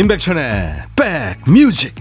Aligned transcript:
임백천의 0.00 0.74
백뮤직. 0.96 1.94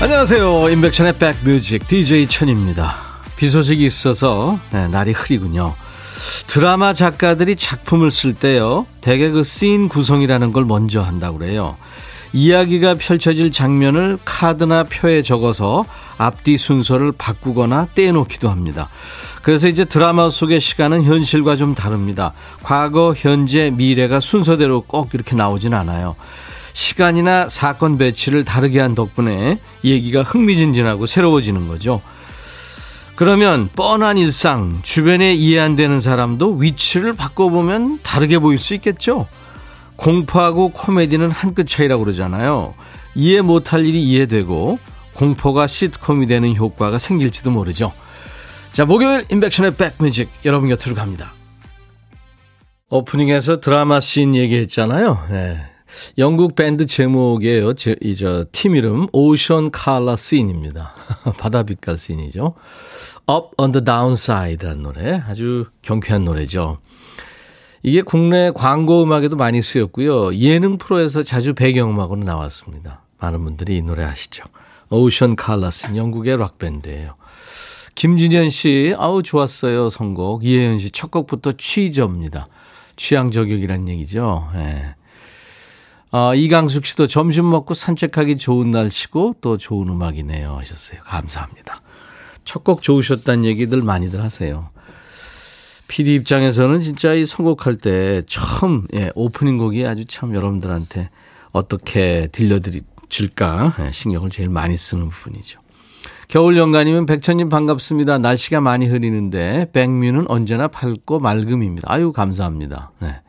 안녕하세요. 0.00 0.70
임백천의 0.70 1.18
백뮤직. 1.18 1.86
DJ 1.88 2.26
천입니다. 2.26 2.96
비 3.36 3.50
소식이 3.50 3.84
있어서 3.84 4.58
네, 4.70 4.88
날이 4.88 5.12
흐리군요 5.12 5.74
드라마 6.52 6.92
작가들이 6.92 7.56
작품을 7.56 8.10
쓸 8.10 8.34
때요, 8.34 8.84
대개 9.00 9.30
그 9.30 9.42
씬 9.42 9.88
구성이라는 9.88 10.52
걸 10.52 10.66
먼저 10.66 11.00
한다고 11.00 11.38
그래요. 11.38 11.78
이야기가 12.34 12.96
펼쳐질 12.96 13.50
장면을 13.50 14.18
카드나 14.26 14.84
표에 14.84 15.22
적어서 15.22 15.86
앞뒤 16.18 16.58
순서를 16.58 17.12
바꾸거나 17.12 17.88
떼놓기도 17.94 18.50
합니다. 18.50 18.90
그래서 19.40 19.66
이제 19.66 19.86
드라마 19.86 20.28
속의 20.28 20.60
시간은 20.60 21.04
현실과 21.04 21.56
좀 21.56 21.74
다릅니다. 21.74 22.34
과거, 22.62 23.14
현재, 23.16 23.70
미래가 23.70 24.20
순서대로 24.20 24.82
꼭 24.82 25.14
이렇게 25.14 25.34
나오진 25.34 25.72
않아요. 25.72 26.16
시간이나 26.74 27.48
사건 27.48 27.96
배치를 27.96 28.44
다르게 28.44 28.78
한 28.78 28.94
덕분에 28.94 29.58
얘기가 29.84 30.22
흥미진진하고 30.22 31.06
새로워지는 31.06 31.66
거죠. 31.66 32.02
그러면 33.22 33.68
뻔한 33.76 34.18
일상, 34.18 34.80
주변에 34.82 35.32
이해 35.32 35.60
안 35.60 35.76
되는 35.76 36.00
사람도 36.00 36.56
위치를 36.56 37.12
바꿔보면 37.12 38.00
다르게 38.02 38.40
보일 38.40 38.58
수 38.58 38.74
있겠죠? 38.74 39.28
공포하고 39.94 40.70
코미디는 40.70 41.30
한 41.30 41.54
끗 41.54 41.68
차이라고 41.68 42.02
그러잖아요. 42.02 42.74
이해 43.14 43.40
못할 43.40 43.86
일이 43.86 44.02
이해되고 44.02 44.76
공포가 45.14 45.68
시트콤이 45.68 46.26
되는 46.26 46.56
효과가 46.56 46.98
생길지도 46.98 47.52
모르죠. 47.52 47.92
자, 48.72 48.84
목요일 48.86 49.24
인백션의 49.30 49.76
백뮤직 49.76 50.28
여러분 50.44 50.68
곁으로 50.68 50.96
갑니다. 50.96 51.32
오프닝에서 52.90 53.60
드라마 53.60 54.00
씬 54.00 54.34
얘기했잖아요. 54.34 55.26
네. 55.30 55.60
영국 56.18 56.54
밴드 56.56 56.86
제목이에요. 56.86 57.74
제, 57.74 57.96
이, 58.00 58.16
저, 58.16 58.46
팀 58.50 58.74
이름, 58.74 59.06
오션 59.12 59.70
칼라 59.70 60.16
씬입니다. 60.16 60.94
바다 61.38 61.62
빛깔 61.62 61.98
씬이죠. 61.98 62.54
Up 63.30 63.50
on 63.58 63.72
the 63.72 63.84
Downside라는 63.84 64.82
노래. 64.82 65.22
아주 65.26 65.66
경쾌한 65.82 66.24
노래죠. 66.24 66.78
이게 67.82 68.02
국내 68.02 68.50
광고 68.52 69.02
음악에도 69.02 69.36
많이 69.36 69.62
쓰였고요. 69.62 70.34
예능 70.36 70.78
프로에서 70.78 71.22
자주 71.22 71.54
배경음악으로 71.54 72.22
나왔습니다. 72.22 73.02
많은 73.18 73.44
분들이 73.44 73.78
이 73.78 73.82
노래 73.82 74.04
아시죠. 74.04 74.44
오션 74.90 75.36
칼라 75.36 75.70
씬, 75.70 75.96
영국의 75.96 76.36
락밴드예요. 76.36 77.14
김진현 77.94 78.50
씨, 78.50 78.94
아우, 78.98 79.22
좋았어요. 79.22 79.90
선곡. 79.90 80.44
이혜연 80.44 80.78
씨, 80.78 80.90
첫 80.90 81.10
곡부터 81.10 81.52
취저입니다. 81.52 82.46
취향 82.96 83.30
저격이란 83.30 83.88
얘기죠. 83.88 84.48
예. 84.54 84.58
네. 84.58 84.94
어, 86.12 86.34
이강숙 86.34 86.84
씨도 86.84 87.06
점심 87.06 87.48
먹고 87.50 87.72
산책하기 87.72 88.36
좋은 88.36 88.70
날씨고 88.70 89.36
또 89.40 89.56
좋은 89.56 89.88
음악이네요 89.88 90.54
하셨어요. 90.56 91.00
감사합니다. 91.04 91.80
첫 92.44 92.64
곡 92.64 92.82
좋으셨다는 92.82 93.44
얘기들 93.44 93.82
많이들 93.82 94.22
하세요. 94.22 94.68
PD 95.88 96.14
입장에서는 96.14 96.78
진짜 96.80 97.12
이 97.12 97.26
선곡할 97.26 97.76
때 97.76 98.22
처음 98.26 98.86
예, 98.94 99.10
오프닝 99.14 99.58
곡이 99.58 99.86
아주 99.86 100.04
참 100.06 100.34
여러분들한테 100.34 101.10
어떻게 101.52 102.28
들려드릴까 102.32 103.74
예, 103.80 103.92
신경을 103.92 104.30
제일 104.30 104.48
많이 104.48 104.76
쓰는 104.76 105.10
부분이죠. 105.10 105.60
겨울 106.28 106.56
연간이면 106.56 107.04
백천님 107.04 107.50
반갑습니다. 107.50 108.18
날씨가 108.18 108.62
많이 108.62 108.86
흐리는데 108.86 109.68
백뮤는 109.72 110.30
언제나 110.30 110.66
밝고 110.68 111.20
맑음입니다. 111.20 111.92
아유 111.92 112.10
감사합니다. 112.12 112.92
네. 113.00 113.20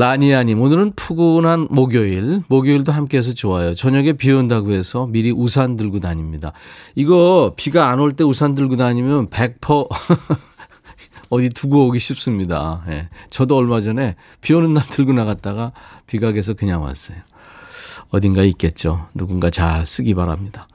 라니아님, 0.00 0.60
오늘은 0.60 0.92
푸근한 0.94 1.68
목요일. 1.70 2.42
목요일도 2.48 2.92
함께해서 2.92 3.32
좋아요. 3.32 3.74
저녁에 3.74 4.12
비 4.12 4.30
온다고 4.30 4.72
해서 4.72 5.06
미리 5.06 5.30
우산 5.32 5.74
들고 5.76 6.00
다닙니다. 6.00 6.52
이거 6.94 7.54
비가 7.56 7.88
안 7.88 8.00
올 8.00 8.12
때 8.12 8.22
우산 8.22 8.54
들고 8.54 8.76
다니면 8.76 9.28
100% 9.30 9.88
어디 11.30 11.48
두고 11.48 11.86
오기 11.86 11.98
쉽습니다. 11.98 12.84
예. 12.90 13.08
저도 13.30 13.56
얼마 13.56 13.80
전에 13.80 14.16
비 14.42 14.52
오는 14.52 14.74
날 14.74 14.84
들고 14.86 15.14
나갔다가 15.14 15.72
비가 16.06 16.30
계속 16.30 16.58
그냥 16.58 16.82
왔어요. 16.82 17.16
어딘가 18.10 18.42
있겠죠. 18.42 19.06
누군가 19.14 19.48
잘 19.48 19.86
쓰기 19.86 20.12
바랍니다. 20.14 20.68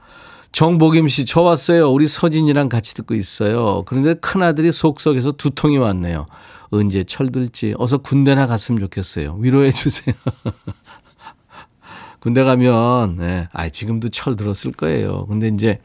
정복임 0.50 1.06
씨, 1.06 1.24
저 1.26 1.42
왔어요. 1.42 1.92
우리 1.92 2.08
서진이랑 2.08 2.68
같이 2.68 2.92
듣고 2.94 3.14
있어요. 3.14 3.84
그런데 3.86 4.14
큰아들이 4.14 4.72
속썩해서 4.72 5.30
두통이 5.32 5.78
왔네요. 5.78 6.26
언제 6.72 7.04
철들지 7.04 7.74
어서 7.76 7.98
군대나 7.98 8.46
갔으면 8.46 8.80
좋겠어요. 8.80 9.36
위로해 9.38 9.70
주세요. 9.70 10.14
군대 12.18 12.44
가면 12.44 13.16
네, 13.16 13.48
아 13.52 13.68
지금도 13.68 14.08
철 14.08 14.36
들었을 14.36 14.72
거예요. 14.72 15.26
근데 15.26 15.48
이제 15.48 15.80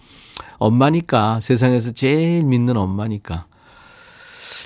엄마니까 0.59 1.41
세상에서 1.41 1.91
제일 1.91 2.43
믿는 2.43 2.77
엄마니까 2.77 3.47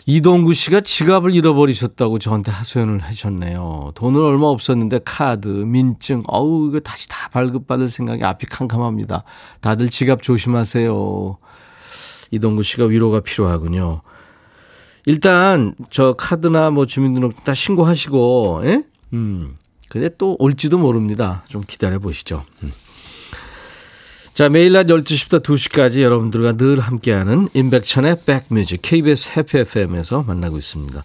이동구 0.05 0.53
씨가 0.53 0.81
지갑을 0.81 1.33
잃어버리셨다고 1.33 2.19
저한테 2.19 2.51
하소연을 2.51 2.99
하셨네요. 2.99 3.91
돈은 3.95 4.19
얼마 4.21 4.47
없었는데 4.47 5.01
카드, 5.05 5.47
민증, 5.47 6.23
어우 6.27 6.69
이거 6.69 6.79
다시 6.79 7.07
다 7.09 7.29
발급받을 7.29 7.89
생각이 7.89 8.23
앞이 8.23 8.45
캄캄합니다. 8.47 9.23
다들 9.59 9.89
지갑 9.89 10.21
조심하세요. 10.21 11.37
이동구 12.31 12.63
씨가 12.63 12.85
위로가 12.85 13.21
필요하군요. 13.21 14.01
일단 15.05 15.75
저 15.89 16.13
카드나 16.13 16.69
뭐 16.69 16.85
주민등록증 16.85 17.43
다 17.43 17.53
신고하시고, 17.53 18.61
예? 18.65 18.83
음. 19.13 19.57
근데 19.89 20.09
또 20.17 20.35
올지도 20.39 20.77
모릅니다. 20.77 21.43
좀 21.47 21.63
기다려 21.67 21.99
보시죠. 21.99 22.45
음. 22.63 22.71
자, 24.33 24.47
매일 24.47 24.71
낮 24.71 24.87
12시부터 24.87 25.43
2시까지 25.43 26.01
여러분들과 26.01 26.53
늘 26.53 26.79
함께하는 26.79 27.49
임백천의 27.53 28.17
백뮤직 28.25 28.81
KBS 28.81 29.37
해피 29.37 29.57
FM에서 29.59 30.23
만나고 30.23 30.57
있습니다. 30.57 31.03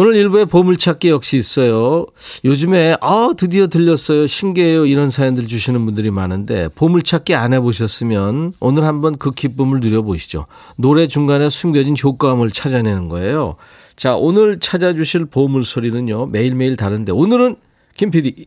오늘 0.00 0.14
일부에 0.14 0.44
보물찾기 0.44 1.08
역시 1.08 1.36
있어요. 1.38 2.06
요즘에 2.44 2.96
아 3.00 3.30
드디어 3.36 3.66
들렸어요. 3.66 4.28
신기해요. 4.28 4.86
이런 4.86 5.10
사연들 5.10 5.48
주시는 5.48 5.84
분들이 5.84 6.12
많은데 6.12 6.68
보물찾기 6.76 7.34
안 7.34 7.52
해보셨으면 7.52 8.52
오늘 8.60 8.84
한번 8.84 9.18
그 9.18 9.32
기쁨을 9.32 9.80
누려보시죠. 9.80 10.46
노래 10.76 11.08
중간에 11.08 11.48
숨겨진 11.50 11.96
효과음을 12.00 12.52
찾아내는 12.52 13.08
거예요. 13.08 13.56
자 13.96 14.14
오늘 14.14 14.60
찾아주실 14.60 15.24
보물 15.24 15.64
소리는요. 15.64 16.26
매일매일 16.26 16.76
다른데 16.76 17.10
오늘은 17.10 17.56
김 17.96 18.12
PD 18.12 18.46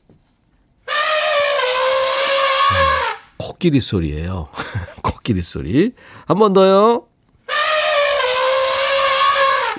코끼리 3.37 3.81
소리예요. 3.81 4.47
코끼리 5.03 5.41
소리. 5.41 5.91
한 6.27 6.37
번 6.37 6.53
더요. 6.53 7.07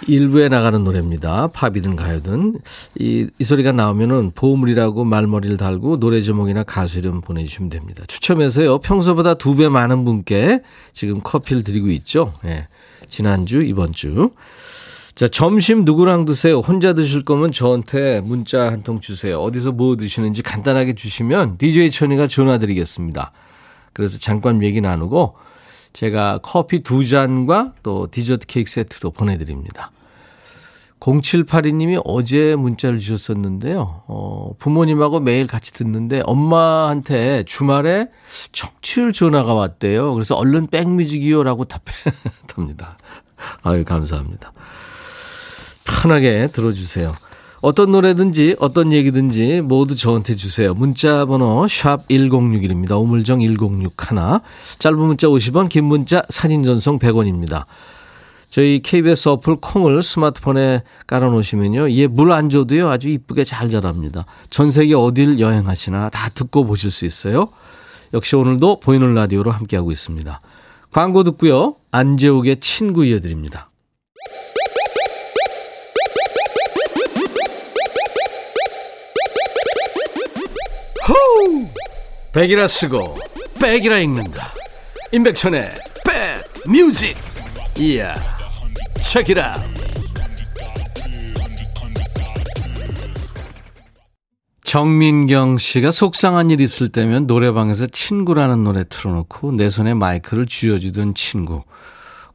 일부에 0.06 0.48
나가는 0.48 0.82
노래입니다. 0.82 1.48
팝이든 1.48 1.96
가요든. 1.96 2.58
이, 2.98 3.28
이 3.38 3.44
소리가 3.44 3.72
나오면은 3.72 4.32
보물이라고 4.34 5.04
말머리를 5.04 5.56
달고 5.56 6.00
노래 6.00 6.20
제목이나 6.20 6.62
가수 6.64 6.98
이름 6.98 7.20
보내주시면 7.20 7.70
됩니다. 7.70 8.04
추첨해서요. 8.08 8.78
평소보다 8.78 9.34
두 9.34 9.54
배 9.54 9.68
많은 9.68 10.04
분께 10.04 10.62
지금 10.92 11.20
커피를 11.20 11.62
드리고 11.62 11.88
있죠. 11.90 12.32
예. 12.46 12.68
지난주, 13.08 13.62
이번 13.62 13.92
주. 13.92 14.30
자, 15.14 15.28
점심 15.28 15.84
누구랑 15.84 16.24
드세요? 16.24 16.60
혼자 16.60 16.94
드실 16.94 17.22
거면 17.24 17.52
저한테 17.52 18.22
문자 18.22 18.66
한 18.72 18.82
통 18.82 18.98
주세요. 19.00 19.38
어디서 19.40 19.72
뭐 19.72 19.96
드시는지 19.96 20.42
간단하게 20.42 20.94
주시면 20.94 21.58
DJ 21.58 21.90
천이가 21.90 22.26
전화 22.26 22.58
드리겠습니다. 22.58 23.30
그래서 23.92 24.18
잠깐 24.18 24.62
얘기 24.64 24.80
나누고 24.80 25.34
제가 25.92 26.38
커피 26.42 26.82
두 26.82 27.04
잔과 27.06 27.74
또 27.82 28.08
디저트 28.10 28.46
케이크 28.46 28.70
세트도 28.70 29.10
보내드립니다. 29.10 29.90
0782님이 31.02 32.00
어제 32.04 32.54
문자를 32.54 33.00
주셨었는데요. 33.00 34.02
어, 34.06 34.52
부모님하고 34.58 35.18
매일 35.18 35.48
같이 35.48 35.72
듣는데 35.72 36.22
엄마한테 36.24 37.42
주말에 37.42 38.06
청취율 38.52 39.12
전화가 39.12 39.52
왔대요. 39.52 40.14
그래서 40.14 40.36
얼른 40.36 40.68
백뮤직이요라고 40.68 41.64
답합니다. 41.64 42.96
아유, 43.62 43.84
감사합니다. 43.84 44.52
편하게 45.84 46.46
들어주세요. 46.46 47.12
어떤 47.62 47.92
노래든지 47.92 48.56
어떤 48.60 48.92
얘기든지 48.92 49.60
모두 49.60 49.96
저한테 49.96 50.36
주세요. 50.36 50.72
문자 50.74 51.24
번호 51.24 51.66
샵 51.68 52.06
1061입니다. 52.08 53.00
우물정 53.00 53.40
1061. 53.40 53.90
짧은 54.78 54.98
문자 54.98 55.26
50원, 55.26 55.68
긴 55.68 55.84
문자 55.84 56.22
사진 56.28 56.62
전송 56.62 57.00
100원입니다. 57.00 57.64
저희 58.52 58.80
KBS 58.82 59.30
어플 59.30 59.56
콩을 59.62 60.02
스마트폰에 60.02 60.82
깔아놓으시면요. 61.06 61.90
얘 61.92 62.06
물 62.06 62.32
안 62.32 62.50
줘도요. 62.50 62.90
아주 62.90 63.08
이쁘게 63.08 63.44
잘 63.44 63.70
자랍니다. 63.70 64.26
전 64.50 64.70
세계 64.70 64.94
어딜 64.94 65.40
여행하시나 65.40 66.10
다 66.10 66.28
듣고 66.28 66.66
보실 66.66 66.90
수 66.90 67.06
있어요. 67.06 67.48
역시 68.12 68.36
오늘도 68.36 68.80
보이는 68.80 69.14
라디오로 69.14 69.50
함께하고 69.50 69.90
있습니다. 69.90 70.38
광고 70.90 71.24
듣고요. 71.24 71.76
안재욱의 71.92 72.58
친구 72.60 73.06
이어드립니다. 73.06 73.70
호우! 81.08 81.66
백이라 82.32 82.68
쓰고 82.68 83.16
백이라 83.60 83.98
읽는다. 84.00 84.52
임백천의 85.12 85.70
백 86.04 86.70
뮤직. 86.70 87.16
이야. 87.78 88.41
체키라. 89.02 89.56
정민경 94.64 95.58
씨가 95.58 95.90
속상한 95.90 96.50
일 96.50 96.60
있을 96.60 96.88
때면 96.88 97.26
노래방에서 97.26 97.86
친구라는 97.86 98.64
노래 98.64 98.84
틀어놓고 98.88 99.52
내 99.52 99.68
손에 99.68 99.92
마이크를 99.94 100.46
쥐어주던 100.46 101.14
친구. 101.14 101.62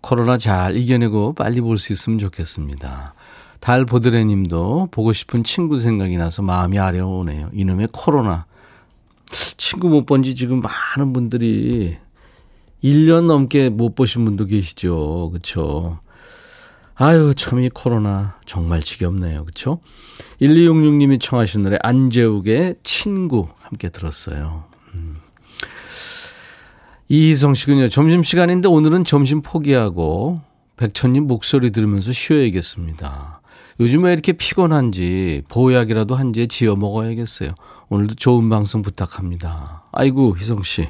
코로나 0.02 0.38
잘 0.38 0.76
이겨내고 0.78 1.34
빨리 1.34 1.62
볼 1.62 1.78
수 1.80 1.94
있으면 1.94 2.20
좋겠습니다. 2.20 3.16
달 3.60 3.86
보드레 3.86 4.24
님도 4.26 4.90
보고 4.92 5.14
싶은 5.14 5.44
친구 5.44 5.78
생각이 5.80 6.18
나서 6.18 6.44
마음이 6.44 6.78
아려오네요. 6.78 7.50
이놈의 7.54 7.90
코로나. 7.92 8.46
친구 9.58 9.90
못 9.90 10.06
본 10.06 10.22
지 10.22 10.36
지금 10.36 10.62
많은 10.62 11.14
분들이 11.14 11.98
1년 12.84 13.26
넘게 13.26 13.70
못 13.70 13.96
보신 13.96 14.26
분도 14.26 14.46
계시죠. 14.46 15.30
그렇죠? 15.32 16.00
아유, 17.00 17.34
참 17.36 17.60
이 17.62 17.70
코로나 17.70 18.36
정말 18.46 18.82
지겹네요. 18.82 19.44
그렇죠? 19.44 19.80
1266님이 20.42 21.20
청하신 21.22 21.64
노래 21.64 21.78
안재욱의 21.84 22.78
친구 22.84 23.50
함께 23.62 23.90
들었어요. 23.90 24.66
음. 24.96 25.18
이희성 27.10 27.54
씨군요. 27.54 27.90
점심시간인데 27.90 28.68
오늘은 28.68 29.04
점심 29.04 29.42
포기하고 29.42 30.42
백천님 30.78 31.28
목소리 31.28 31.72
들으면서 31.72 32.12
쉬어야겠습니다. 32.12 33.42
요즘에 33.80 34.12
이렇게 34.12 34.34
피곤한지 34.34 35.44
보약이라도 35.50 36.16
한제 36.16 36.48
지어 36.48 36.76
먹어야겠어요. 36.76 37.52
오늘도 37.90 38.16
좋은 38.16 38.50
방송 38.50 38.82
부탁합니다. 38.82 39.84
아이고, 39.92 40.36
희성 40.38 40.64
씨. 40.64 40.88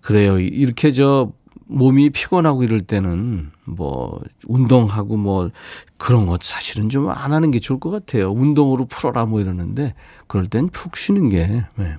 그래요. 0.00 0.38
이렇게 0.38 0.92
저 0.92 1.32
몸이 1.68 2.10
피곤하고 2.10 2.62
이럴 2.64 2.80
때는 2.80 3.50
뭐 3.64 4.20
운동하고 4.46 5.16
뭐 5.16 5.50
그런 5.98 6.26
것 6.26 6.42
사실은 6.42 6.88
좀 6.88 7.08
안 7.08 7.32
하는 7.32 7.50
게 7.50 7.58
좋을 7.60 7.78
것 7.78 7.90
같아요. 7.90 8.30
운동으로 8.32 8.86
풀어라 8.86 9.26
뭐 9.26 9.40
이러는데 9.40 9.94
그럴 10.26 10.46
땐 10.46 10.68
푹 10.68 10.96
쉬는 10.96 11.28
게. 11.28 11.64
네. 11.76 11.96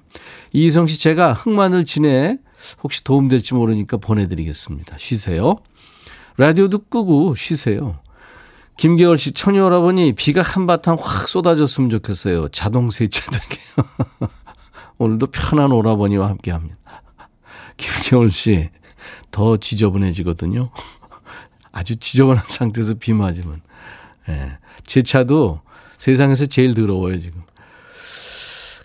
이희성 0.54 0.88
씨 0.88 1.00
제가 1.00 1.34
흑마늘 1.34 1.86
진해 1.86 2.38
혹시 2.84 3.04
도움될지 3.04 3.54
모르니까 3.54 3.98
보내드리겠습니다. 3.98 4.98
쉬세요. 4.98 5.58
라디오도 6.38 6.86
끄고 6.90 7.36
쉬세요. 7.36 8.00
김계월 8.78 9.18
씨, 9.18 9.34
처녀 9.34 9.64
여러분이 9.64 10.14
비가 10.14 10.42
한바탕 10.42 10.98
확 11.02 11.28
쏟아졌으면 11.28 11.90
좋겠어요. 11.90 12.48
자동 12.48 12.90
세차되게. 12.90 13.60
오늘도 14.98 15.28
편한 15.28 15.74
오라버니와 15.74 16.30
함께 16.30 16.52
합니다. 16.52 16.78
김계월 17.76 18.32
씨, 18.32 18.68
더 19.32 19.58
지저분해지거든요. 19.58 20.70
아주 21.72 21.96
지저분한 21.96 22.44
상태에서 22.48 22.96
비 22.96 23.14
맞으면. 23.14 23.62
예. 24.30 24.58
제 24.86 25.02
차도 25.02 25.62
세상에서 25.98 26.46
제일 26.48 26.74
더러워요, 26.74 27.20
지금. 27.20 27.42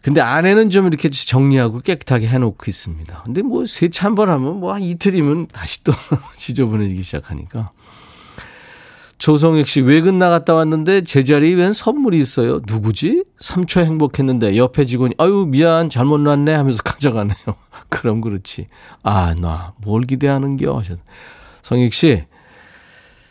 근데 0.03 0.21
안에는 0.21 0.69
좀 0.69 0.87
이렇게 0.87 1.09
정리하고 1.09 1.81
깨끗하게 1.81 2.27
해놓고 2.29 2.65
있습니다. 2.69 3.23
근데 3.25 3.41
뭐 3.41 3.65
세차 3.65 4.05
한 4.07 4.15
번 4.15 4.29
하면 4.29 4.61
뭐 4.61 4.79
이틀이면 4.79 5.47
다시 5.47 5.83
또 5.83 5.93
지저분해지기 6.37 7.03
시작하니까. 7.03 7.71
조성익 9.19 9.69
씨, 9.69 9.81
외근 9.81 10.19
나갔다 10.19 10.55
왔는데 10.55 11.03
제자리에 11.03 11.55
웬 11.55 11.73
선물이 11.73 12.19
있어요. 12.21 12.61
누구지? 12.67 13.25
3초 13.41 13.85
행복했는데 13.85 14.57
옆에 14.57 14.85
직원이, 14.85 15.15
아유, 15.19 15.47
미안, 15.49 15.89
잘못 15.89 16.19
놨네 16.19 16.53
하면서 16.53 16.83
가져가네요. 16.85 17.37
그럼 17.89 18.21
그렇지. 18.21 18.67
아, 19.03 19.35
나, 19.39 19.73
뭘 19.79 20.03
기대하는겨? 20.03 20.79
하셨 20.79 20.99
성익 21.63 21.95
씨, 21.95 22.25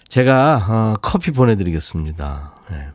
제가, 0.07 0.65
어, 0.69 0.93
커피 1.01 1.31
보내드리겠습니다. 1.31 2.55
네. 2.71 2.87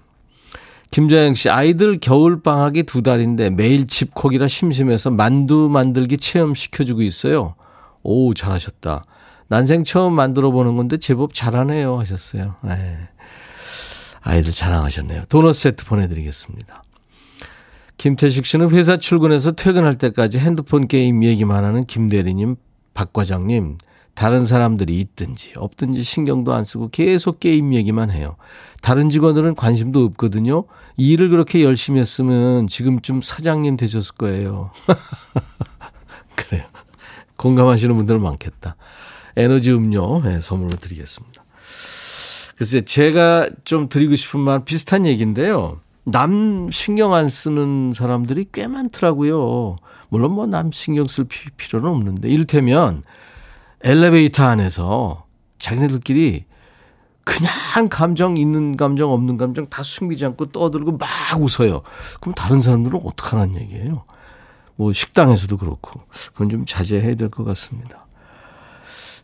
김자영 0.90 1.34
씨, 1.34 1.50
아이들 1.50 1.98
겨울 2.00 2.42
방학이 2.42 2.84
두 2.84 3.02
달인데 3.02 3.50
매일 3.50 3.86
집콕이라 3.86 4.48
심심해서 4.48 5.10
만두 5.10 5.68
만들기 5.68 6.16
체험 6.16 6.54
시켜주고 6.54 7.02
있어요. 7.02 7.54
오, 8.02 8.32
잘하셨다. 8.32 9.04
난생 9.48 9.84
처음 9.84 10.12
만들어 10.14 10.50
보는 10.50 10.76
건데 10.76 10.98
제법 10.98 11.34
잘하네요 11.34 11.98
하셨어요. 11.98 12.56
네. 12.62 12.98
아이들 14.20 14.52
자랑하셨네요. 14.52 15.24
도넛 15.28 15.54
세트 15.54 15.84
보내드리겠습니다. 15.86 16.82
김태식 17.96 18.46
씨는 18.46 18.70
회사 18.70 18.96
출근해서 18.96 19.52
퇴근할 19.52 19.96
때까지 19.96 20.38
핸드폰 20.38 20.86
게임 20.86 21.24
얘기만 21.24 21.64
하는 21.64 21.84
김대리님, 21.84 22.56
박 22.94 23.12
과장님, 23.12 23.78
다른 24.14 24.44
사람들이 24.44 24.98
있든지 25.00 25.54
없든지 25.56 26.02
신경도 26.02 26.52
안 26.52 26.64
쓰고 26.64 26.90
계속 26.90 27.40
게임 27.40 27.72
얘기만 27.72 28.10
해요. 28.10 28.36
다른 28.82 29.08
직원들은 29.08 29.54
관심도 29.54 30.04
없거든요. 30.04 30.64
일을 30.96 31.28
그렇게 31.30 31.62
열심히 31.62 32.00
했으면 32.00 32.66
지금쯤 32.66 33.22
사장님 33.22 33.76
되셨을 33.76 34.14
거예요. 34.16 34.72
그래요. 36.36 36.64
공감하시는 37.36 37.96
분들 37.96 38.18
많겠다. 38.18 38.76
에너지 39.38 39.72
음료 39.72 40.20
네, 40.22 40.40
선물로 40.40 40.70
드리겠습니다. 40.76 41.44
글쎄 42.56 42.80
제가 42.80 43.48
좀 43.64 43.88
드리고 43.88 44.16
싶은 44.16 44.40
말 44.40 44.64
비슷한 44.64 45.06
얘기인데요. 45.06 45.80
남 46.04 46.70
신경 46.72 47.14
안 47.14 47.28
쓰는 47.28 47.92
사람들이 47.92 48.48
꽤 48.52 48.66
많더라고요. 48.66 49.76
물론 50.08 50.32
뭐 50.32 50.46
남 50.46 50.72
신경 50.72 51.06
쓸 51.06 51.26
필요는 51.56 51.88
없는데 51.88 52.28
이를테면 52.28 53.04
엘리베이터 53.84 54.42
안에서 54.44 55.26
자기네들끼리 55.58 56.44
그냥 57.24 57.52
감정 57.90 58.38
있는 58.38 58.76
감정 58.76 59.12
없는 59.12 59.36
감정 59.36 59.68
다 59.68 59.82
숨기지 59.84 60.24
않고 60.24 60.46
떠들고 60.46 60.96
막 60.96 61.08
웃어요. 61.38 61.82
그럼 62.20 62.34
다른 62.34 62.60
사람들은 62.60 63.00
어떡하라는 63.04 63.54
얘기예요. 63.60 64.04
뭐 64.74 64.92
식당에서도 64.92 65.56
그렇고 65.58 66.00
그건 66.32 66.48
좀 66.48 66.64
자제해야 66.66 67.14
될 67.14 67.28
것 67.28 67.44
같습니다. 67.44 68.07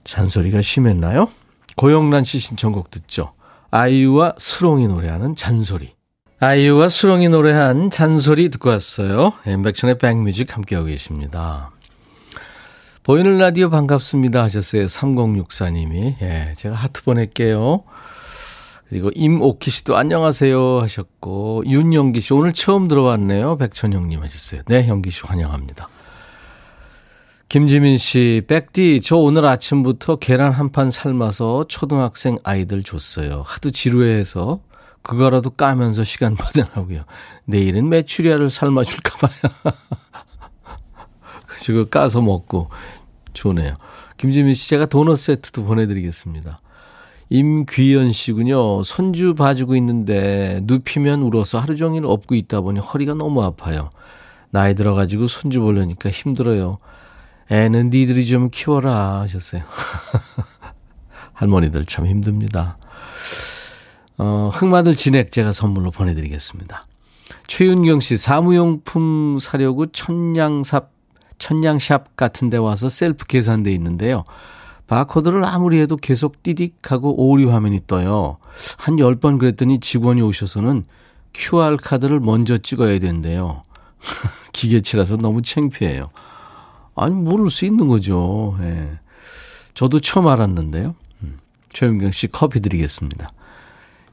잔소리가 0.05 0.63
심했나요? 0.63 1.29
고영란 1.77 2.25
씨 2.25 2.39
신청곡 2.39 2.91
듣죠. 2.91 3.33
아이유와 3.71 4.35
스롱이 4.39 4.87
노래하는 4.89 5.35
잔소리. 5.35 5.93
아이유와 6.41 6.89
스롱이 6.89 7.29
노래한 7.31 7.91
잔소리 7.91 8.49
듣고 8.51 8.71
왔어요. 8.71 9.33
엠백천의 9.47 9.99
백뮤직 9.99 10.55
함께하고 10.55 10.87
계십니다. 10.89 11.71
보이는 13.03 13.37
라디오 13.37 13.71
반갑습니다 13.71 14.43
하셨어요. 14.45 14.87
3064님이. 14.87 16.15
예, 16.23 16.55
제가 16.57 16.75
하트 16.75 17.03
보낼게요. 17.03 17.83
그리고 18.89 19.11
임오키 19.15 19.71
씨도 19.71 19.97
안녕하세요 19.97 20.81
하셨고, 20.83 21.65
윤영기 21.67 22.21
씨 22.21 22.33
오늘 22.33 22.53
처음 22.53 22.89
들어왔네요. 22.89 23.57
백천영님 23.57 24.23
하셨어요. 24.23 24.63
네, 24.67 24.87
영기 24.89 25.11
씨 25.11 25.23
환영합니다. 25.25 25.89
김지민 27.55 27.99
씨, 27.99 28.43
백디, 28.49 29.01
저 29.01 29.15
오늘 29.15 29.47
아침부터 29.47 30.17
계란 30.17 30.51
한 30.51 30.73
판 30.73 30.91
삶아서 30.91 31.67
초등학생 31.69 32.37
아이들 32.43 32.83
줬어요. 32.83 33.45
하도 33.47 33.71
지루해서 33.71 34.59
그거라도 35.03 35.51
까면서 35.51 36.03
시간 36.03 36.35
보내라고요. 36.35 37.05
내일은 37.45 37.89
메추리알을 37.91 38.51
삶아줄까봐요. 38.51 39.53
그리고 41.47 41.85
까서 41.85 42.21
먹고 42.23 42.71
좋네요. 43.35 43.75
김지민 44.17 44.55
씨, 44.55 44.71
제가 44.71 44.87
도넛 44.87 45.17
세트도 45.17 45.63
보내드리겠습니다. 45.63 46.59
임귀연 47.31 48.11
씨군요. 48.11 48.83
손주 48.83 49.37
봐주고 49.37 49.77
있는데 49.77 50.59
눕히면 50.65 51.23
울어서 51.23 51.61
하루 51.61 51.77
종일 51.77 52.05
업고 52.05 52.35
있다 52.35 52.63
보니 52.63 52.81
허리가 52.81 53.15
너무 53.15 53.45
아파요. 53.45 53.91
나이 54.51 54.75
들어가지고 54.75 55.29
손주 55.29 55.61
보려니까 55.61 56.11
힘들어요. 56.11 56.79
애는 57.51 57.91
니들이 57.91 58.27
좀 58.27 58.51
키워라 58.51 59.21
하셨어요. 59.21 59.63
할머니들 61.35 61.85
참 61.85 62.07
힘듭니다. 62.07 62.79
어, 64.17 64.51
흑마늘 64.53 64.95
진액 64.97 65.31
제가 65.31 65.53
선물로 65.53 65.91
보내드리겠습니다. 65.91 66.87
최윤경 67.47 68.01
씨, 68.01 68.17
사무용품 68.17 69.39
사려고 69.41 69.87
천냥삽, 69.87 70.93
천냥샵 71.39 72.17
같은 72.17 72.51
데 72.51 72.57
와서 72.57 72.89
셀프 72.89 73.27
계산대 73.27 73.73
있는데요. 73.73 74.25
바코드를 74.87 75.45
아무리 75.45 75.81
해도 75.81 75.97
계속 75.97 76.43
띠딕하고 76.43 77.15
오류 77.17 77.53
화면이 77.53 77.83
떠요. 77.87 78.39
한 78.77 78.97
10번 78.97 79.39
그랬더니 79.39 79.81
직원이 79.81 80.23
오셔서는 80.23 80.85
QR카드를 81.33 82.21
먼저 82.21 82.59
찍어야 82.59 82.99
된대요. 82.99 83.63
기계치라서 84.53 85.17
너무 85.17 85.43
창피해요. 85.43 86.11
아니, 86.95 87.15
모를 87.15 87.51
수 87.51 87.65
있는 87.65 87.89
거죠. 87.89 88.57
예. 88.61 88.99
저도 89.75 90.01
처음 90.01 90.29
알았는데요. 90.29 90.95
음. 91.23 91.39
최윤경 91.71 92.11
씨 92.13 92.29
커피 92.29 92.61
드리겠습니다. 92.61 93.29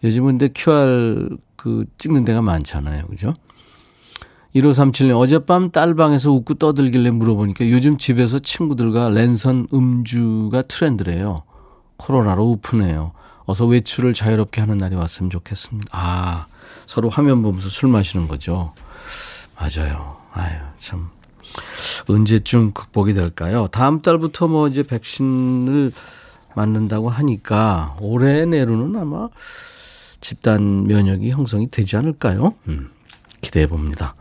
요즘은 0.03 0.37
근데 0.37 0.49
QR 0.53 1.37
그 1.55 1.85
찍는 1.97 2.23
데가 2.23 2.41
많잖아요. 2.41 3.05
그죠? 3.05 3.33
1537년 4.55 5.19
어젯밤 5.19 5.71
딸방에서 5.71 6.31
웃고 6.31 6.55
떠들길래 6.55 7.11
물어보니까 7.11 7.69
요즘 7.69 7.97
집에서 7.97 8.39
친구들과 8.39 9.09
랜선 9.09 9.67
음주가 9.73 10.63
트렌드래요. 10.63 11.43
코로나로 11.97 12.43
우프네요. 12.51 13.13
어서 13.45 13.65
외출을 13.65 14.13
자유롭게 14.13 14.59
하는 14.59 14.77
날이 14.77 14.95
왔으면 14.95 15.29
좋겠습니다. 15.29 15.89
아, 15.91 16.47
서로 16.85 17.09
화면 17.09 17.41
보면서 17.43 17.69
술 17.69 17.89
마시는 17.89 18.27
거죠. 18.27 18.73
맞아요. 19.55 20.17
아유, 20.33 20.57
참. 20.79 21.09
언제쯤 22.07 22.73
극복이 22.73 23.13
될까요? 23.13 23.67
다음 23.71 24.01
달부터 24.01 24.47
뭐 24.47 24.67
이제 24.67 24.83
백신을 24.83 25.91
맞는다고 26.55 27.09
하니까 27.09 27.97
올해 28.01 28.45
내로는 28.45 28.99
아마 28.99 29.29
집단 30.19 30.85
면역이 30.85 31.31
형성이 31.31 31.69
되지 31.69 31.97
않을까요? 31.97 32.53
음, 32.67 32.89
기대해 33.41 33.67
봅니다. 33.67 34.15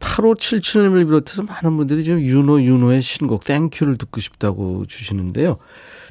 8577님을 0.00 1.04
비롯해서 1.06 1.42
많은 1.42 1.76
분들이 1.76 2.02
지금 2.02 2.20
유노윤호의 2.20 3.02
신곡 3.02 3.44
Thank 3.44 3.70
U를 3.70 3.96
듣고 3.96 4.20
싶다고 4.20 4.86
주시는데요. 4.86 5.56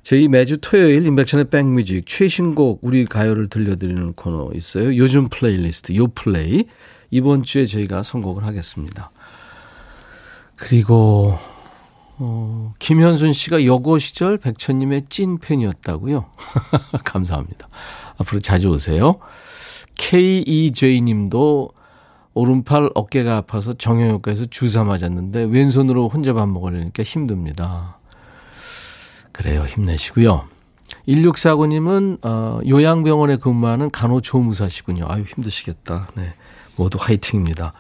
저희 0.03 0.27
매주 0.27 0.57
토요일 0.59 1.05
인백션의 1.05 1.49
백뮤직 1.49 2.05
최신곡 2.05 2.79
우리 2.83 3.05
가요를 3.05 3.49
들려드리는 3.49 4.13
코너 4.13 4.51
있어요. 4.53 4.95
요즘 4.95 5.27
플레이리스트 5.29 5.95
요플레이. 5.95 6.65
이번 7.11 7.43
주에 7.43 7.65
저희가 7.65 8.03
선곡을 8.03 8.43
하겠습니다. 8.45 9.11
그리고 10.59 11.39
어, 12.17 12.73
김현순 12.79 13.33
씨가 13.33 13.65
여고 13.65 13.97
시절 13.97 14.37
백천님의 14.37 15.05
찐 15.09 15.39
팬이었다고요. 15.39 16.25
감사합니다. 17.05 17.69
앞으로 18.17 18.41
자주 18.41 18.69
오세요. 18.69 19.19
KEJ 19.95 21.01
님도 21.01 21.69
오른팔 22.33 22.91
어깨가 22.93 23.37
아파서 23.37 23.73
정형외과에서 23.73 24.45
주사 24.45 24.83
맞았는데 24.83 25.45
왼손으로 25.45 26.09
혼자 26.09 26.33
밥 26.33 26.47
먹으려니까 26.47 27.03
힘듭니다. 27.03 27.97
그래요. 29.31 29.63
힘내시고요. 29.63 30.45
1649님은 31.07 32.25
어, 32.25 32.59
요양병원에 32.67 33.37
근무하는 33.37 33.89
간호조무사시군요. 33.91 35.05
아유 35.07 35.23
힘드시겠다. 35.23 36.09
네. 36.15 36.33
모두 36.75 36.97
화이팅입니다. 36.99 37.73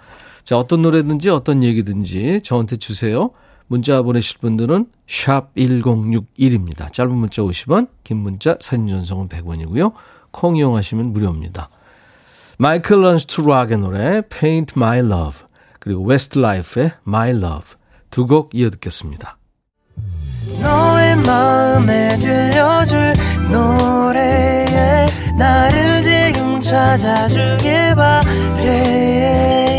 자, 0.49 0.57
어떤 0.57 0.81
노래든지 0.81 1.29
어떤 1.29 1.63
얘기든지 1.63 2.41
저한테 2.43 2.77
주세요. 2.77 3.29
문자 3.67 4.01
보내실 4.01 4.39
분들은 4.39 4.87
샵 5.07 5.53
1061입니다. 5.53 6.91
짧은 6.91 7.11
문자 7.13 7.43
50원, 7.43 7.87
긴 8.03 8.17
문자 8.17 8.57
사진 8.59 8.87
전송은 8.87 9.29
100원이고요. 9.29 9.93
콩 10.31 10.57
이용하시면 10.57 11.13
무료입니다. 11.13 11.69
Michael 12.57 12.99
Learns 12.99 13.31
to 13.31 13.41
Rock의 13.41 13.77
노래 13.77 14.23
Paint 14.27 14.73
My 14.75 15.01
Love 15.01 15.45
그리고 15.79 16.03
웨스트라이프의 16.05 16.93
My 17.07 17.29
Love 17.29 17.75
두 18.09 18.25
곡 18.25 18.55
이어 18.55 18.71
듣겠습니다. 18.71 19.37
너의 20.63 21.15
마음에 21.17 22.17
들려줄 22.17 23.13
노래에 23.51 25.05
나를 25.37 26.01
지금 26.01 26.59
찾아주길 26.59 27.93
바래 27.93 29.78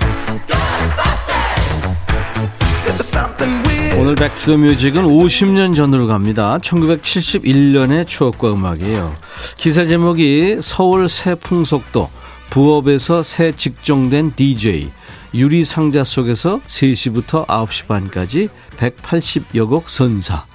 오늘 4.01 4.15
Back 4.15 4.34
to 4.34 4.43
the 4.43 4.57
Music은 4.57 5.03
50년 5.03 5.75
전으로 5.75 6.07
갑니다. 6.07 6.57
1971년의 6.57 8.07
추억과 8.07 8.51
음악이에요. 8.51 9.15
기사 9.57 9.85
제목이 9.85 10.57
서울 10.59 11.07
새 11.07 11.35
풍속도 11.35 12.09
부업에서 12.49 13.21
새 13.21 13.51
직종된 13.51 14.33
DJ 14.35 14.89
유리 15.35 15.63
상자 15.63 16.03
속에서 16.03 16.61
3시부터 16.65 17.45
9시 17.45 17.85
반까지 17.85 18.49
180여 18.77 19.69
곡 19.69 19.87
선사. 19.87 20.45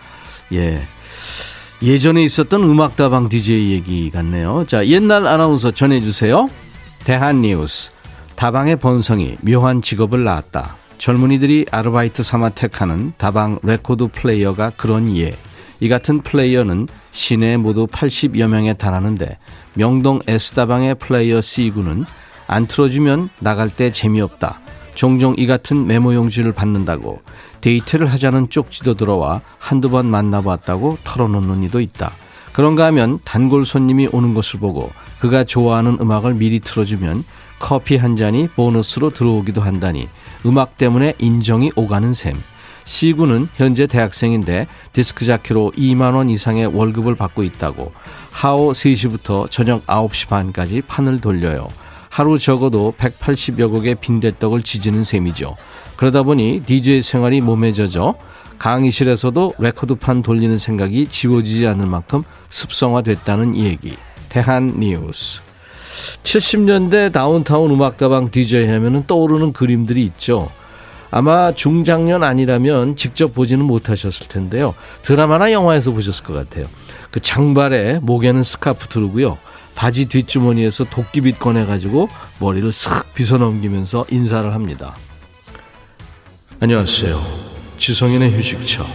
예. 0.52 0.82
예전에 1.84 2.24
있었던 2.24 2.64
음악다방 2.64 3.28
DJ 3.28 3.70
얘기 3.70 4.10
같네요. 4.10 4.64
자, 4.66 4.84
옛날 4.88 5.28
아나운서 5.28 5.70
전해주세요. 5.70 6.48
대한뉴스. 7.04 7.92
다방의 8.34 8.80
번성이 8.80 9.36
묘한 9.42 9.82
직업을 9.82 10.24
낳았다. 10.24 10.85
젊은이들이 10.98 11.66
아르바이트 11.70 12.22
삼아 12.22 12.50
택하는 12.50 13.12
다방 13.18 13.58
레코드 13.62 14.08
플레이어가 14.08 14.70
그런 14.76 15.14
예. 15.16 15.36
이 15.80 15.88
같은 15.88 16.22
플레이어는 16.22 16.88
시내 17.12 17.56
모두 17.56 17.86
80여 17.86 18.48
명에 18.48 18.74
달하는데 18.74 19.38
명동 19.74 20.20
S다방의 20.26 20.96
플레이어 20.96 21.40
C군은 21.40 22.04
안 22.46 22.66
틀어주면 22.66 23.28
나갈 23.40 23.68
때 23.68 23.90
재미없다. 23.90 24.60
종종 24.94 25.34
이 25.36 25.46
같은 25.46 25.86
메모 25.86 26.14
용지를 26.14 26.52
받는다고 26.52 27.20
데이트를 27.60 28.06
하자는 28.06 28.48
쪽지도 28.48 28.94
들어와 28.94 29.42
한두 29.58 29.90
번 29.90 30.06
만나봤다고 30.06 30.98
털어놓는 31.04 31.64
이도 31.64 31.80
있다. 31.80 32.12
그런가 32.52 32.86
하면 32.86 33.18
단골 33.24 33.66
손님이 33.66 34.08
오는 34.12 34.32
것을 34.32 34.58
보고 34.58 34.90
그가 35.20 35.44
좋아하는 35.44 35.98
음악을 36.00 36.34
미리 36.34 36.60
틀어주면 36.60 37.24
커피 37.58 37.96
한 37.96 38.16
잔이 38.16 38.48
보너스로 38.48 39.10
들어오기도 39.10 39.60
한다니 39.60 40.08
음악 40.44 40.76
때문에 40.76 41.14
인정이 41.18 41.72
오가는 41.76 42.12
셈. 42.12 42.36
C군은 42.84 43.48
현재 43.56 43.86
대학생인데 43.86 44.66
디스크 44.92 45.24
자키로 45.24 45.72
2만원 45.76 46.30
이상의 46.30 46.66
월급을 46.66 47.16
받고 47.16 47.42
있다고 47.42 47.92
하오 48.30 48.72
3시부터 48.72 49.50
저녁 49.50 49.84
9시 49.86 50.28
반까지 50.28 50.82
판을 50.82 51.20
돌려요. 51.20 51.68
하루 52.08 52.38
적어도 52.38 52.94
180여 52.96 53.70
곡의 53.70 53.96
빈대떡을 53.96 54.62
지지는 54.62 55.02
셈이죠. 55.02 55.56
그러다 55.96 56.22
보니 56.22 56.62
DJ 56.64 57.02
생활이 57.02 57.40
몸에 57.40 57.72
젖어 57.72 58.14
강의실에서도 58.58 59.54
레코드판 59.58 60.22
돌리는 60.22 60.56
생각이 60.56 61.08
지워지지 61.08 61.66
않을 61.66 61.86
만큼 61.86 62.22
습성화됐다는 62.48 63.56
얘기. 63.56 63.96
대한 64.28 64.78
뉴스. 64.78 65.45
70년대 66.22 67.12
다운타운 67.12 67.70
음악다방 67.70 68.30
DJ 68.30 68.66
하면은 68.68 69.06
떠오르는 69.06 69.52
그림들이 69.52 70.04
있죠. 70.04 70.50
아마 71.10 71.52
중장년 71.52 72.22
아니라면 72.22 72.96
직접 72.96 73.34
보지는 73.34 73.64
못하셨을 73.64 74.28
텐데요. 74.28 74.74
드라마나 75.02 75.52
영화에서 75.52 75.92
보셨을 75.92 76.24
것 76.24 76.34
같아요. 76.34 76.66
그 77.10 77.20
장발에 77.20 78.00
목에는 78.02 78.42
스카프 78.42 78.88
두르고요. 78.88 79.38
바지 79.74 80.06
뒷주머니에서 80.06 80.84
도끼빗 80.84 81.38
꺼내가지고 81.38 82.08
머리를 82.40 82.68
쓱 82.70 83.12
빗어 83.14 83.38
넘기면서 83.38 84.06
인사를 84.10 84.52
합니다. 84.52 84.96
안녕하세요. 86.60 87.22
지성인의 87.78 88.36
휴식처. 88.36 88.86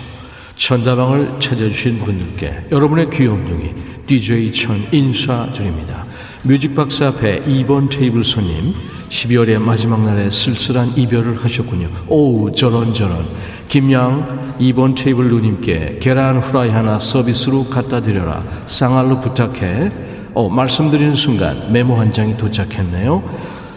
천다방을 0.55 1.39
찾아주신 1.39 1.99
분들께 1.99 2.67
여러분의 2.71 3.09
귀염둥이 3.09 4.05
DJ 4.05 4.51
천 4.51 4.87
인사드립니다. 4.91 6.05
뮤직박스 6.43 7.03
앞에 7.03 7.43
2번 7.43 7.89
테이블 7.89 8.23
손님 8.23 8.73
12월의 9.09 9.59
마지막 9.61 10.03
날에 10.03 10.31
쓸쓸한 10.31 10.97
이별을 10.97 11.43
하셨군요. 11.43 11.89
오우 12.07 12.51
저런 12.53 12.93
저런 12.93 13.27
김양 13.67 14.55
2번 14.59 14.95
테이블 14.95 15.27
누님께 15.27 15.99
계란 16.01 16.39
후라이 16.39 16.69
하나 16.69 16.97
서비스로 16.97 17.65
갖다 17.65 18.01
드려라 18.01 18.43
쌍알로 18.65 19.19
부탁해 19.19 19.91
어, 20.33 20.49
말씀드리는 20.49 21.13
순간 21.13 21.71
메모 21.71 21.95
한 21.95 22.11
장이 22.11 22.37
도착했네요. 22.37 23.21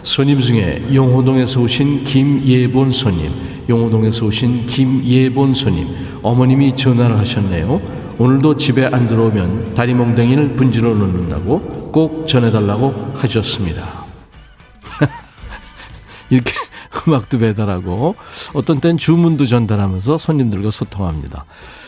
손님 0.01 0.39
중에 0.39 0.85
용호동에서 0.93 1.61
오신 1.61 2.03
김예본 2.03 2.91
손님, 2.91 3.31
용호동에서 3.67 4.25
오신 4.27 4.65
김예본 4.67 5.53
손님, 5.53 5.87
어머님이 6.21 6.75
전화를 6.75 7.17
하셨네요. 7.17 8.04
오늘도 8.17 8.55
집에 8.57 8.85
안 8.85 9.07
들어오면 9.07 9.75
다리 9.75 9.93
몽댕이를 9.93 10.49
분지러 10.49 10.93
놓는다고 10.93 11.91
꼭 11.91 12.27
전해달라고 12.27 13.13
하셨습니다. 13.17 14.05
이렇게 16.29 16.53
음악도 17.07 17.39
배달하고 17.39 18.15
어떤 18.53 18.79
땐 18.79 18.97
주문도 18.97 19.45
전달하면서 19.45 20.17
손님들과 20.17 20.71
소통합니다. 20.71 21.45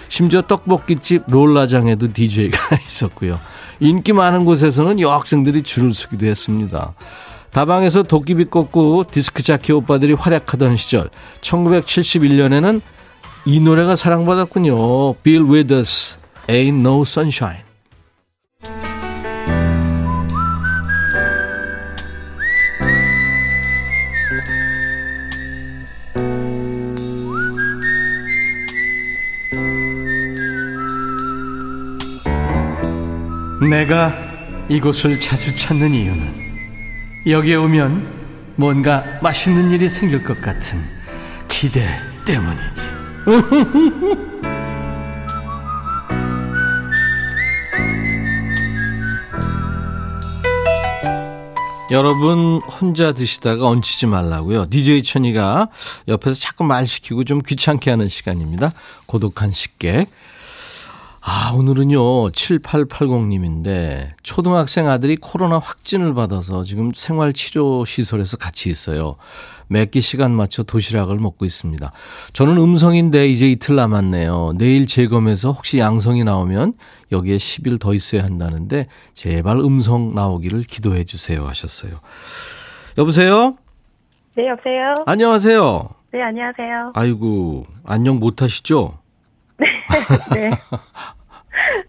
심지어 0.10 0.42
떡볶이집 0.42 1.24
롤라장에도 1.28 2.12
DJ가 2.12 2.76
있었고요. 2.86 3.40
인기 3.80 4.12
많은 4.12 4.44
곳에서는 4.44 5.00
여학생들이 5.00 5.64
줄을 5.64 5.94
서기도 5.94 6.26
했습니다. 6.26 6.94
다방에서 7.52 8.04
도끼빗 8.04 8.52
꽂고 8.52 9.06
디스크 9.12 9.42
자키 9.44 9.72
오빠들이 9.72 10.14
활약하던 10.14 10.76
시절 10.78 11.10
1971년에는 11.42 12.82
이 13.50 13.62
노래가 13.62 13.96
사랑받았군요. 13.96 15.14
Bill 15.24 15.50
Withers, 15.50 16.18
Ain't 16.50 16.82
No 16.82 17.04
Sunshine. 17.04 17.64
내가 33.70 34.14
이곳을 34.68 35.22
자주 35.22 35.56
찾는 35.56 35.94
이유는 35.94 36.34
여기에 37.26 37.56
오면 37.56 38.56
뭔가 38.58 39.06
맛있는 39.22 39.72
일이 39.72 39.88
생길 39.88 40.22
것 40.26 40.42
같은 40.42 40.78
기대 41.48 41.80
때문이지. 42.26 42.97
여러분 51.92 52.62
혼자 52.62 53.12
드시다가 53.12 53.68
얹히지 53.68 54.06
말라고요. 54.06 54.70
DJ 54.70 55.04
천이가 55.04 55.68
옆에서 56.08 56.40
자꾸 56.40 56.64
말 56.64 56.88
시키고 56.88 57.26
좀 57.26 57.42
귀찮게 57.46 57.90
하는 57.90 58.08
시간입니다. 58.08 58.72
고독한 59.08 59.52
식객. 59.52 60.10
아, 61.30 61.52
오늘은요, 61.54 62.30
7880님인데, 62.32 64.12
초등학생 64.24 64.88
아들이 64.88 65.18
코로나 65.18 65.60
확진을 65.60 66.14
받아서 66.14 66.64
지금 66.64 66.94
생활치료시설에서 66.96 68.38
같이 68.38 68.70
있어요. 68.70 69.16
몇개 69.68 70.00
시간 70.00 70.32
맞춰 70.32 70.64
도시락을 70.64 71.18
먹고 71.18 71.44
있습니다. 71.44 71.92
저는 72.32 72.56
음성인데 72.56 73.28
이제 73.28 73.46
이틀 73.46 73.76
남았네요. 73.76 74.54
내일 74.58 74.88
재검해서 74.88 75.52
혹시 75.52 75.80
양성이 75.80 76.24
나오면 76.24 76.76
여기에 77.12 77.36
10일 77.36 77.78
더 77.78 77.94
있어야 77.94 78.24
한다는데, 78.24 78.88
제발 79.14 79.58
음성 79.58 80.16
나오기를 80.16 80.64
기도해 80.64 81.04
주세요. 81.04 81.46
하셨어요. 81.46 82.00
여보세요? 82.98 83.58
네, 84.38 84.48
여보세요? 84.48 85.04
안녕하세요. 85.06 85.90
네, 86.14 86.22
안녕하세요. 86.22 86.94
아이고, 86.96 87.66
안녕 87.84 88.18
못 88.18 88.42
하시죠? 88.42 89.00
네. 90.34 90.52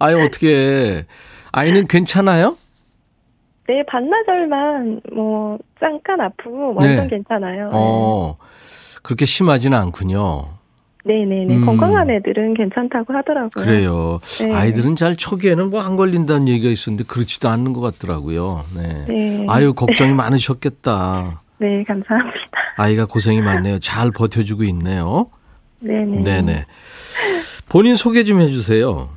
네. 0.00 0.06
아유, 0.06 0.22
어떻게 0.24 1.04
아이는 1.52 1.86
괜찮아요? 1.86 2.56
네, 3.68 3.82
반나절만 3.86 5.00
뭐 5.12 5.58
잠깐 5.78 6.20
아프고 6.20 6.74
완전 6.74 6.96
네. 7.04 7.08
괜찮아요. 7.08 7.70
어, 7.72 8.36
그렇게 9.02 9.26
심하지는 9.26 9.76
않군요. 9.76 10.48
네, 11.04 11.24
네, 11.24 11.44
네. 11.44 11.54
음. 11.54 11.64
건강한 11.64 12.10
애들은 12.10 12.54
괜찮다고 12.54 13.12
하더라고요. 13.14 13.50
그래요. 13.64 14.18
네. 14.40 14.52
아이들은 14.54 14.94
잘 14.96 15.16
초기에는 15.16 15.70
뭐 15.70 15.80
안 15.82 15.96
걸린다는 15.96 16.48
얘기가 16.48 16.70
있었는데 16.70 17.04
그렇지도 17.08 17.48
않는 17.48 17.72
것 17.72 17.80
같더라고요. 17.80 18.64
네. 18.76 19.04
네. 19.06 19.46
아유, 19.48 19.72
걱정이 19.74 20.12
많으셨겠다. 20.14 21.40
네, 21.58 21.84
감사합니다. 21.84 22.38
아이가 22.76 23.04
고생이 23.06 23.40
많네요. 23.42 23.78
잘 23.80 24.10
버텨주고 24.12 24.64
있네요. 24.64 25.28
네, 25.80 26.04
네. 26.04 26.22
네네. 26.22 26.66
본인 27.68 27.96
소개 27.96 28.24
좀 28.24 28.40
해주세요. 28.40 29.08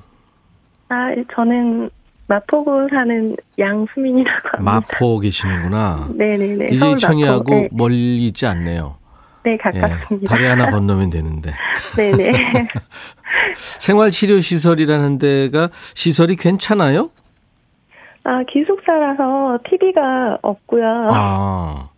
아, 0.92 1.16
저는 1.34 1.90
마포구 2.28 2.90
사는 2.92 3.34
양수민이라고 3.58 4.50
합니다. 4.50 4.60
마포 4.60 5.20
계시는구나. 5.20 6.10
네, 6.16 6.36
네, 6.36 6.48
네. 6.56 6.68
이제 6.70 6.86
마포. 6.86 7.50
네, 7.50 7.70
멀리 7.72 8.28
있지 8.28 8.46
않네요. 8.46 8.98
네, 9.44 9.54
예, 9.54 9.58
가깝습니다. 9.58 10.28
다리 10.36 10.46
하나 10.46 10.70
건너면 10.70 11.10
되는데. 11.10 11.52
네, 11.96 12.12
네. 12.12 12.34
생활치료시설이라는 13.56 15.18
데가 15.18 15.70
시설이 15.72 16.36
괜찮아요? 16.36 17.10
아, 18.26 18.44
기숙사라서 18.44 19.60
TV가 19.70 20.40
없고요. 20.42 21.08
아, 21.10 21.90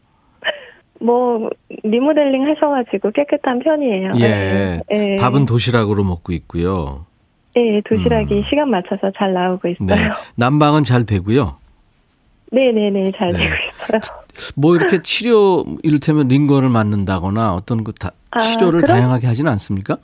뭐 1.01 1.49
리모델링 1.83 2.47
하셔가지고 2.47 3.11
깨끗한 3.11 3.59
편이에요. 3.59 4.11
예. 4.17 4.27
네. 4.27 4.81
네. 4.87 5.15
밥은 5.15 5.47
도시락으로 5.47 6.03
먹고 6.03 6.31
있고요. 6.33 7.07
네, 7.55 7.81
도시락이 7.87 8.33
음. 8.35 8.43
시간 8.49 8.69
맞춰서 8.69 9.11
잘 9.17 9.33
나오고 9.33 9.67
있어요. 9.69 9.85
네. 9.87 9.95
난방은 10.35 10.83
잘 10.83 11.05
되고요. 11.05 11.55
네, 12.51 12.71
네, 12.71 12.89
네, 12.89 13.11
잘 13.17 13.29
네. 13.29 13.37
되고 13.37 13.53
있어요. 13.55 13.99
뭐 14.55 14.75
이렇게 14.75 15.01
치료 15.01 15.63
이를테면 15.83 16.27
링거를 16.27 16.69
맞는다거나 16.69 17.53
어떤 17.53 17.83
그 17.83 17.93
다, 17.93 18.11
아, 18.31 18.39
치료를 18.39 18.81
그럼- 18.81 18.95
다양하게 18.97 19.27
하지는 19.27 19.51
않습니까? 19.51 19.97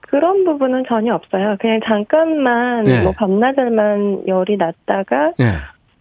그런 0.00 0.44
부분은 0.44 0.84
전혀 0.88 1.14
없어요. 1.14 1.56
그냥 1.60 1.80
잠깐만 1.86 2.84
네. 2.84 3.02
뭐 3.02 3.12
밤낮에만 3.12 4.22
열이 4.26 4.56
났다가 4.56 5.32
예. 5.38 5.52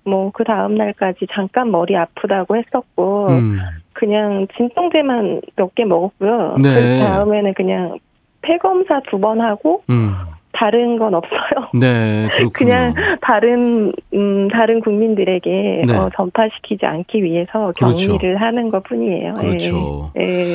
뭐그 0.09 0.45
다음 0.45 0.75
날까지 0.75 1.27
잠깐 1.33 1.69
머리 1.71 1.95
아프다고 1.97 2.55
했었고 2.55 3.27
음. 3.27 3.59
그냥 3.93 4.47
진통제만 4.55 5.41
몇 5.57 5.75
개 5.75 5.83
먹었고요. 5.83 6.55
네. 6.63 6.99
그 6.99 7.05
다음에는 7.05 7.53
그냥 7.53 7.99
폐검사 8.41 9.01
두 9.11 9.19
번 9.19 9.41
하고 9.41 9.83
음. 9.89 10.15
다른 10.57 10.97
건 10.97 11.13
없어요. 11.13 11.69
네, 11.79 12.27
그렇군요. 12.31 12.49
그냥 12.53 12.93
다른 13.21 13.93
음 14.13 14.47
다른 14.49 14.79
국민들에게 14.81 15.83
네. 15.85 15.95
어, 15.95 16.09
전파시키지 16.15 16.85
않기 16.85 17.23
위해서 17.23 17.73
그렇죠. 17.77 18.13
격리를 18.13 18.41
하는 18.41 18.69
것 18.69 18.83
뿐이에요. 18.83 19.33
그렇죠. 19.35 20.11
예. 20.19 20.23
예. 20.23 20.45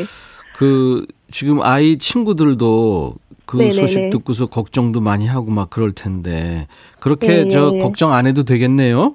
그 0.57 1.07
지금 1.31 1.63
아이 1.63 1.99
친구들도 1.99 3.15
그 3.47 3.57
네네네. 3.57 3.75
소식 3.75 4.11
듣고서 4.11 4.47
걱정도 4.47 5.01
많이 5.01 5.27
하고 5.27 5.51
막 5.51 5.71
그럴 5.71 5.93
텐데 5.93 6.67
그렇게 7.01 7.29
예, 7.29 7.39
예, 7.45 7.49
저 7.49 7.73
예. 7.75 7.79
걱정 7.79 8.13
안 8.13 8.27
해도 8.27 8.43
되겠네요. 8.43 9.15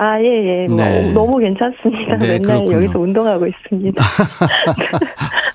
아, 0.00 0.20
예, 0.20 0.24
예. 0.62 0.68
뭐, 0.68 0.76
네. 0.76 1.12
너무 1.12 1.38
괜찮습니다. 1.38 2.16
네, 2.18 2.38
맨날 2.38 2.40
그렇군요. 2.58 2.76
여기서 2.76 3.00
운동하고 3.00 3.46
있습니다. 3.48 4.00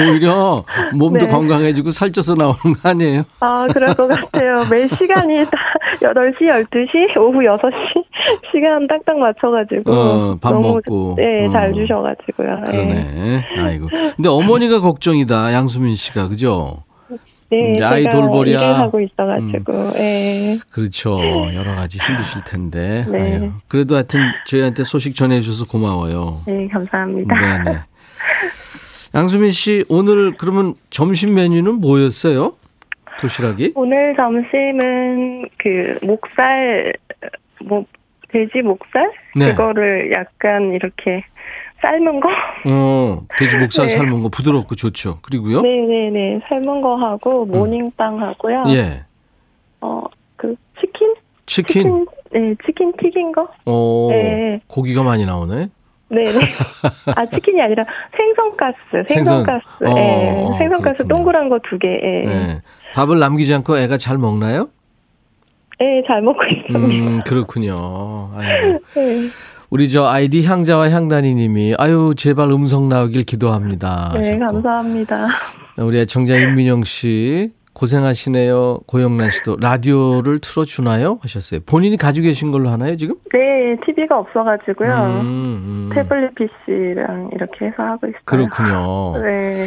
오히려 0.00 0.64
몸도 0.94 1.26
네. 1.26 1.28
건강해지고 1.28 1.90
살쪄서 1.90 2.34
나오는 2.34 2.56
거 2.82 2.88
아니에요? 2.88 3.24
아, 3.40 3.66
그럴 3.72 3.94
것 3.94 4.08
같아요. 4.08 4.64
매 4.70 4.88
시간이 4.88 5.44
딱 5.44 5.52
8시, 6.00 6.40
12시, 6.40 7.16
오후 7.18 7.38
6시 7.40 8.04
시간 8.52 8.86
딱딱 8.86 9.18
맞춰가지고. 9.18 9.92
어, 9.92 10.38
밥 10.40 10.52
너무, 10.52 10.74
먹고. 10.74 11.14
네, 11.16 11.48
잘 11.50 11.70
어. 11.70 11.72
주셔가지고요. 11.74 12.64
예. 12.68 12.72
그러네. 12.72 13.44
아이고. 13.58 13.88
근데 14.16 14.28
어머니가 14.28 14.80
걱정이다. 14.80 15.52
양수민 15.52 15.94
씨가 15.96 16.28
그죠? 16.28 16.82
네, 17.50 17.74
아이 17.82 18.04
돌보랴. 18.08 18.78
하고 18.78 18.98
있어가지고, 18.98 19.90
예. 19.98 20.56
그렇죠. 20.70 21.20
여러 21.54 21.74
가지 21.74 21.98
힘드실 21.98 22.44
텐데. 22.44 23.04
네. 23.10 23.36
아유. 23.36 23.50
그래도 23.68 23.94
하여튼 23.96 24.20
저희한테 24.46 24.84
소식 24.84 25.14
전해주셔서 25.14 25.66
고마워요. 25.66 26.40
네, 26.46 26.66
감사합니다. 26.68 27.34
네네. 27.64 27.78
양수민 29.14 29.50
씨, 29.50 29.84
오늘 29.88 30.36
그러면 30.36 30.74
점심 30.90 31.34
메뉴는 31.34 31.74
뭐였어요? 31.80 32.54
도시락이? 33.20 33.72
오늘 33.74 34.16
점심은 34.16 35.48
그 35.58 35.98
목살 36.02 36.94
뭐 37.64 37.84
돼지 38.30 38.62
목살 38.62 39.12
네. 39.36 39.50
그거를 39.50 40.10
약간 40.12 40.72
이렇게 40.72 41.22
삶은 41.82 42.20
거 42.20 42.28
어, 42.66 43.26
돼지 43.38 43.56
목살 43.58 43.86
네. 43.88 43.96
삶은 43.96 44.22
거 44.22 44.28
부드럽고 44.30 44.74
좋죠. 44.74 45.18
그리고요? 45.20 45.60
네네네 45.60 46.40
삶은 46.48 46.80
거 46.80 46.96
하고 46.96 47.44
모닝빵 47.44 48.20
하고요 48.22 48.64
예. 48.68 49.04
어그 49.80 50.56
치킨 50.80 51.14
치킨? 51.46 52.06
네, 52.32 52.54
치킨 52.64 52.92
튀긴 52.96 53.32
거? 53.32 53.46
어, 53.66 54.08
네. 54.10 54.60
고기가 54.68 55.02
많이 55.02 55.26
나오네. 55.26 55.68
네네. 56.12 56.30
아, 57.16 57.26
치킨이 57.26 57.60
아니라 57.62 57.84
생선가스, 58.16 58.76
생선. 59.08 59.24
생선가스. 59.44 59.64
어, 59.84 59.98
예. 59.98 60.30
어, 60.44 60.56
생선가스 60.58 60.96
그렇군요. 60.98 61.08
동그란 61.08 61.48
거 61.48 61.58
두 61.68 61.78
개. 61.78 61.88
예. 61.88 62.26
네. 62.26 62.62
밥을 62.94 63.18
남기지 63.18 63.54
않고 63.54 63.78
애가 63.78 63.96
잘 63.96 64.18
먹나요? 64.18 64.68
예, 65.80 66.02
잘 66.06 66.20
먹고 66.22 66.40
있습니다. 66.44 66.78
음, 66.78 67.20
그렇군요. 67.26 68.30
아유. 68.36 68.78
네. 68.94 69.28
우리 69.70 69.88
저 69.88 70.06
아이디 70.06 70.44
향자와 70.44 70.90
향단이 70.90 71.34
님이 71.34 71.74
아유, 71.78 72.12
제발 72.14 72.50
음성 72.50 72.88
나오길 72.90 73.22
기도합니다. 73.22 74.10
네, 74.12 74.18
하셨고. 74.18 74.38
감사합니다. 74.38 75.26
우리 75.78 75.98
애청자 76.00 76.36
임민영 76.36 76.84
씨 76.84 77.50
고생하시네요. 77.74 78.80
고영란 78.86 79.30
씨도 79.30 79.56
라디오를 79.60 80.38
틀어주나요? 80.40 81.18
하셨어요. 81.22 81.60
본인이 81.66 81.96
가지고 81.96 82.26
계신 82.26 82.50
걸로 82.50 82.68
하나요, 82.68 82.96
지금? 82.96 83.16
네, 83.32 83.76
TV가 83.84 84.18
없어가지고요. 84.18 84.92
음, 84.92 85.26
음. 85.26 85.90
태블릿 85.94 86.34
PC랑 86.34 87.30
이렇게 87.32 87.66
해서 87.66 87.82
하고 87.82 88.06
있어요. 88.06 88.20
그렇군요. 88.24 89.20
네. 89.24 89.66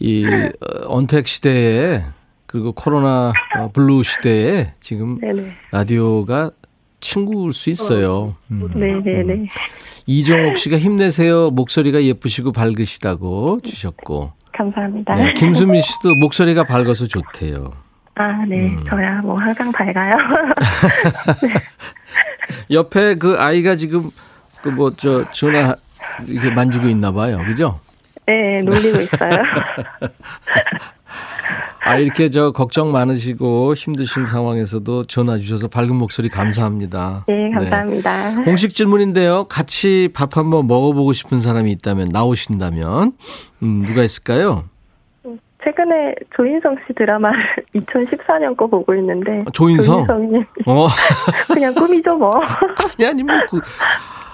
이 0.00 0.26
어, 0.26 0.94
언택트 0.94 1.26
시대에 1.26 2.02
그리고 2.46 2.72
코로나 2.72 3.32
어, 3.58 3.70
블루 3.72 4.02
시대에 4.02 4.72
지금 4.80 5.18
네네. 5.20 5.52
라디오가 5.72 6.50
친구일 7.00 7.52
수 7.52 7.70
있어요. 7.70 8.34
음. 8.50 8.68
네네네. 8.74 9.48
이정옥 10.06 10.56
씨가 10.56 10.78
힘내세요. 10.78 11.50
목소리가 11.50 12.02
예쁘시고 12.02 12.52
밝으시다고 12.52 13.60
주셨고. 13.62 14.32
감사합니다. 14.58 15.14
네, 15.14 15.32
김수미 15.34 15.80
씨도 15.80 16.16
목소리가 16.16 16.64
밝아서 16.64 17.06
좋대요. 17.06 17.72
아, 18.16 18.44
네. 18.48 18.66
음. 18.66 18.84
저야 18.88 19.20
뭐 19.22 19.38
항상 19.38 19.70
밝아요. 19.70 20.16
옆에 22.70 23.14
그 23.14 23.36
아이가 23.38 23.76
지금 23.76 24.10
그 24.62 24.70
뭐 24.70 24.90
저 24.96 25.30
전화 25.30 25.76
이렇게 26.26 26.50
만지고 26.50 26.88
있나 26.88 27.12
봐요. 27.12 27.38
그죠? 27.46 27.78
네, 28.26 28.60
놀리고 28.62 29.00
있어요. 29.02 29.42
아 31.84 31.96
이렇게 31.96 32.28
저 32.28 32.50
걱정 32.50 32.92
많으시고 32.92 33.74
힘드신 33.74 34.24
상황에서도 34.26 35.04
전화 35.04 35.38
주셔서 35.38 35.68
밝은 35.68 35.94
목소리 35.94 36.28
감사합니다. 36.28 37.24
네, 37.28 37.50
감사합니다. 37.50 38.42
공식 38.44 38.74
질문인데요. 38.74 39.44
같이 39.44 40.10
밥 40.12 40.36
한번 40.36 40.66
먹어보고 40.66 41.12
싶은 41.12 41.40
사람이 41.40 41.70
있다면 41.72 42.08
나오신다면 42.12 43.12
음, 43.62 43.82
누가 43.86 44.02
있을까요? 44.02 44.64
최근에 45.64 46.14
조인성 46.36 46.76
씨 46.86 46.94
드라마를 46.94 47.40
2014년 47.74 48.56
거 48.56 48.66
보고 48.66 48.94
있는데 48.94 49.44
조인성? 49.52 50.06
조인성님 50.06 50.44
어 50.66 50.86
그냥 51.52 51.74
꿈이죠 51.74 52.16
뭐. 52.16 52.40
아니 52.98 53.06
아니 53.08 53.22
뭐 53.22 53.34
그, 53.50 53.60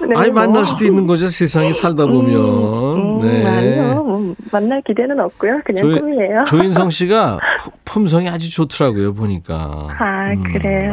네, 0.08 0.14
아니 0.16 0.30
뭐. 0.30 0.40
만날 0.42 0.64
수도 0.66 0.84
있는 0.84 1.06
거죠 1.06 1.26
세상에 1.28 1.72
살다 1.72 2.06
보면. 2.06 2.34
음, 2.36 3.20
음, 3.22 3.46
아니요. 3.46 3.94
뭐 4.04 4.34
만날 4.52 4.82
기대는 4.82 5.18
없고요. 5.20 5.60
그냥 5.64 5.84
조- 5.84 6.00
꿈이에요. 6.00 6.44
조인성 6.46 6.90
씨가 6.90 7.38
푸- 7.60 7.70
품성이 7.84 8.28
아주 8.28 8.50
좋더라고요 8.50 9.14
보니까. 9.14 9.54
아, 9.98 10.30
음. 10.32 10.42
그래요. 10.52 10.92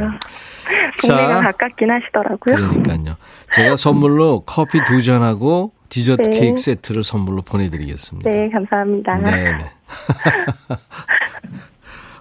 동네가 1.06 1.42
자. 1.42 1.52
가깝긴 1.52 1.90
하시더라고요. 1.92 2.56
그러니까요. 2.56 3.16
제가 3.54 3.76
선물로 3.76 4.44
커피 4.46 4.80
두 4.86 5.02
잔하고 5.02 5.72
디저트 5.90 6.30
네. 6.30 6.40
케이크 6.40 6.58
세트를 6.58 7.04
선물로 7.04 7.42
보내드리겠습니다. 7.42 8.30
네, 8.30 8.50
감사합니다. 8.50 9.16
네, 9.16 9.32
네네. 9.32 9.66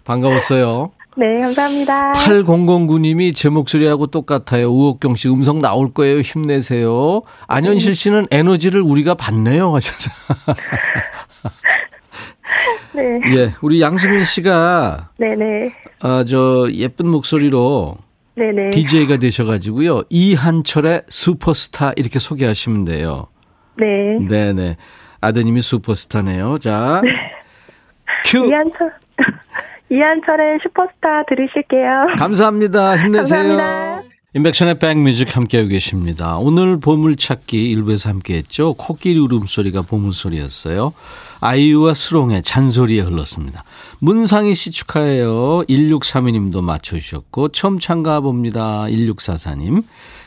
반가웠어요. 0.04 0.90
네, 1.16 1.40
감사합니다. 1.40 2.12
8009님이 2.12 3.34
제 3.34 3.48
목소리하고 3.48 4.06
똑같아요. 4.06 4.70
우옥경 4.70 5.16
씨 5.16 5.28
음성 5.28 5.60
나올 5.60 5.92
거예요. 5.92 6.20
힘내세요. 6.20 7.22
안현실 7.48 7.94
씨는 7.94 8.26
에너지를 8.30 8.80
우리가 8.80 9.14
받네요. 9.14 9.74
하셔서. 9.74 10.10
네, 12.94 13.20
예, 13.36 13.54
우리 13.60 13.80
양수민 13.80 14.24
씨가 14.24 15.10
네네. 15.18 15.72
아, 16.00 16.24
저 16.24 16.68
예쁜 16.72 17.08
목소리로 17.08 17.96
네네. 18.34 18.70
DJ가 18.70 19.16
되셔가지고요. 19.18 20.02
이한철의 20.10 21.02
슈퍼스타 21.08 21.92
이렇게 21.96 22.18
소개하시면 22.18 22.84
돼요. 22.86 23.26
네. 23.76 24.18
네네. 24.28 24.76
아드님이 25.20 25.60
슈퍼스타네요. 25.60 26.58
자, 26.58 27.02
큐. 28.24 28.46
이한철, 28.46 28.92
이한철의 29.90 30.60
슈퍼스타 30.62 31.24
들으실게요. 31.28 32.16
감사합니다. 32.16 32.96
힘내세요. 32.96 33.58
감사합니다. 33.58 34.02
임백천의 34.32 34.78
백뮤직 34.78 35.34
함께하고 35.34 35.70
계십니다. 35.70 36.38
오늘 36.38 36.78
보물찾기 36.78 37.68
일부에서 37.72 38.10
함께했죠. 38.10 38.74
코끼리 38.74 39.18
울음소리가 39.18 39.82
보물소리였어요. 39.82 40.92
아이유와 41.40 41.94
슬옹의 41.94 42.42
잔소리에 42.42 43.00
흘렀습니다. 43.00 43.64
문상희 43.98 44.54
씨 44.54 44.70
축하해요. 44.70 45.64
1632님도 45.68 46.62
맞춰주셨고 46.62 47.48
처음 47.48 47.80
참가봅니다. 47.80 48.84
1644님. 48.84 49.82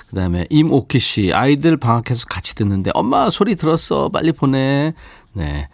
그 0.10 0.16
다음에 0.18 0.48
임오키 0.50 1.00
씨 1.00 1.32
아이들 1.34 1.78
방학해서 1.78 2.26
같이 2.30 2.56
듣는데 2.56 2.92
엄마 2.94 3.30
소리 3.30 3.56
들었어 3.56 4.10
빨리 4.10 4.34
보내. 4.34 4.94
네. 5.34 5.68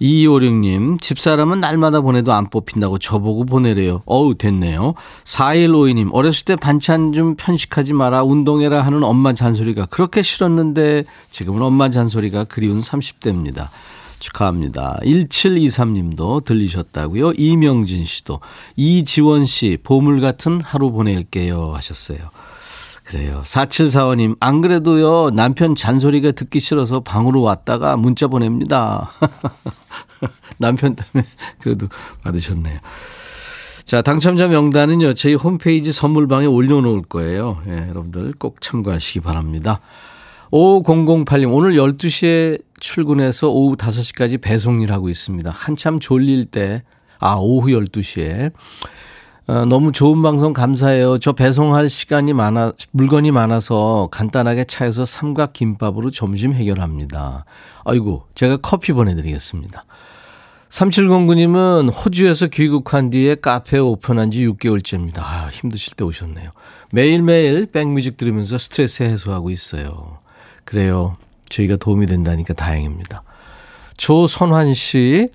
2256님, 0.00 1.00
집사람은 1.00 1.60
날마다 1.60 2.00
보내도 2.00 2.32
안 2.32 2.48
뽑힌다고 2.48 2.98
저보고 2.98 3.44
보내래요. 3.44 4.02
어우, 4.06 4.36
됐네요. 4.36 4.94
4152님, 5.24 6.10
어렸을 6.12 6.44
때 6.44 6.56
반찬 6.56 7.12
좀 7.12 7.34
편식하지 7.36 7.92
마라, 7.92 8.22
운동해라 8.22 8.80
하는 8.82 9.02
엄마 9.02 9.32
잔소리가 9.32 9.86
그렇게 9.86 10.22
싫었는데, 10.22 11.04
지금은 11.30 11.62
엄마 11.62 11.90
잔소리가 11.90 12.44
그리운 12.44 12.80
30대입니다. 12.80 13.68
축하합니다. 14.20 15.00
1723님도 15.02 16.44
들리셨다고요. 16.44 17.32
이명진 17.32 18.04
씨도. 18.04 18.40
이지원 18.76 19.44
씨, 19.44 19.76
보물 19.82 20.20
같은 20.20 20.60
하루 20.62 20.90
보낼게요. 20.92 21.72
하셨어요. 21.74 22.30
그래요. 23.04 23.42
4745님, 23.44 24.36
안 24.40 24.60
그래도요, 24.62 25.30
남편 25.30 25.74
잔소리가 25.74 26.32
듣기 26.32 26.58
싫어서 26.58 27.00
방으로 27.00 27.42
왔다가 27.42 27.96
문자 27.96 28.26
보냅니다. 28.28 29.10
남편 30.58 30.96
때문에 30.96 31.28
그래도 31.60 31.88
받으셨네요. 32.22 32.78
자, 33.84 34.00
당첨자 34.00 34.48
명단은요, 34.48 35.12
저희 35.14 35.34
홈페이지 35.34 35.92
선물방에 35.92 36.46
올려놓을 36.46 37.02
거예요. 37.02 37.60
예, 37.68 37.88
여러분들 37.88 38.32
꼭 38.38 38.62
참고하시기 38.62 39.20
바랍니다. 39.20 39.80
5008님, 40.50 41.52
오늘 41.52 41.74
12시에 41.74 42.62
출근해서 42.80 43.50
오후 43.50 43.76
5시까지 43.76 44.40
배송 44.40 44.80
일 44.80 44.92
하고 44.92 45.10
있습니다. 45.10 45.50
한참 45.50 46.00
졸릴 46.00 46.46
때, 46.46 46.82
아, 47.18 47.34
오후 47.38 47.68
12시에. 47.68 48.52
어, 49.46 49.66
너무 49.66 49.92
좋은 49.92 50.22
방송 50.22 50.54
감사해요. 50.54 51.18
저 51.18 51.32
배송할 51.32 51.90
시간이 51.90 52.32
많아, 52.32 52.72
물건이 52.92 53.30
많아서 53.30 54.08
간단하게 54.10 54.64
차에서 54.64 55.04
삼각 55.04 55.52
김밥으로 55.52 56.10
점심 56.10 56.54
해결합니다. 56.54 57.44
아이고, 57.84 58.24
제가 58.34 58.56
커피 58.62 58.92
보내드리겠습니다. 58.92 59.84
3709님은 60.70 61.92
호주에서 61.94 62.46
귀국한 62.46 63.10
뒤에 63.10 63.34
카페 63.34 63.78
오픈한 63.78 64.30
지 64.30 64.46
6개월째입니다. 64.46 65.18
아, 65.18 65.50
힘드실 65.52 65.94
때 65.94 66.04
오셨네요. 66.04 66.50
매일매일 66.90 67.66
백뮤직 67.66 68.16
들으면서 68.16 68.56
스트레스 68.56 69.02
해소하고 69.02 69.50
있어요. 69.50 70.18
그래요. 70.64 71.16
저희가 71.50 71.76
도움이 71.76 72.06
된다니까 72.06 72.54
다행입니다. 72.54 73.22
조선환 73.98 74.72
씨, 74.74 75.28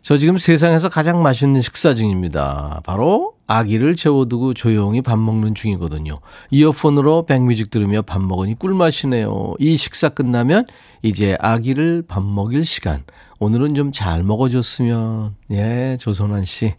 저 0.00 0.16
지금 0.16 0.36
세상에서 0.38 0.88
가장 0.88 1.22
맛있는 1.22 1.60
식사 1.60 1.94
중입니다. 1.94 2.80
바로 2.84 3.34
아기를 3.56 3.96
재워두고 3.96 4.54
조용히 4.54 5.02
밥 5.02 5.18
먹는 5.18 5.54
중이거든요. 5.54 6.16
이어폰으로 6.50 7.26
백뮤직 7.26 7.70
들으며 7.70 8.00
밥 8.02 8.22
먹으니 8.22 8.58
꿀맛이네요. 8.58 9.54
이 9.58 9.76
식사 9.76 10.08
끝나면 10.08 10.64
이제 11.02 11.36
아기를 11.40 12.04
밥 12.08 12.24
먹일 12.24 12.64
시간. 12.64 13.04
오늘은 13.40 13.74
좀 13.74 13.92
잘 13.92 14.22
먹어줬으면. 14.22 15.34
예, 15.50 15.96
조선환 16.00 16.44
씨. 16.44 16.74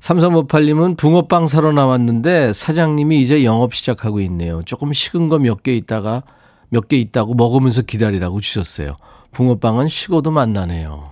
3358님은 0.00 0.96
붕어빵 0.96 1.46
사러 1.46 1.72
나왔는데 1.72 2.52
사장님이 2.52 3.22
이제 3.22 3.44
영업 3.44 3.74
시작하고 3.74 4.20
있네요. 4.20 4.62
조금 4.64 4.92
식은 4.92 5.28
거 5.28 5.38
몇 5.38 5.62
개 5.62 5.74
있다가 5.76 6.22
몇 6.68 6.88
개 6.88 6.96
있다고 6.96 7.34
먹으면서 7.34 7.82
기다리라고 7.82 8.40
주셨어요. 8.40 8.96
붕어빵은 9.32 9.86
식어도 9.88 10.30
맛나네요. 10.32 11.10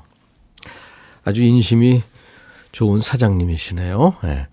아주 1.25 1.43
인심이 1.45 2.03
좋은 2.73 2.99
사장님이시네요. 3.01 4.15
네. 4.25 4.47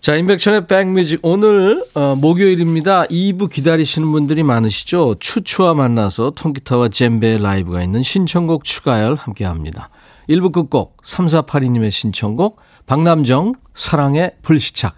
자, 0.00 0.16
인백천의 0.16 0.66
백뮤직. 0.66 1.20
오늘, 1.20 1.84
어, 1.92 2.16
목요일입니다. 2.16 3.04
2부 3.04 3.50
기다리시는 3.50 4.10
분들이 4.10 4.42
많으시죠? 4.42 5.16
추추와 5.20 5.74
만나서 5.74 6.30
통기타와 6.30 6.88
젬베 6.88 7.36
라이브가 7.36 7.82
있는 7.82 8.02
신청곡 8.02 8.64
추가열 8.64 9.16
함께 9.16 9.44
합니다. 9.44 9.90
1부 10.26 10.52
끝곡, 10.52 11.02
3482님의 11.02 11.90
신청곡, 11.90 12.62
박남정, 12.86 13.56
사랑의 13.74 14.32
불시착. 14.40 14.96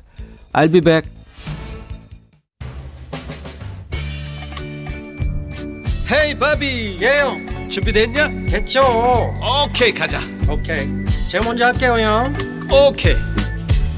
I'll 0.52 0.70
be 0.70 0.80
back. 0.80 1.10
헤이, 6.12 6.38
바비. 6.38 6.98
예영. 7.02 7.68
준비됐냐? 7.68 8.28
됐죠. 8.48 8.82
오케이, 8.84 9.90
okay, 9.90 9.94
가자. 9.94 10.20
오케이. 10.48 10.82
Okay. 10.82 11.04
제가 11.28 11.44
먼저 11.44 11.66
할게요, 11.66 11.96
형. 11.98 12.32
오케이. 12.70 13.14
Okay. 13.14 13.41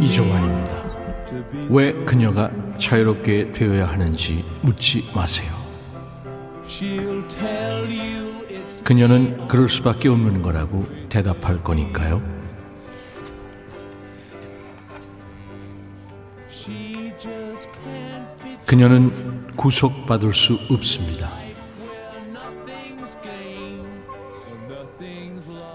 이종환입니다. 0.00 0.80
왜 1.70 1.92
그녀가 2.04 2.50
자유롭게 2.78 3.52
되어야 3.52 3.86
하는지 3.86 4.44
묻지 4.60 5.08
마세요. 5.14 5.50
그녀는 8.84 9.48
그럴 9.48 9.68
수밖에 9.68 10.08
없는 10.08 10.42
거라고 10.42 10.86
대답할 11.08 11.62
거니까요. 11.62 12.20
She 16.50 17.12
just 17.18 17.68
can't 17.84 18.42
be 18.42 18.56
그녀는 18.66 19.46
구속받을 19.56 20.34
수 20.34 20.58
없습니다 20.70 21.39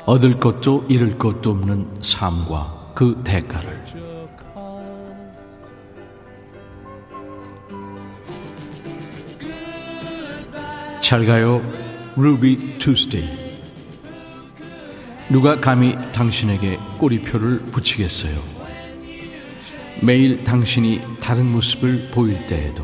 얻을 0.05 0.39
것도 0.39 0.85
잃을 0.87 1.17
것도 1.17 1.51
없는 1.51 1.87
삶과 2.01 2.91
그 2.93 3.21
대가를. 3.23 3.83
잘 11.01 11.25
가요 11.25 11.61
Ruby 12.15 12.79
Tuesday 12.79 13.45
누가 15.29 15.59
감히 15.59 15.95
당신에게 16.11 16.79
꼬리표를 16.97 17.59
붙이겠어요? 17.71 18.35
매일 20.01 20.43
당신이 20.43 21.01
다른 21.19 21.51
모습을 21.51 22.09
보일 22.11 22.45
때에도 22.47 22.83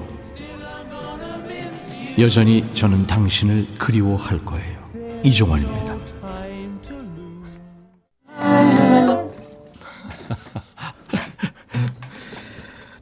여전히 2.19 2.63
저는 2.73 3.07
당신을 3.07 3.67
그리워할 3.77 4.43
거예요. 4.45 4.81
이종환입니다 5.23 5.90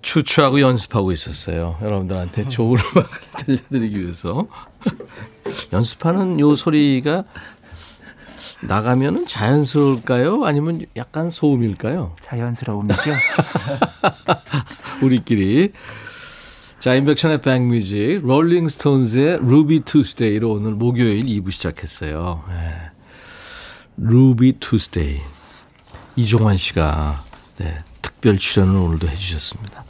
추추하고 0.09 0.59
연습하고 0.59 1.11
있었어요. 1.11 1.77
여러분들한테 1.83 2.47
좋은 2.47 2.79
음악을 2.79 3.09
들려드리기 3.45 4.01
위해서. 4.01 4.47
연습하는 5.71 6.39
요 6.39 6.55
소리가 6.55 7.25
나가면은 8.61 9.27
자연스러울까요? 9.27 10.45
아니면 10.45 10.81
약간 10.95 11.29
소음일까요? 11.29 12.15
자연스러움이죠. 12.21 13.01
우리끼리. 15.03 15.73
자, 16.79 16.95
임백천의 16.95 17.41
백뮤직, 17.41 18.21
롤링스톤즈의 18.23 19.39
Ruby 19.41 19.81
Tuesday로 19.81 20.49
오늘 20.51 20.71
목요일 20.71 21.23
2부 21.25 21.51
시작했어요. 21.51 22.43
예. 22.49 22.91
Ruby 23.97 24.55
Tuesday. 24.59 25.19
이종환 26.15 26.57
씨가 26.57 27.23
네, 27.57 27.83
특별 28.01 28.39
출연을 28.39 28.75
오늘도 28.75 29.07
해주셨습니다. 29.07 29.88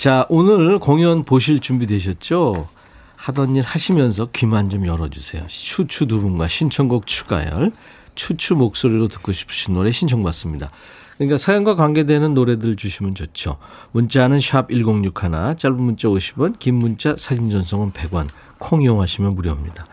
자, 0.00 0.24
오늘 0.30 0.78
공연 0.78 1.24
보실 1.24 1.60
준비 1.60 1.86
되셨죠? 1.86 2.70
하던 3.16 3.56
일 3.56 3.62
하시면서 3.62 4.30
귀만 4.32 4.70
좀 4.70 4.86
열어주세요. 4.86 5.46
추추 5.46 6.06
두 6.06 6.22
분과 6.22 6.48
신청곡 6.48 7.06
추가열, 7.06 7.70
추추 8.14 8.54
목소리로 8.54 9.08
듣고 9.08 9.32
싶으신 9.32 9.74
노래 9.74 9.90
신청받습니다. 9.90 10.70
그러니까 11.18 11.36
사연과 11.36 11.74
관계되는 11.74 12.32
노래들 12.32 12.76
주시면 12.76 13.14
좋죠. 13.14 13.58
문자는 13.92 14.40
샵 14.40 14.70
1061, 14.70 15.56
짧은 15.58 15.76
문자 15.76 16.08
50원, 16.08 16.58
긴 16.58 16.76
문자 16.76 17.14
사진 17.18 17.50
전송은 17.50 17.92
100원, 17.92 18.28
콩 18.58 18.80
이용하시면 18.80 19.34
무료입니다. 19.34 19.84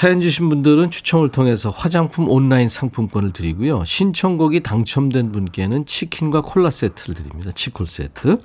사연 0.00 0.22
주신 0.22 0.48
분들은 0.48 0.90
추첨을 0.90 1.28
통해서 1.28 1.68
화장품 1.68 2.26
온라인 2.30 2.70
상품권을 2.70 3.34
드리고요. 3.34 3.84
신청곡이 3.84 4.62
당첨된 4.62 5.30
분께는 5.30 5.84
치킨과 5.84 6.40
콜라 6.40 6.70
세트를 6.70 7.14
드립니다. 7.14 7.50
치콜 7.54 7.86
세트. 7.86 8.38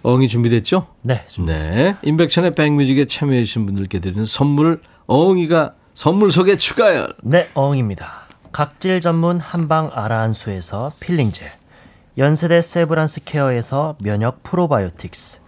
어흥이 0.00 0.28
준비됐죠? 0.28 0.86
네. 1.02 1.26
네. 1.44 1.96
임백천의 2.00 2.54
백뮤직에 2.54 3.04
참여해 3.04 3.44
주신 3.44 3.66
분들께 3.66 3.98
드리는 3.98 4.24
선물 4.24 4.80
어흥이가 5.04 5.74
선물 5.92 6.32
소개 6.32 6.56
추가요. 6.56 7.06
네, 7.22 7.50
어흥입니다. 7.52 8.26
각질 8.50 9.02
전문 9.02 9.38
한방 9.38 9.90
아라한수에서 9.92 10.92
peeling 11.00 11.32
gel, 11.32 11.50
연세대 12.16 12.62
세브란스 12.62 13.24
케어에서 13.24 13.98
면역 14.00 14.42
프로바이오틱스, 14.42 15.40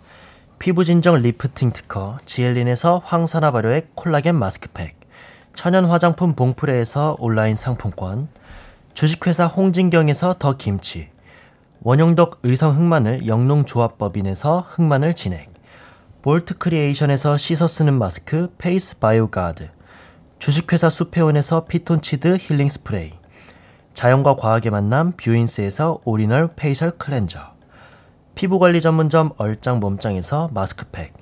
피부 0.59 0.85
진정 0.85 1.17
리프팅 1.17 1.73
특허 1.73 2.19
지엘린에서 2.27 3.01
항산화 3.07 3.53
발효액 3.53 3.95
콜라겐 3.95 4.35
마스크팩, 4.35 4.98
천연 5.55 5.87
화장품 5.87 6.35
봉프레에서 6.35 7.17
온라인 7.19 7.55
상품권, 7.55 8.29
주식회사 8.95 9.47
홍진경에서 9.47 10.35
더 10.39 10.57
김치, 10.57 11.09
원용덕 11.83 12.41
의성 12.43 12.77
흑마늘 12.77 13.27
영농조합법인에서 13.27 14.67
흑마늘 14.69 15.15
진액, 15.15 15.53
볼트 16.23 16.59
크리에이션에서 16.59 17.37
씻어 17.37 17.67
쓰는 17.67 17.95
마스크 17.95 18.53
페이스 18.59 18.99
바이오 18.99 19.31
가드, 19.31 19.69
주식회사 20.39 20.89
수페온에서 20.89 21.67
피톤치드 21.67 22.39
힐링 22.41 22.69
스프레이, 22.69 23.13
자연과 23.95 24.37
과학의 24.37 24.71
만남 24.71 25.13
뷰인스에서 25.17 26.01
original 26.05 26.49
facial 26.55 26.93
cleanser, 26.93 27.41
피부관리 28.35 28.81
전문점 28.81 29.33
얼짱 29.37 29.81
몸짱에서 29.81 30.51
마스크팩, 30.53 31.13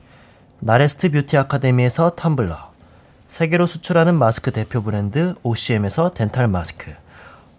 나레스트 0.61 1.11
뷰티 1.11 1.37
아카데미에서 1.37 2.17
텀블러, 2.17 2.76
세계로 3.29 3.67
수출하는 3.67 4.15
마스크 4.15 4.53
대표 4.53 4.83
브랜드 4.83 5.35
OCM에서 5.43 6.13
덴탈 6.13 6.49
마스크, 6.49 6.93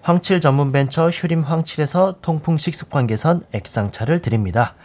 황칠 0.01 0.39
전문 0.39 0.71
벤처 0.71 1.09
휴림 1.09 1.41
황칠에서 1.41 2.17
통풍 2.21 2.57
식습관 2.57 3.07
개선 3.07 3.43
액상차를 3.51 4.21
드립니다. 4.21 4.75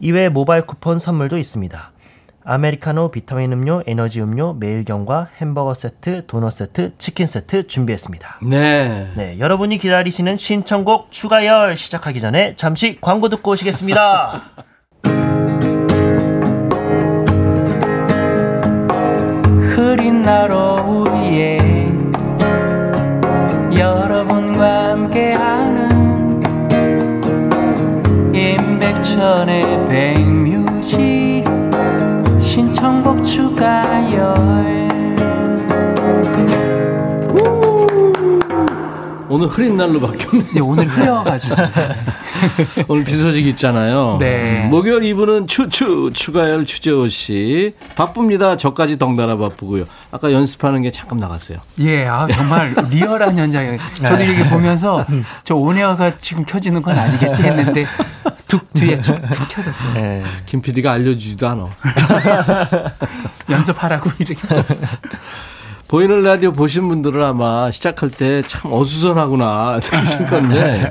이외에 0.00 0.28
모바일 0.28 0.62
쿠폰 0.62 0.98
선물도 0.98 1.38
있습니다. 1.38 1.92
아메리카노 2.46 3.10
비타민 3.10 3.52
음료, 3.52 3.82
에너지 3.86 4.20
음료, 4.20 4.52
매일경과 4.52 5.28
햄버거 5.38 5.72
세트, 5.72 6.26
도넛 6.26 6.52
세트, 6.52 6.92
치킨 6.98 7.24
세트 7.26 7.66
준비했습니다. 7.68 8.40
네. 8.42 9.08
네, 9.16 9.38
여러분이 9.38 9.78
기다리시는 9.78 10.36
신청곡 10.36 11.10
추가열 11.10 11.76
시작하기 11.76 12.20
전에 12.20 12.54
잠시 12.56 12.98
광고 13.00 13.30
듣고 13.30 13.52
오시겠습니다. 13.52 14.42
날 20.24 20.50
오후에 20.50 21.58
여러분과 23.76 24.92
함께하는 24.92 26.40
임백천의 28.34 29.86
백뮤직 29.90 31.44
신청곡 32.38 33.22
추가열 33.22 34.93
오늘 39.34 39.48
흐린 39.48 39.76
날로 39.76 39.98
바뀌었네. 39.98 40.44
네, 40.54 40.60
오늘 40.60 40.86
흐려가지고 40.86 41.56
오늘 42.86 43.02
비 43.02 43.16
소식 43.16 43.44
있잖아요. 43.48 44.18
네. 44.20 44.62
음, 44.62 44.70
목요일 44.70 45.00
2부는 45.00 45.48
추추 45.48 46.12
추가열 46.14 46.66
추재호 46.66 47.08
씨 47.08 47.74
바쁩니다. 47.96 48.56
저까지 48.56 48.96
덩달아 48.96 49.36
바쁘고요. 49.36 49.86
아까 50.12 50.30
연습하는 50.30 50.82
게 50.82 50.92
잠깐 50.92 51.18
나갔어요. 51.18 51.58
예, 51.80 52.06
아, 52.06 52.28
정말 52.28 52.76
리얼한 52.90 53.36
현장이에요. 53.36 53.78
저도 53.94 54.22
이게 54.22 54.48
보면서 54.48 55.04
저 55.42 55.56
온에어가 55.56 56.16
지금 56.18 56.44
켜지는 56.44 56.80
건 56.82 56.96
아니겠지 56.96 57.42
했는데 57.42 57.86
툭 58.46 58.72
뒤에 58.72 58.94
툭, 58.94 59.16
툭 59.32 59.48
켜졌어요. 59.48 59.94
네. 59.94 60.22
김 60.46 60.62
PD가 60.62 60.92
알려주지도 60.92 61.48
않아. 61.48 61.70
연습하라고 63.50 64.10
이렇게. 64.18 64.40
보이는 65.94 66.24
라디오 66.24 66.50
보신 66.50 66.88
분들은 66.88 67.24
아마 67.24 67.70
시작할 67.70 68.10
때 68.10 68.42
참 68.48 68.72
어수선하구나 68.72 69.78
느끼실 69.80 70.26
건데 70.26 70.90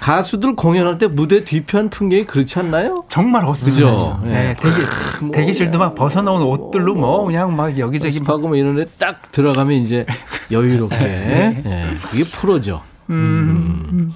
가수들 0.00 0.56
공연할 0.56 0.98
때 0.98 1.06
무대 1.06 1.44
뒤편 1.44 1.88
풍경이 1.88 2.24
그렇지 2.24 2.58
않나요? 2.58 3.04
정말? 3.08 3.44
어수선하죠. 3.44 4.22
예. 4.26 4.28
네, 4.30 4.56
되게 4.58 4.74
뭐 5.20 5.30
대기실도 5.30 5.78
막 5.78 5.94
벗어놓은 5.94 6.42
옷들로 6.42 6.96
뭐 6.96 7.24
그냥 7.24 7.54
막 7.54 7.78
여기저기 7.78 8.18
막 8.18 8.30
연습하고 8.32 8.48
뭐 8.48 8.56
이런 8.56 8.74
데 8.74 8.86
딱 8.98 9.30
들어가면 9.30 9.76
이제 9.76 10.04
여유롭게 10.50 10.96
예, 11.00 11.96
그게 12.02 12.24
프로죠. 12.24 12.82
음. 13.10 14.12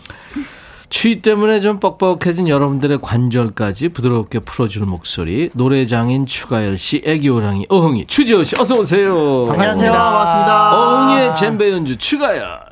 추위 0.90 1.20
때문에 1.20 1.61
좀 1.61 1.81
뻑뻑해진 1.81 2.48
여러분들의 2.48 2.98
관절까지 3.03 3.90
부드럽게 3.90 4.40
풀어주는 4.40 4.88
목소리 4.88 5.51
노래장인 5.53 6.27
추가열 6.27 6.79
씨, 6.79 7.03
애기호랑이, 7.05 7.66
어흥이, 7.68 8.07
추지호 8.07 8.44
씨 8.44 8.57
어서 8.59 8.79
오세요. 8.79 9.48
안녕하세요. 9.51 9.92
반갑습니다. 9.92 10.70
어흥이의 10.72 11.35
젬베 11.35 11.70
연주 11.72 11.96
추가열. 11.96 12.67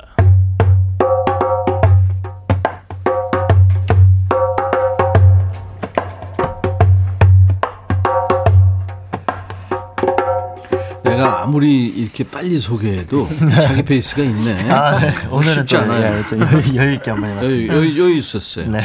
아무리 11.47 11.87
이렇게 11.87 12.23
빨리 12.25 12.59
소개해도 12.59 13.27
자기 13.61 13.83
페이스가 13.83 14.21
있네. 14.23 14.69
아, 14.69 14.99
네. 14.99 15.13
오늘은 15.31 15.53
쉽지 15.53 15.75
좀, 15.75 15.83
않아요. 15.83 16.19
예, 16.19 16.25
좀 16.25 16.41
여유, 16.41 16.75
여유 16.75 16.93
있게 16.95 17.11
한번 17.11 17.31
해봤습니다. 17.31 17.73
여유, 17.73 17.99
여유 18.03 18.15
있었어요. 18.17 18.69
네. 18.69 18.81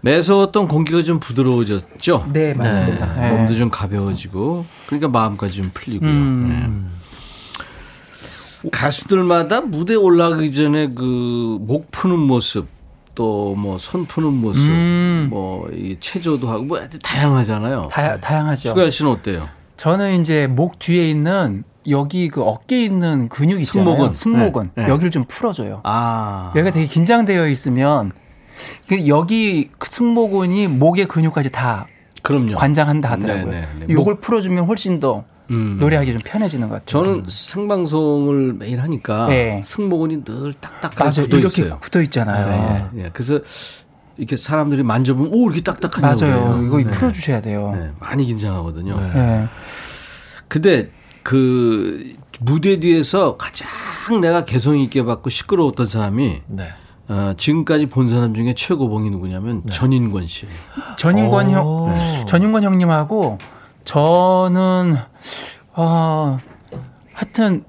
매서웠던 0.00 0.68
공기가 0.68 1.02
좀 1.02 1.18
부드러워졌죠. 1.18 2.26
네 2.32 2.54
맞습니다. 2.54 3.14
네, 3.14 3.20
네. 3.20 3.30
몸도 3.36 3.54
좀 3.54 3.70
가벼워지고 3.70 4.64
그러니까 4.86 5.08
마음까지 5.08 5.56
좀 5.56 5.70
풀리고요. 5.74 6.08
음. 6.10 6.90
네. 8.62 8.70
가수들마다 8.70 9.60
무대 9.60 9.94
올라가기 9.94 10.52
전에 10.52 10.88
그 10.90 11.58
목 11.60 11.90
푸는 11.90 12.18
모습 12.18 12.66
또 13.14 13.54
뭐 13.56 13.76
손 13.78 14.06
푸는 14.06 14.32
모습 14.32 14.62
음. 14.68 15.26
뭐이 15.30 15.96
체조도 16.00 16.48
하고 16.48 16.64
뭐 16.64 16.80
다양하잖아요. 17.02 17.86
다, 17.90 18.18
다양하죠. 18.20 18.68
추가열 18.70 18.90
씨는 18.90 19.10
어때요? 19.10 19.42
저는 19.76 20.20
이제 20.20 20.46
목 20.46 20.78
뒤에 20.78 21.08
있는 21.08 21.64
여기 21.88 22.28
그 22.28 22.42
어깨에 22.42 22.84
있는 22.84 23.28
근육 23.28 23.60
있잖아요. 23.60 23.90
승모근. 23.90 24.14
승모근. 24.14 24.70
네, 24.74 24.82
네. 24.84 24.88
여기를 24.88 25.10
좀 25.10 25.24
풀어줘요. 25.28 25.80
아, 25.84 26.52
얘가 26.56 26.70
되게 26.70 26.86
긴장되어 26.86 27.46
있으면 27.48 28.12
그 28.88 29.06
여기 29.06 29.70
그 29.78 29.88
승모근이 29.88 30.66
목의 30.68 31.06
근육까지 31.06 31.50
다 31.50 31.86
그럼요. 32.22 32.56
관장한다 32.56 33.10
하더라고요. 33.12 33.52
네, 33.52 33.68
네, 33.78 33.86
네. 33.86 33.94
요걸 33.94 34.20
풀어주면 34.20 34.64
훨씬 34.64 34.98
더 34.98 35.24
음. 35.50 35.76
노래하기 35.78 36.12
좀 36.12 36.20
편해지는 36.24 36.68
것 36.68 36.84
같아요. 36.84 37.04
저는 37.04 37.24
생방송을 37.28 38.54
매일 38.54 38.80
하니까 38.80 39.28
네. 39.28 39.60
승모근이 39.64 40.24
늘 40.24 40.54
딱딱하게 40.54 40.98
맞아요. 41.04 41.10
굳어 41.28 41.38
이렇게 41.38 41.62
있어요. 41.62 41.78
굳어 41.80 42.00
있잖아요. 42.02 42.90
네, 42.92 43.02
네. 43.02 43.10
그래서 43.12 43.38
이렇게 44.16 44.36
사람들이 44.36 44.82
만져보면 44.82 45.32
오 45.34 45.46
이렇게 45.46 45.60
딱딱하냐고 45.62 46.20
맞아요. 46.26 46.62
이거 46.66 46.78
네. 46.78 46.90
풀어주셔야 46.90 47.40
돼요. 47.40 47.72
네, 47.74 47.90
많이 48.00 48.24
긴장하거든요. 48.24 48.98
네. 49.00 49.46
근데 50.48 50.90
그 51.22 52.14
무대 52.40 52.78
뒤에서 52.80 53.36
가장 53.36 53.68
내가 54.20 54.44
개성 54.44 54.78
있게 54.78 55.04
받고 55.04 55.30
시끄러웠던 55.30 55.86
사람이 55.86 56.42
네. 56.46 56.68
어, 57.08 57.34
지금까지 57.36 57.86
본 57.86 58.08
사람 58.08 58.34
중에 58.34 58.54
최고봉이 58.54 59.10
누구냐면 59.10 59.62
전인권 59.70 60.26
씨. 60.26 60.46
전인권 60.96 61.50
형, 61.50 61.66
오. 61.66 61.94
전인권 62.26 62.62
형님하고 62.64 63.38
저는 63.84 64.96
어 65.74 66.36
하여튼 67.12 67.64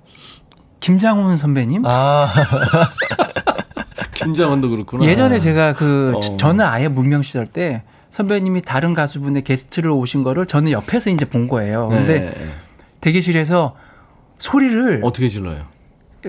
김장훈 0.79 1.37
선배님 1.37 1.83
아, 1.85 2.27
김장원도 4.27 4.69
그렇구나. 4.69 5.05
예전에 5.05 5.39
제가 5.39 5.73
그 5.73 6.13
어. 6.15 6.19
저는 6.19 6.65
아예 6.65 6.87
문명 6.87 7.21
시절 7.21 7.45
때 7.45 7.83
선배님이 8.09 8.61
다른 8.61 8.93
가수분의 8.93 9.43
게스트를 9.43 9.91
오신 9.91 10.23
거를 10.23 10.45
저는 10.45 10.71
옆에서 10.71 11.09
이제 11.09 11.25
본 11.25 11.47
거예요. 11.47 11.87
근데 11.89 12.19
네. 12.19 12.33
대기실에서 13.01 13.75
소리를 14.39 15.01
어떻게 15.03 15.29
질러요? 15.29 15.65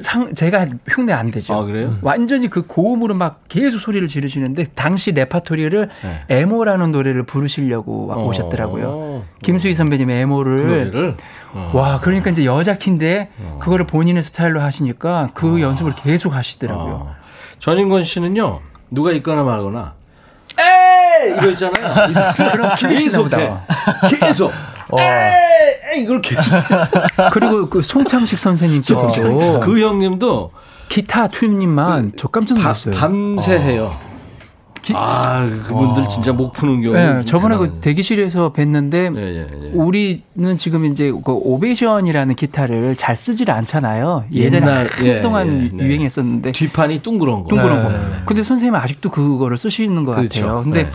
상 0.00 0.34
제가 0.34 0.66
흉내 0.86 1.12
안 1.12 1.30
되죠. 1.30 1.54
아 1.54 1.64
그래요? 1.64 1.96
완전히 2.02 2.48
그 2.48 2.66
고음으로 2.66 3.14
막 3.14 3.42
계속 3.48 3.78
소리를 3.78 4.06
지르시는데 4.06 4.66
당시 4.74 5.12
레파토리를 5.12 5.88
네. 6.02 6.24
에모라는 6.28 6.92
노래를 6.92 7.24
부르시려고 7.24 8.12
어. 8.12 8.24
오셨더라고요. 8.26 9.24
김수희 9.42 9.74
선배님의 9.74 10.16
그 10.16 10.20
에모를 10.20 10.56
노래를 10.66 11.16
어. 11.54 11.70
와 11.74 12.00
그러니까 12.00 12.30
이제 12.30 12.44
여자 12.44 12.74
키인데 12.74 13.30
어. 13.40 13.58
그거를 13.60 13.86
본인의 13.86 14.22
스타일로 14.22 14.60
하시니까 14.60 15.30
그 15.34 15.60
연습을 15.60 15.94
계속 15.94 16.36
하시더라고요. 16.36 17.17
어. 17.58 17.60
전인권 17.60 18.04
씨는요 18.04 18.60
누가 18.90 19.12
있거나 19.12 19.42
말거나 19.42 19.94
에이 20.58 21.34
이거 21.36 21.48
있잖아요. 21.50 22.12
그럼 22.52 22.72
계속 22.78 23.32
해. 23.32 23.48
보다. 23.50 23.66
계속 24.08 24.52
와. 24.90 25.02
에이 25.02 26.02
이걸 26.02 26.20
계속. 26.22 26.52
그리고 27.32 27.68
그 27.68 27.82
송창식 27.82 28.38
선생님께서도 28.38 29.60
그 29.60 29.80
형님도 29.80 30.52
기타 30.88 31.28
투님만 31.28 32.12
저 32.16 32.28
깜짝 32.28 32.54
바- 32.56 32.62
놀랐어요. 32.62 32.94
밤 32.94 33.38
새 33.38 33.58
해요. 33.58 33.94
기- 34.82 34.92
아 34.96 35.46
그분들 35.66 36.08
진짜 36.08 36.32
목 36.32 36.52
푸는 36.52 36.82
경우. 36.82 36.94
네, 36.94 37.22
저번에 37.24 37.56
그 37.56 37.78
대기실에서 37.80 38.52
뵀는데 38.52 39.16
예, 39.16 39.20
예, 39.20 39.46
예. 39.64 39.70
우리는 39.74 40.56
지금 40.58 40.84
이제 40.86 41.10
그 41.24 41.32
오베이션이라는 41.32 42.34
기타를 42.34 42.96
잘 42.96 43.16
쓰질 43.16 43.50
않잖아요. 43.50 44.24
예전에 44.32 44.86
한동안 44.96 45.48
예, 45.72 45.76
네. 45.76 45.84
유행했었는데 45.86 46.52
뒷판이 46.52 47.02
둥그런 47.02 47.44
거. 47.44 47.48
둥그런 47.50 47.82
거. 47.84 47.88
네, 47.90 47.98
네. 47.98 48.04
근데 48.26 48.42
선생님은 48.42 48.78
아직도 48.80 49.10
그거를 49.10 49.56
쓰시는 49.56 50.04
것 50.04 50.16
그렇죠. 50.16 50.46
같아요. 50.46 50.62
근데 50.62 50.84
네. 50.84 50.90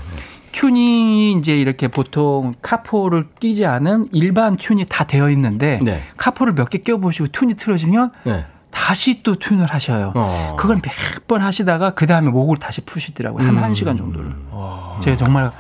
튜닝이 0.54 1.34
이제 1.34 1.56
이렇게 1.58 1.88
보통 1.88 2.54
카포를 2.62 3.26
끼지 3.40 3.66
않은 3.66 4.10
일반 4.12 4.56
튠이 4.58 4.88
다 4.88 5.04
되어 5.06 5.30
있는데 5.32 5.80
네. 5.84 6.00
카포를 6.18 6.54
몇 6.54 6.70
개 6.70 6.78
껴보시고 6.78 7.28
튠이 7.30 7.58
틀어지면 7.58 8.12
네. 8.24 8.46
다시 8.74 9.24
또 9.24 9.36
튠을 9.36 9.68
하셔요. 9.70 10.12
어. 10.16 10.56
그걸 10.58 10.78
몇 10.78 10.92
번 11.28 11.42
하시다가 11.42 11.92
그 11.92 12.06
다음에 12.06 12.30
목을 12.30 12.58
다시 12.58 12.82
푸시더라고요. 12.82 13.46
한 13.48 13.56
음. 13.56 13.64
한 13.64 13.74
시간 13.74 13.96
정도를. 13.96 14.32
제가 15.04 15.16
정말 15.16 15.52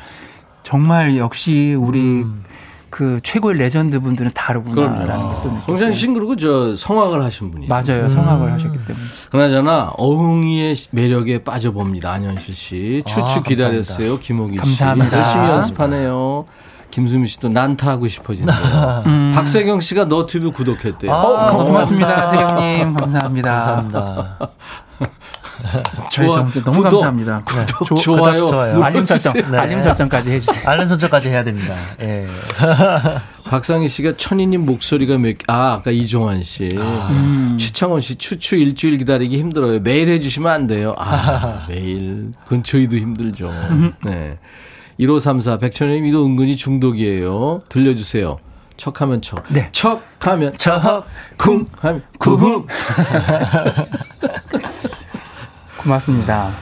정말 0.63 1.17
역시 1.17 1.73
우리 1.79 2.23
음. 2.23 2.43
그 2.89 3.19
최고의 3.23 3.57
레전드 3.57 3.99
분들은 3.99 4.31
다르구나라는 4.35 5.05
그럼요. 5.05 5.41
걸 5.41 5.51
또 5.51 5.59
송창식 5.61 5.99
씨는 5.99 6.13
그리고 6.13 6.35
저 6.35 6.75
성악을 6.75 7.23
하신 7.23 7.49
분이. 7.51 7.67
맞아요. 7.67 8.07
성악을 8.07 8.51
하셨기 8.53 8.77
때문에. 8.85 9.05
그나저나 9.31 9.93
어흥이의 9.97 10.75
매력에 10.91 11.43
빠져봅니다. 11.43 12.11
안현실 12.11 12.53
씨. 12.55 13.01
추추 13.05 13.39
아, 13.39 13.41
기다렸어요. 13.41 14.19
김호기 14.19 14.57
씨. 14.57 14.59
감사합니다. 14.59 15.17
열심히 15.17 15.47
연습하네요. 15.49 16.45
김수미 16.93 17.27
씨도 17.27 17.49
난타하고 17.49 18.07
싶어진대요. 18.07 19.03
음. 19.07 19.31
박세경 19.33 19.81
씨가 19.81 20.05
너튜브 20.05 20.51
구독했대요. 20.51 21.11
아, 21.11 21.21
어, 21.23 21.51
고- 21.57 21.63
고맙습니다, 21.65 22.15
감사합니다. 22.15 22.47
세경님. 22.55 22.93
감사합니다. 23.01 23.51
감사합니다. 23.51 24.37
저희 26.11 26.29
정말 26.29 26.51
너무 26.53 26.77
구독, 26.83 26.89
감사합니다. 27.01 27.39
구독, 27.45 27.85
조- 27.87 27.95
좋아요. 27.95 28.45
좋아요. 28.45 28.83
알림 28.83 29.03
설정. 29.05 29.33
네. 29.51 29.57
알림 29.57 29.81
설정까지 29.81 30.29
해주세요. 30.33 30.69
알른 30.69 30.87
선정까지 30.87 31.29
해야 31.29 31.43
됩니다. 31.43 31.73
예. 31.99 32.27
박상희 33.49 33.87
씨가 33.87 34.13
천희님 34.15 34.63
목소리가 34.63 35.17
몇, 35.17 35.31
개- 35.39 35.45
아, 35.47 35.73
아까 35.73 35.89
이종환 35.89 36.43
씨. 36.43 36.69
음. 36.75 37.57
최창원 37.59 38.01
씨, 38.01 38.15
추추 38.17 38.55
일주일 38.55 38.97
기다리기 38.99 39.35
힘들어요. 39.39 39.79
매일 39.79 40.09
해주시면 40.09 40.51
안 40.51 40.67
돼요. 40.67 40.93
아, 40.99 41.65
매일. 41.67 42.33
그건 42.43 42.61
저희도 42.61 42.97
힘들죠. 42.97 43.51
네. 44.05 44.37
1534, 45.03 45.57
백천님, 45.57 46.05
이거 46.05 46.25
은근히 46.25 46.55
중독이에요. 46.55 47.63
들려주세요. 47.67 48.39
척하면 48.77 49.21
척. 49.21 49.43
네. 49.51 49.67
척하면 49.73 50.57
척, 50.57 51.05
쿵 51.37 51.67
하면 51.79 52.03
구흠. 52.19 52.65
고맙습니다. 55.83 56.53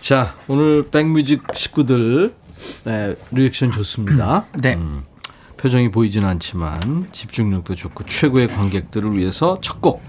자, 0.00 0.34
오늘 0.46 0.90
백뮤직 0.90 1.42
식구들 1.54 2.34
네, 2.84 3.14
리액션 3.30 3.70
좋습니다. 3.70 4.44
네. 4.60 4.78
표정이 5.56 5.90
보이지는 5.90 6.28
않지만 6.28 7.08
집중력도 7.12 7.74
좋고 7.74 8.04
최고의 8.04 8.48
관객들을 8.48 9.16
위해서 9.16 9.56
첫 9.62 9.80
곡. 9.80 10.02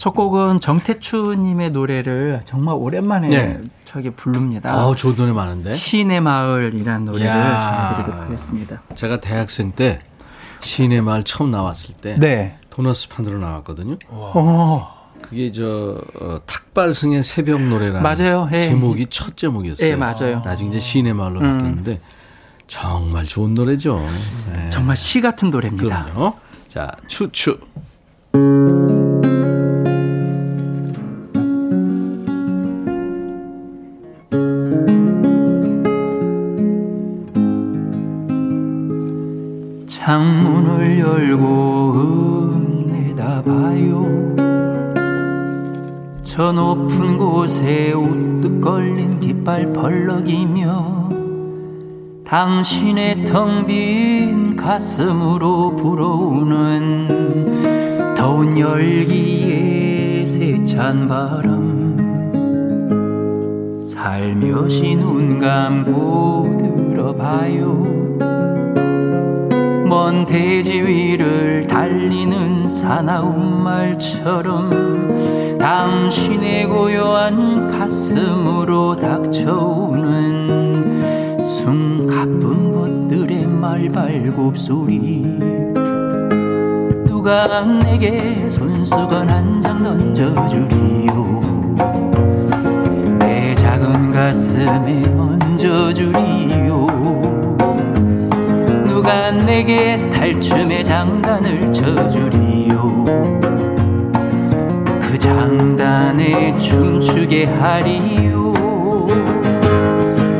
첫 0.00 0.14
곡은 0.14 0.60
정태추님의 0.60 1.72
노래를 1.72 2.40
정말 2.46 2.74
오랜만에 2.74 3.28
네. 3.28 3.60
저기 3.84 4.08
부릅니다. 4.08 4.72
아, 4.72 4.94
좋은 4.96 5.14
노래 5.14 5.30
많은데. 5.30 5.74
시내 5.74 6.20
마을이라는 6.20 7.04
노래를. 7.04 7.30
전해드리도록 7.30 8.20
하겠습니다. 8.22 8.82
제가 8.94 9.20
대학생 9.20 9.72
때 9.72 10.00
시내 10.60 11.02
마을 11.02 11.22
처음 11.22 11.50
나왔을 11.50 11.96
때 11.96 12.16
네. 12.18 12.56
도너스 12.70 13.10
판으로 13.10 13.40
나왔거든요. 13.40 13.98
어, 14.08 15.10
그게 15.20 15.52
저 15.52 16.00
어, 16.18 16.40
탁발승의 16.46 17.22
새벽 17.22 17.60
노래라는 17.60 18.02
맞아요. 18.02 18.48
예. 18.54 18.58
제목이 18.58 19.08
첫 19.10 19.36
제목이었어요. 19.36 19.86
예, 19.86 19.96
맞아요. 19.96 20.40
나중에 20.42 20.70
이제 20.70 20.80
시내 20.80 21.12
마을로 21.12 21.40
음. 21.40 21.58
바뀌었는데 21.58 22.00
정말 22.68 23.26
좋은 23.26 23.52
노래죠. 23.52 24.02
네. 24.50 24.70
정말 24.70 24.96
시 24.96 25.20
같은 25.20 25.50
노래입니다. 25.50 26.06
그럼요. 26.06 26.32
자, 26.68 26.90
추추. 27.06 27.58
저 46.40 46.52
높은 46.52 47.18
곳에 47.18 47.92
우뚝 47.92 48.62
걸린 48.62 49.20
깃발 49.20 49.70
펄럭이며 49.74 51.10
당신의 52.24 53.26
텅 53.26 53.66
빈 53.66 54.56
가슴으로 54.56 55.76
불어오는 55.76 57.08
더운 58.16 58.58
열기에 58.58 60.24
세찬 60.24 61.08
바람. 61.08 61.98
살며시 63.82 64.96
눈 64.96 65.38
감고 65.38 66.56
들어봐요. 66.88 67.82
먼 69.86 70.24
대지 70.24 70.80
위를 70.80 71.66
달리는 71.66 72.66
사나운 72.66 73.62
말처럼 73.62 74.99
당신의 75.60 76.66
고요한 76.66 77.70
가슴으로 77.78 78.96
닥쳐오는 78.96 80.48
숨가쁜 81.38 82.72
것들의 82.72 83.46
말발굽 83.46 84.56
소리. 84.58 85.22
누가 87.04 87.62
내게 87.84 88.48
손수건 88.48 89.28
한 89.28 89.60
장 89.60 89.82
던져주리요? 89.82 91.40
내 93.18 93.54
작은 93.54 94.10
가슴에 94.10 95.02
얹어주리요? 95.18 96.86
누가 98.86 99.30
내게 99.30 100.08
탈춤의 100.10 100.82
장단을 100.84 101.70
쳐주리요? 101.70 103.04
그 103.42 103.49
장단에 105.20 106.56
춤추게 106.58 107.44
하리요. 107.44 108.52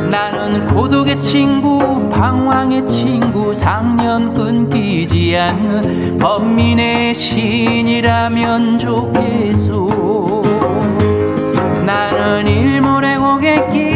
나는 0.09 0.65
고독의 0.65 1.21
친구 1.21 2.09
방황의 2.09 2.87
친구 2.87 3.53
상년 3.53 4.33
끊기지 4.33 5.37
않는 5.37 6.17
범민의 6.17 7.13
신이라면 7.13 8.79
좋겠소. 8.79 10.41
나는 11.85 12.47
일몰의 12.47 13.17
고갯길 13.17 13.90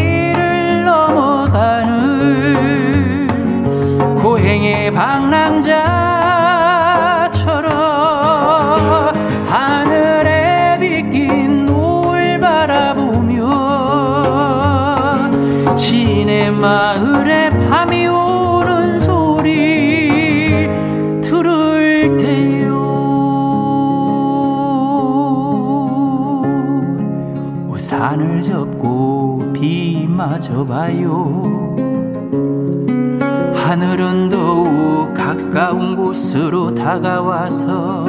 곳으로 36.16 36.74
다가와서 36.74 38.05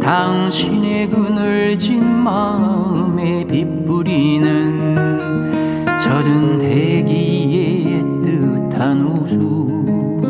당신의 0.00 1.08
그늘 1.08 1.78
진 1.78 2.04
마음에 2.04 3.46
빗뿌리는 3.46 4.96
젖은 6.02 6.58
대기의 6.58 8.02
뜻한 8.24 9.02
웃음 9.02 10.20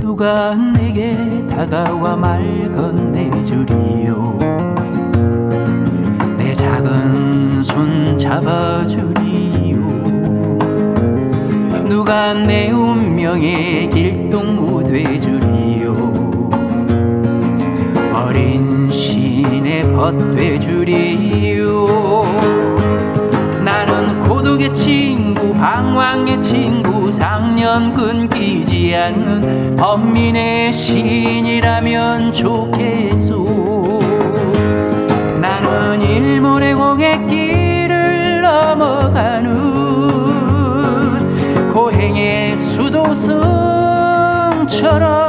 누가 0.00 0.54
내게 0.54 1.14
다가와 1.46 2.16
말 2.16 2.72
건네주리요. 2.74 4.38
내 6.38 6.54
작은 6.54 7.62
손 7.62 8.16
잡아주리요. 8.16 9.86
누가 11.90 12.32
내 12.32 12.70
운명의 12.70 13.90
길동 13.90 14.57
무 14.88 14.92
되주리요. 14.92 15.92
어린 18.14 18.90
신의 18.90 19.82
벗 19.92 20.16
되주리요. 20.34 21.86
나는 23.62 24.18
고독의 24.20 24.72
친구 24.74 25.52
방황의 25.52 26.40
친구 26.42 27.12
상년 27.12 27.92
끊기지 27.92 28.96
않는 28.96 29.76
범민의 29.76 30.72
신이라면 30.72 32.32
좋겠소. 32.32 33.98
나는 35.38 36.00
일몰의 36.00 36.74
고갯길을 36.74 38.40
넘어가는 38.40 39.52
고행의 41.74 42.56
수도승 42.56 43.67
처럼 44.78 45.27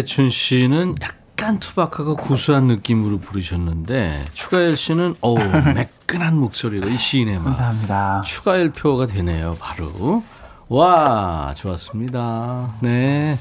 정태춘 0.00 0.30
씨는 0.30 0.96
약간 1.02 1.58
투박하고 1.58 2.16
구수한 2.16 2.64
느낌으로 2.66 3.18
부르셨는데 3.18 4.24
추가열 4.34 4.76
씨는 4.76 5.14
어우 5.20 5.38
매끈한 5.74 6.36
목소리로 6.38 6.88
이 6.88 6.96
시인의 6.96 7.36
맛. 7.38 7.44
감사합니다. 7.44 8.22
추가열 8.24 8.70
표가 8.70 9.06
되네요. 9.06 9.56
바로 9.60 10.22
와 10.68 11.52
좋았습니다. 11.56 12.72
네 12.80 13.36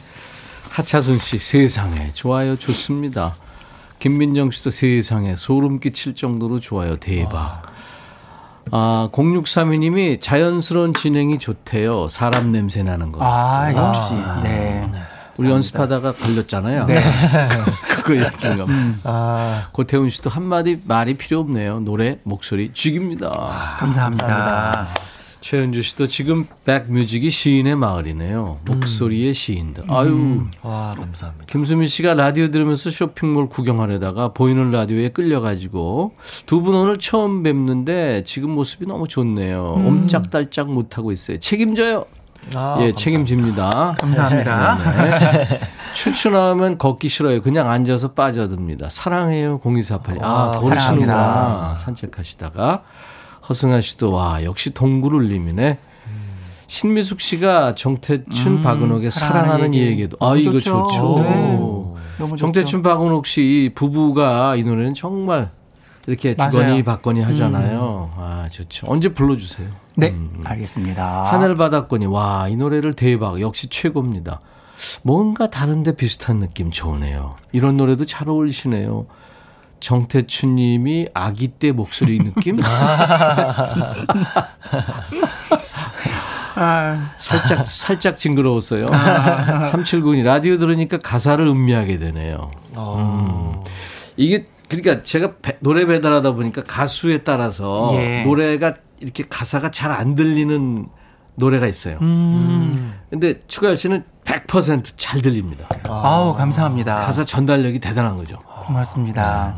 하차순 0.70 1.20
씨 1.20 1.38
세상에 1.38 2.12
좋아요 2.14 2.56
좋습니다. 2.58 3.36
김민정 4.00 4.52
씨도 4.52 4.70
세상에 4.72 5.36
소름 5.36 5.80
끼칠 5.80 6.16
정도로 6.16 6.60
좋아요 6.60 6.96
대박. 6.98 7.64
아 8.72 9.10
0632님이 9.12 10.22
자연스러운 10.22 10.94
진행이 10.94 11.40
좋대요. 11.40 12.08
사람 12.10 12.52
냄새 12.52 12.84
나는 12.84 13.12
거. 13.12 13.20
아, 13.22 13.72
역시. 13.74 14.14
네. 14.48 14.88
우리 15.40 15.50
연습하다가 15.50 16.14
걸렸잖아요. 16.14 16.86
네. 16.86 17.02
그거 18.04 18.14
얘기인 18.16 18.58
가 18.58 18.66
아, 19.04 19.68
고태훈 19.72 20.10
씨도 20.10 20.30
한마디 20.30 20.80
말이 20.86 21.14
필요 21.16 21.40
없네요. 21.40 21.80
노래, 21.82 22.20
목소리 22.24 22.72
죽입니다. 22.74 23.30
감사합니다. 23.80 24.88
최은주 25.42 25.82
씨도 25.84 26.08
지금 26.08 26.46
백뮤직이 26.66 27.30
시인의 27.30 27.78
마을이네요. 27.78 28.60
목소리의 28.66 29.34
시인들. 29.34 29.86
아유. 29.88 30.46
와, 30.62 30.94
감사합니다. 30.98 31.46
김수미 31.48 31.88
씨가 31.88 32.14
라디오 32.14 32.52
들으면서 32.52 32.90
쇼핑몰 32.90 33.48
구경하려다가 33.48 34.34
보이는 34.34 34.70
라디오에 34.72 35.10
끌려가지고 35.10 36.14
두 36.46 36.62
분 36.62 36.76
오늘 36.76 36.98
처음 36.98 37.42
뵙는데 37.44 38.24
지금 38.26 38.52
모습이 38.52 38.86
너무 38.86 39.08
좋네요. 39.08 39.82
옴짝달짝 39.86 40.72
못하고 40.72 41.14
있어요. 41.14 41.40
책임져요. 41.40 42.06
아, 42.56 42.78
예, 42.80 42.92
감사합니다. 42.92 42.96
책임집니다. 42.96 43.96
감사합니다. 44.00 44.78
네. 45.08 45.60
추천하면 45.94 46.78
걷기 46.78 47.10
싫어요. 47.10 47.42
그냥 47.42 47.70
앉아서 47.70 48.14
빠져듭니다. 48.14 48.90
사랑해요, 48.90 49.60
0248. 49.64 50.18
아, 50.22 50.28
아, 50.48 50.52
걸으시는구나. 50.52 51.14
사랑합니다. 51.14 51.76
산책하시다가. 51.78 52.84
허승아 53.48 53.82
씨도, 53.82 54.12
와, 54.12 54.44
역시 54.44 54.72
동굴 54.74 55.14
울림이네. 55.16 55.78
신미숙 56.68 57.20
씨가 57.20 57.74
정태춘, 57.74 58.58
음, 58.58 58.62
박은옥의 58.64 59.12
사랑하는 59.12 59.74
얘기. 59.74 59.86
얘기도. 59.88 60.18
아, 60.20 60.36
이거 60.36 60.52
좋죠. 60.52 60.88
좋죠. 60.88 61.20
네. 61.24 62.36
정태춘, 62.38 62.84
박은옥 62.84 63.26
씨 63.26 63.72
부부가 63.74 64.56
이 64.56 64.64
노래는 64.64 64.94
정말 64.94 65.50
이렇게 66.06 66.36
맞아요. 66.38 66.52
주거니 66.52 66.84
받거니 66.84 67.22
하잖아요. 67.24 68.12
아, 68.18 68.48
좋죠. 68.52 68.86
언제 68.88 69.10
불러주세요. 69.10 69.68
네, 70.00 70.10
음. 70.12 70.42
알겠습니다. 70.44 71.24
하늘바닷권이 71.26 72.06
와 72.06 72.48
이 72.50 72.56
노래를 72.56 72.94
대박 72.94 73.40
역시 73.42 73.68
최고입니다. 73.68 74.40
뭔가 75.02 75.50
다른데 75.50 75.96
비슷한 75.96 76.40
느낌 76.40 76.72
좋으네요. 76.72 77.36
이런 77.52 77.76
노래도 77.78 78.06
잘 78.06 78.30
어울리시네요. 78.30 79.06
정태춘 79.82 80.56
님이 80.56 81.08
아기 81.14 81.48
때 81.50 81.72
목소리 81.72 82.20
느낌? 82.20 82.58
아, 86.56 87.12
살짝 87.20 87.66
살짝 87.68 88.18
징그러웠어요. 88.18 88.86
379님 88.86 90.24
라디오 90.24 90.58
들으니까 90.58 90.98
가사를 90.98 91.46
음미하게 91.46 91.98
되네요. 91.98 92.52
음. 92.78 93.54
이게 94.18 94.46
그러니까 94.68 95.02
제가 95.04 95.34
배- 95.42 95.58
노래 95.62 95.86
배달하다 95.86 96.34
보니까 96.34 96.64
가수에 96.64 97.20
따라서 97.20 97.92
예. 97.96 98.24
노래가 98.24 98.76
이렇게 99.02 99.24
가사가 99.30 99.72
잘 99.72 99.92
안 99.92 100.16
들리는 100.16 100.86
노래가 101.36 101.68
있어요. 101.68 101.98
음. 102.02 102.94
근데 103.10 103.40
추가열 103.48 103.78
씨는 103.78 104.04
100%잘 104.26 105.22
들립니다. 105.22 105.68
아우, 105.88 106.36
감사합니다. 106.36 107.00
가사 107.02 107.24
전달력이 107.24 107.80
대단한 107.80 108.18
거죠. 108.18 108.38
고맙습니다. 108.66 109.56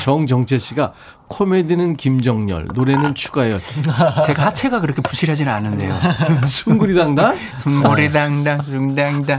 정정채 0.00 0.58
씨가 0.58 0.92
코미디는 1.28 1.96
김정열, 1.96 2.68
노래는 2.74 3.14
추가열. 3.14 3.58
제가 4.26 4.46
하체가 4.46 4.80
그렇게 4.80 5.00
부실하지는 5.00 5.50
않은데요. 5.52 5.96
숭구리당당? 6.44 7.38
숭고리당당, 7.56 8.62
숭당당. 8.62 9.38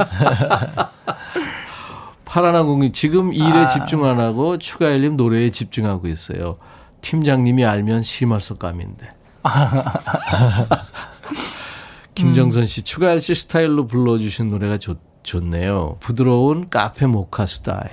파라나공이 2.26 2.92
지금 2.92 3.34
일에 3.34 3.64
아. 3.64 3.68
집중 3.68 4.06
안 4.06 4.20
하고 4.20 4.58
추가열님 4.58 5.16
노래에 5.18 5.50
집중하고 5.52 6.08
있어요. 6.08 6.58
팀장님이 7.02 7.66
알면 7.66 8.04
심할 8.04 8.42
석감인데. 8.42 9.10
김정선 12.16 12.66
씨, 12.66 12.82
추가열 12.82 13.22
씨 13.22 13.36
스타일로 13.36 13.88
불러주신 13.88 14.50
노래가 14.50 14.78
좋, 14.78 14.98
좋네요. 15.24 15.98
부드러운 16.00 16.70
카페 16.70 17.06
모카 17.06 17.46
스타일. 17.46 17.90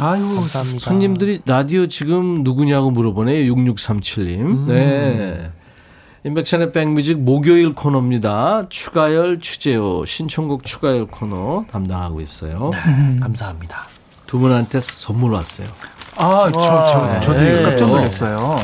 아유, 0.00 0.34
감사합니다. 0.34 0.78
손님들이 0.78 1.40
라디오 1.46 1.86
지금 1.86 2.42
누구냐고 2.42 2.90
물어보네요. 2.90 3.52
6637님. 3.54 4.66
네. 4.66 5.50
인백션의 6.24 6.72
백뮤직 6.72 7.18
목요일 7.18 7.74
코너입니다. 7.74 8.66
추가열, 8.70 9.40
추재호, 9.40 10.06
신청곡 10.06 10.64
추가열 10.64 11.06
코너 11.06 11.64
담당하고 11.70 12.20
있어요. 12.22 12.70
감사합니다. 13.20 13.86
두 14.26 14.38
분한테 14.38 14.80
선물 14.80 15.32
왔어요. 15.32 15.66
아, 16.16 16.50
저, 16.52 16.60
저, 16.60 17.20
저도 17.20 17.40
네. 17.40 17.62
깜짝 17.62 17.86
놀랐어요. 17.88 18.56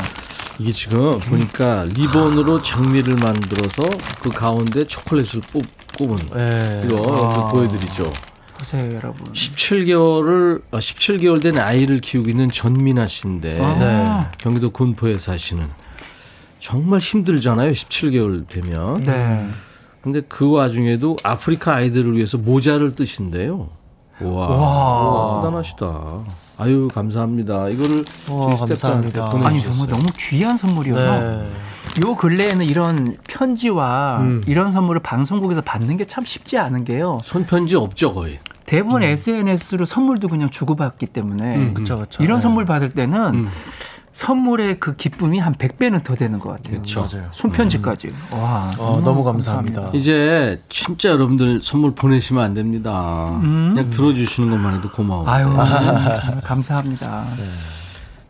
이게 0.59 0.71
지금 0.71 1.11
보니까 1.11 1.85
리본으로 1.95 2.61
장미를 2.61 3.15
만들어서 3.15 3.83
그 4.21 4.29
가운데 4.29 4.85
초콜릿을 4.85 5.41
뽑, 5.51 5.63
꼽은 5.97 6.15
네. 6.33 6.81
이거 6.85 6.95
먼저 6.97 7.47
보여드리죠. 7.47 8.11
보세요, 8.57 8.83
여러분. 8.93 9.31
17개월을 9.33 10.61
17개월 10.71 11.41
된 11.41 11.57
아이를 11.57 11.99
키우고 11.99 12.29
있는 12.29 12.47
전민아 12.49 13.07
씨인데 13.07 13.59
아, 13.63 14.31
경기도 14.37 14.69
군포에 14.69 15.15
사시는 15.15 15.67
정말 16.59 16.99
힘들잖아요. 16.99 17.71
17개월 17.71 18.47
되면. 18.47 19.01
네. 19.01 19.47
근데 20.01 20.21
그 20.21 20.49
와중에도 20.51 21.17
아프리카 21.23 21.75
아이들을 21.75 22.15
위해서 22.15 22.37
모자를 22.37 22.95
뜨신대요. 22.95 23.69
와, 24.21 24.47
와. 24.47 25.41
대단하시다. 25.41 25.85
아유 26.61 26.87
감사합니다. 26.93 27.69
이거를 27.69 28.03
스태프들한테 28.05 28.77
감사합니다. 29.19 29.23
아니, 29.23 29.31
보내주셨어요. 29.31 29.71
정말 29.73 29.87
너무 29.89 30.03
귀한 30.17 30.57
선물이어서. 30.57 31.19
네. 31.19 31.47
요 32.05 32.15
근래에는 32.15 32.69
이런 32.69 33.17
편지와 33.27 34.19
음. 34.21 34.41
이런 34.45 34.71
선물을 34.71 35.01
방송국에서 35.01 35.61
받는 35.61 35.97
게 35.97 36.05
참 36.05 36.23
쉽지 36.23 36.57
않은 36.59 36.83
게요. 36.85 37.19
손편지 37.23 37.75
없죠 37.75 38.13
거의. 38.13 38.39
대부분 38.65 39.01
SNS로 39.03 39.85
선물도 39.85 40.27
그냥 40.29 40.49
주고받기 40.49 41.07
때문에 41.07 41.55
음. 41.57 41.73
그쵸, 41.73 41.95
그쵸. 41.97 42.23
이런 42.23 42.37
네. 42.37 42.41
선물 42.41 42.65
받을 42.65 42.89
때는 42.89 43.33
음. 43.33 43.47
선물의 44.13 44.79
그 44.79 44.95
기쁨이 44.95 45.39
한 45.39 45.53
100배는 45.55 46.03
더 46.03 46.15
되는 46.15 46.37
것 46.39 46.49
같아요. 46.49 46.77
그쵸. 46.81 47.07
맞아요. 47.11 47.27
손편지까지. 47.31 48.09
와, 48.31 48.71
어, 48.77 49.01
너무 49.03 49.23
감사합니다. 49.23 49.89
이제 49.93 50.61
진짜 50.69 51.09
여러분들 51.09 51.61
선물 51.63 51.91
보내시면 51.95 52.43
안 52.43 52.53
됩니다. 52.53 53.29
음. 53.43 53.71
그냥 53.73 53.89
들어주시는 53.89 54.49
것만 54.49 54.75
해도 54.75 54.89
고마워요. 54.89 55.29
아유, 55.29 55.45
정말 55.45 56.41
감사합니다. 56.43 57.25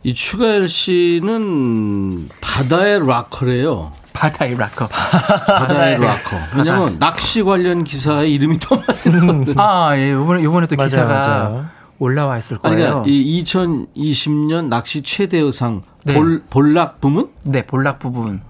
이 0.04 0.14
추가열 0.14 0.68
씨는 0.68 2.28
바다의 2.40 3.06
락커래요. 3.06 3.92
바다의 4.12 4.56
락커. 4.56 4.86
바다의 4.88 5.98
락커. 5.98 6.36
왜냐면 6.56 6.98
낚시 6.98 7.42
관련 7.42 7.82
기사에 7.82 8.28
이름이 8.28 8.58
더 8.58 8.76
많이 8.76 9.54
아, 9.56 9.96
예, 9.96 10.12
요번에, 10.12 10.42
요번에 10.44 10.66
또 10.66 10.76
맞아요, 10.76 10.88
기사가 10.88 11.06
맞아요. 11.20 11.66
올라와 11.98 12.38
있을 12.38 12.58
아니, 12.62 12.76
거예요. 12.76 13.02
그러니까 13.02 13.04
이 13.08 13.42
2020년 13.42 14.68
낚시 14.68 15.02
최대 15.02 15.38
여상 15.40 15.82
네. 16.04 16.14
볼, 16.14 16.42
볼락 16.50 17.00
부문? 17.00 17.30
네, 17.44 17.64
볼락 17.66 17.98
부분. 17.98 18.40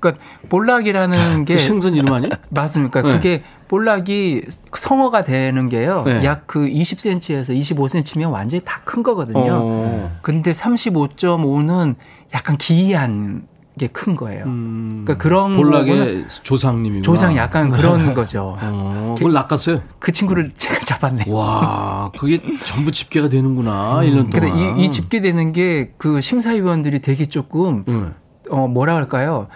그러니까 0.00 0.22
볼락이라는 0.48 1.44
게그 1.44 1.60
생선 1.60 1.94
이름 1.94 2.12
아니에요? 2.12 2.32
맞습니까? 2.48 3.02
네. 3.02 3.12
그게 3.12 3.42
볼락이 3.68 4.42
성어가 4.74 5.24
되는 5.24 5.68
게요. 5.68 6.02
네. 6.06 6.24
약그 6.24 6.66
20cm에서 6.68 7.58
25cm면 7.58 8.30
완전히 8.32 8.62
다 8.64 8.80
큰 8.84 9.02
거거든요. 9.02 9.38
어. 9.52 10.18
근데 10.22 10.50
35.5는 10.52 11.94
약간 12.34 12.56
기이한 12.56 13.46
게 13.78 13.86
큰 13.88 14.14
거예요. 14.16 14.44
음, 14.44 15.02
그러니까 15.04 15.22
그런 15.22 15.54
볼락의 15.54 16.26
조상님이구나. 16.42 17.02
조상 17.02 17.36
약간 17.36 17.70
그런 17.70 18.12
거죠. 18.14 18.56
어, 18.60 19.14
그걸 19.16 19.32
낚았어요? 19.32 19.80
그 19.98 20.12
친구를 20.12 20.50
제가 20.56 20.80
잡았네요. 20.80 21.32
와, 21.34 22.10
그게 22.18 22.40
전부 22.64 22.90
집계가 22.90 23.28
되는구나. 23.28 24.00
1년 24.02 24.30
동안. 24.30 24.30
근데 24.30 24.80
이, 24.82 24.84
이 24.84 24.90
집계되는 24.90 25.52
게 25.52 25.92
그 25.96 26.20
심사위원들이 26.20 27.00
되게 27.00 27.26
조금 27.26 27.84
응. 27.88 28.14
어 28.50 28.66
뭐라 28.66 28.96
할까요? 28.96 29.46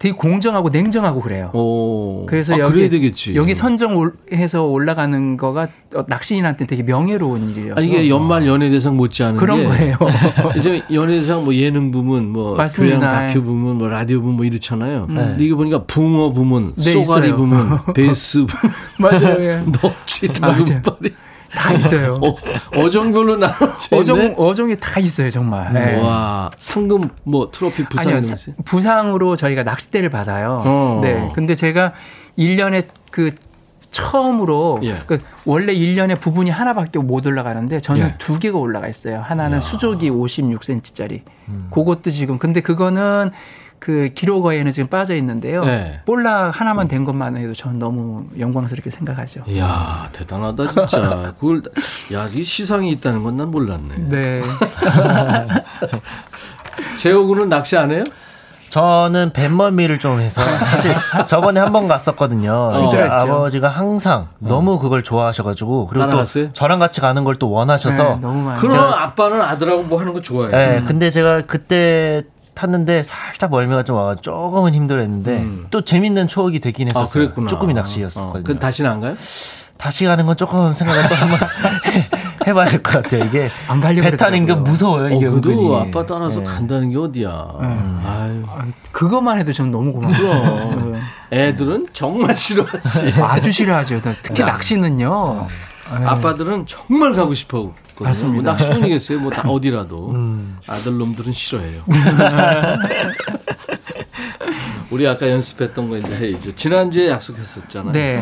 되게 0.00 0.14
공정하고 0.14 0.70
냉정하고 0.70 1.20
그래요. 1.20 1.50
오. 1.52 2.24
그래서 2.24 2.54
아, 2.54 2.58
여기. 2.58 2.88
여기 3.34 3.54
선정해서 3.54 4.64
올라가는 4.64 5.36
거가 5.36 5.68
어, 5.94 6.04
낚시인한테 6.08 6.66
되게 6.66 6.82
명예로운 6.82 7.50
일이에요. 7.50 7.74
아니, 7.76 7.86
이게 7.86 8.08
연말 8.08 8.46
연예대상 8.46 8.96
못지않은 8.96 9.36
그런 9.36 9.58
게 9.58 9.64
거예요. 9.66 9.96
이제 10.56 10.82
연예대상 10.90 11.44
뭐 11.44 11.54
예능 11.54 11.90
부문, 11.90 12.30
뭐 12.30 12.56
맞습니다. 12.56 12.98
교양 12.98 13.26
다큐 13.26 13.42
부문, 13.42 13.76
뭐 13.76 13.88
라디오 13.88 14.22
부문 14.22 14.36
뭐 14.36 14.46
이렇잖아요. 14.46 15.06
네. 15.06 15.14
근데 15.14 15.44
이거 15.44 15.56
보니까 15.56 15.84
붕어 15.84 16.32
부문, 16.32 16.72
네, 16.76 16.82
쏘가리 16.82 17.26
있어요. 17.26 17.36
부문, 17.36 17.78
베이스 17.94 18.46
부문, 18.46 18.74
맞아요. 18.98 19.36
예. 19.44 19.60
넙치. 19.82 20.28
다금바리. 20.28 21.12
다 21.52 21.72
있어요. 21.72 22.14
어, 22.22 22.36
어종별로 22.80 23.36
나눠져 23.36 23.96
어종. 23.96 24.34
어종이 24.38 24.76
다 24.78 25.00
있어요, 25.00 25.30
정말. 25.30 25.74
예. 25.74 25.96
와, 26.00 26.50
상금 26.58 27.10
뭐 27.24 27.50
트로피 27.50 27.84
부상 27.86 28.00
아니요, 28.00 28.18
이런 28.18 28.20
거 28.22 28.26
사- 28.28 28.34
있어요? 28.34 28.54
부상으로 28.64 29.36
저희가 29.36 29.62
낚싯대를 29.64 30.10
받아요. 30.10 30.62
어. 30.64 31.00
네. 31.02 31.30
근데 31.34 31.54
제가 31.54 31.92
1년에 32.38 32.86
그 33.10 33.32
처음으로 33.90 34.78
예. 34.84 34.94
그 35.06 35.18
원래 35.44 35.74
1년에 35.74 36.20
부분이 36.20 36.48
하나밖에 36.50 37.00
못 37.00 37.26
올라가는데 37.26 37.80
저는 37.80 38.02
예. 38.06 38.14
두 38.18 38.38
개가 38.38 38.56
올라가 38.56 38.86
있어요. 38.88 39.20
하나는. 39.20 39.58
음. 39.58 39.60
수족이 39.60 40.10
56cm짜리. 40.10 41.22
그것도 41.72 42.10
지금 42.10 42.38
근데 42.38 42.60
그거는 42.60 43.32
그 43.80 44.10
기록어에는 44.14 44.70
지금 44.72 44.88
빠져 44.88 45.14
있는데요. 45.16 45.64
네. 45.64 46.00
볼락 46.04 46.60
하나만 46.60 46.86
된 46.86 47.04
것만 47.04 47.36
해도 47.38 47.54
저는 47.54 47.78
너무 47.78 48.24
영광스럽게 48.38 48.90
생각하죠. 48.90 49.42
이야, 49.48 50.08
대단하다, 50.12 50.70
진짜. 50.70 51.32
그걸, 51.40 51.62
야, 52.12 52.28
이 52.32 52.42
시상이 52.42 52.90
있다는 52.92 53.22
건 53.22 53.36
난 53.36 53.50
몰랐네. 53.50 53.94
네. 54.08 54.42
재호군은 56.98 57.48
낚시 57.48 57.76
안 57.76 57.90
해요? 57.90 58.04
저는 58.68 59.32
뱃멀미를 59.32 59.98
좀 59.98 60.20
해서 60.20 60.40
사실 60.42 60.94
저번에 61.26 61.58
한 61.58 61.72
번 61.72 61.88
갔었거든요. 61.88 62.52
어. 62.52 62.88
아버지가 63.10 63.68
항상 63.68 64.28
너무 64.38 64.78
그걸 64.78 65.02
좋아하셔가지고 65.02 65.88
그리고 65.88 66.04
따라갔어요? 66.06 66.46
또 66.48 66.52
저랑 66.52 66.78
같이 66.78 67.00
가는 67.00 67.24
걸 67.24 67.34
또 67.40 67.50
원하셔서 67.50 68.02
네, 68.02 68.16
너무 68.20 68.44
많이. 68.44 68.60
그럼 68.60 68.92
아빠는 68.92 69.40
아들하고 69.40 69.84
뭐 69.84 69.98
하는 69.98 70.12
거 70.12 70.20
좋아해. 70.20 70.50
네, 70.50 70.84
근데 70.86 71.10
제가 71.10 71.42
그때 71.46 72.22
탔는데 72.54 73.02
살짝 73.02 73.50
멀미가 73.50 73.84
좀 73.84 73.96
와서 73.96 74.20
조금은 74.20 74.74
힘들었는데 74.74 75.36
음. 75.38 75.66
또 75.70 75.82
재밌는 75.84 76.28
추억이 76.28 76.60
되긴 76.60 76.88
아, 76.88 76.90
했었어요. 76.90 77.24
그랬구나. 77.24 77.46
쭈꾸미 77.46 77.72
어, 77.72 77.76
낚시였었거든요. 77.76 78.42
그럼 78.44 78.58
다시는 78.58 78.90
안 78.90 79.00
가요? 79.00 79.14
다시 79.78 80.04
가는 80.04 80.26
건 80.26 80.36
조금 80.36 80.72
생각을 80.74 81.08
또 81.08 81.14
한번 81.14 81.38
해- 81.86 82.06
해봐야 82.46 82.68
될 82.68 82.82
것 82.82 83.02
같아요. 83.02 83.24
이게 83.24 83.48
안 83.66 83.80
가려고 83.80 84.10
배 84.10 84.16
타는 84.16 84.44
게. 84.44 84.54
무서워요. 84.54 85.06
어, 85.06 85.16
이게 85.16 85.28
그래도 85.28 85.50
은근히. 85.50 85.76
아빠 85.76 86.04
따라서 86.04 86.40
네. 86.40 86.44
간다는 86.44 86.90
게 86.90 86.98
어디야. 86.98 87.30
아유. 88.04 88.42
아, 88.46 88.66
그것만 88.92 89.38
해도 89.38 89.52
저는 89.54 89.70
너무 89.70 89.92
고마워요. 89.94 90.70
그럼 90.70 91.00
애들은 91.32 91.86
정말 91.94 92.36
싫어하지. 92.36 93.14
아주 93.22 93.50
싫어하죠. 93.50 94.00
특히 94.22 94.42
낚시는요. 94.44 95.46
네. 95.98 96.04
아빠들은 96.06 96.66
정말 96.66 97.14
가고 97.14 97.34
싶어. 97.34 97.72
맞습니다. 98.04 98.42
뭐 98.42 98.52
낚시뿐이겠어요. 98.52 99.20
뭐 99.20 99.30
다 99.30 99.42
어디라도. 99.50 100.10
음. 100.10 100.58
아들 100.66 100.98
놈들은 100.98 101.32
싫어해요. 101.32 101.82
우리 104.90 105.06
아까 105.06 105.30
연습했던 105.30 105.88
거 105.88 105.96
이제 105.98 106.16
해야죠. 106.16 106.54
지난주에 106.56 107.10
약속했었잖아요. 107.10 107.92
네. 107.92 108.20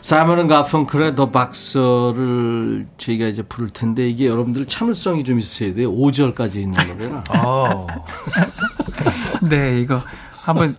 사이먼 0.00 0.46
가펑클의 0.48 1.14
더 1.14 1.30
박서를 1.30 2.86
저희가 2.96 3.26
이제 3.26 3.42
부를 3.42 3.70
텐데 3.70 4.08
이게 4.08 4.26
여러분들 4.26 4.66
참을성이 4.66 5.22
좀 5.24 5.38
있어야 5.38 5.74
돼요. 5.74 5.92
5절까지 5.92 6.56
있는 6.56 6.86
노래라. 6.88 7.22
어. 7.44 7.86
네, 9.42 9.80
이거 9.80 10.02
한번 10.42 10.76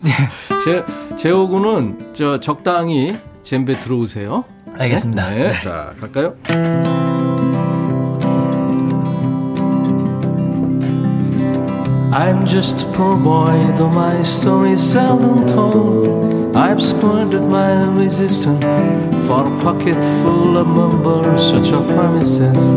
제, 0.65 0.83
제호군은 1.17 2.13
저 2.13 2.39
적당히 2.39 3.15
젬베 3.43 3.73
들어오세요. 3.73 4.43
알겠습니다. 4.77 5.29
네. 5.29 5.51
자, 5.61 5.93
갈까요? 6.01 6.35
I'm 12.15 12.45
just 12.45 12.83
a 12.83 12.85
poor 12.91 13.17
boy, 13.17 13.73
though 13.75 13.89
my 13.89 14.21
story 14.21 14.73
is 14.73 14.91
seldom 14.91 15.47
told. 15.47 16.55
I've 16.55 16.79
squandered 16.79 17.41
my 17.41 17.87
resistance 17.89 18.63
for 19.25 19.47
a 19.47 19.61
pocket 19.63 19.95
full 20.21 20.57
of 20.57 20.67
mumbles, 20.67 21.49
such 21.49 21.71
are 21.71 21.83
promises. 21.95 22.75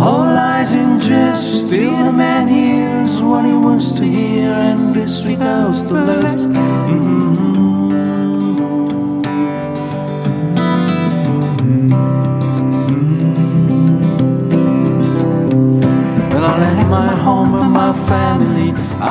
All 0.00 0.24
lies 0.24 0.72
in 0.72 0.98
jest, 0.98 1.66
still 1.66 1.94
a 1.94 2.12
man 2.12 2.48
hears 2.48 3.20
what 3.20 3.44
he 3.44 3.52
wants 3.52 3.92
to 3.92 4.02
hear 4.02 4.52
and 4.52 4.94
disregards 4.94 5.84
the 5.84 6.00
rest. 6.02 6.48
Mhm. 6.48 7.36
When 7.36 7.45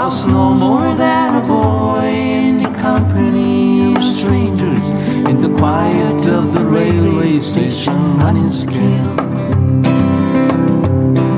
was 0.05 0.27
no 0.27 0.53
more 0.53 0.93
than 0.93 1.43
a 1.43 1.47
boy 1.47 2.05
in 2.05 2.57
the 2.57 2.69
company 2.77 3.95
of 3.95 4.03
strangers 4.03 4.89
in 5.29 5.41
the 5.41 5.49
quiet 5.57 6.27
of 6.27 6.53
the 6.53 6.63
railway 6.63 7.35
station 7.37 8.19
running 8.19 8.51
scale. 8.51 9.15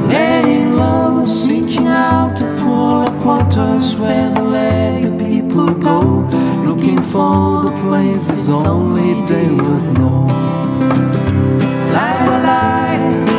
Letting 0.10 0.76
low, 0.76 1.24
seeking 1.24 1.88
out 1.88 2.36
the 2.38 2.48
poor 2.60 3.06
quarters 3.22 3.96
where 3.96 4.34
the 4.34 4.44
legged 4.44 5.18
people 5.18 5.68
go, 5.90 6.00
looking 6.68 7.02
for 7.02 7.64
the 7.64 7.72
places 7.86 8.50
only 8.50 9.26
they 9.28 9.48
would 9.48 9.98
know. 9.98 10.26
Lie. 11.96 12.18
Lie, 12.48 13.37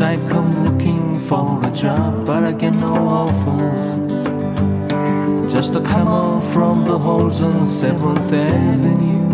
I 0.00 0.16
come 0.28 0.64
looking 0.64 1.20
for 1.20 1.60
a 1.66 1.70
job, 1.70 2.24
but 2.24 2.42
I 2.44 2.52
get 2.52 2.74
no 2.76 2.94
offers. 3.08 3.98
Just 5.52 5.74
come 5.84 6.08
out 6.08 6.44
from 6.52 6.84
the 6.84 6.98
halls 6.98 7.42
on 7.42 7.66
Seventh 7.66 8.32
Avenue. 8.32 9.28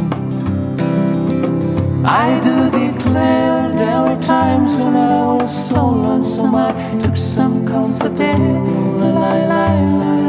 I 2.05 2.41
do 2.41 2.71
declare 2.71 3.71
there 3.71 4.03
were 4.03 4.21
times 4.21 4.77
when 4.79 4.97
I 4.97 5.35
was 5.35 5.69
so 5.69 5.91
lonesome 5.91 6.55
I 6.55 6.99
took 6.99 7.17
some 7.17 7.65
comfort 7.65 8.17
there. 8.17 8.37
La, 8.37 9.11
la, 9.11 9.33
la. 9.51 10.28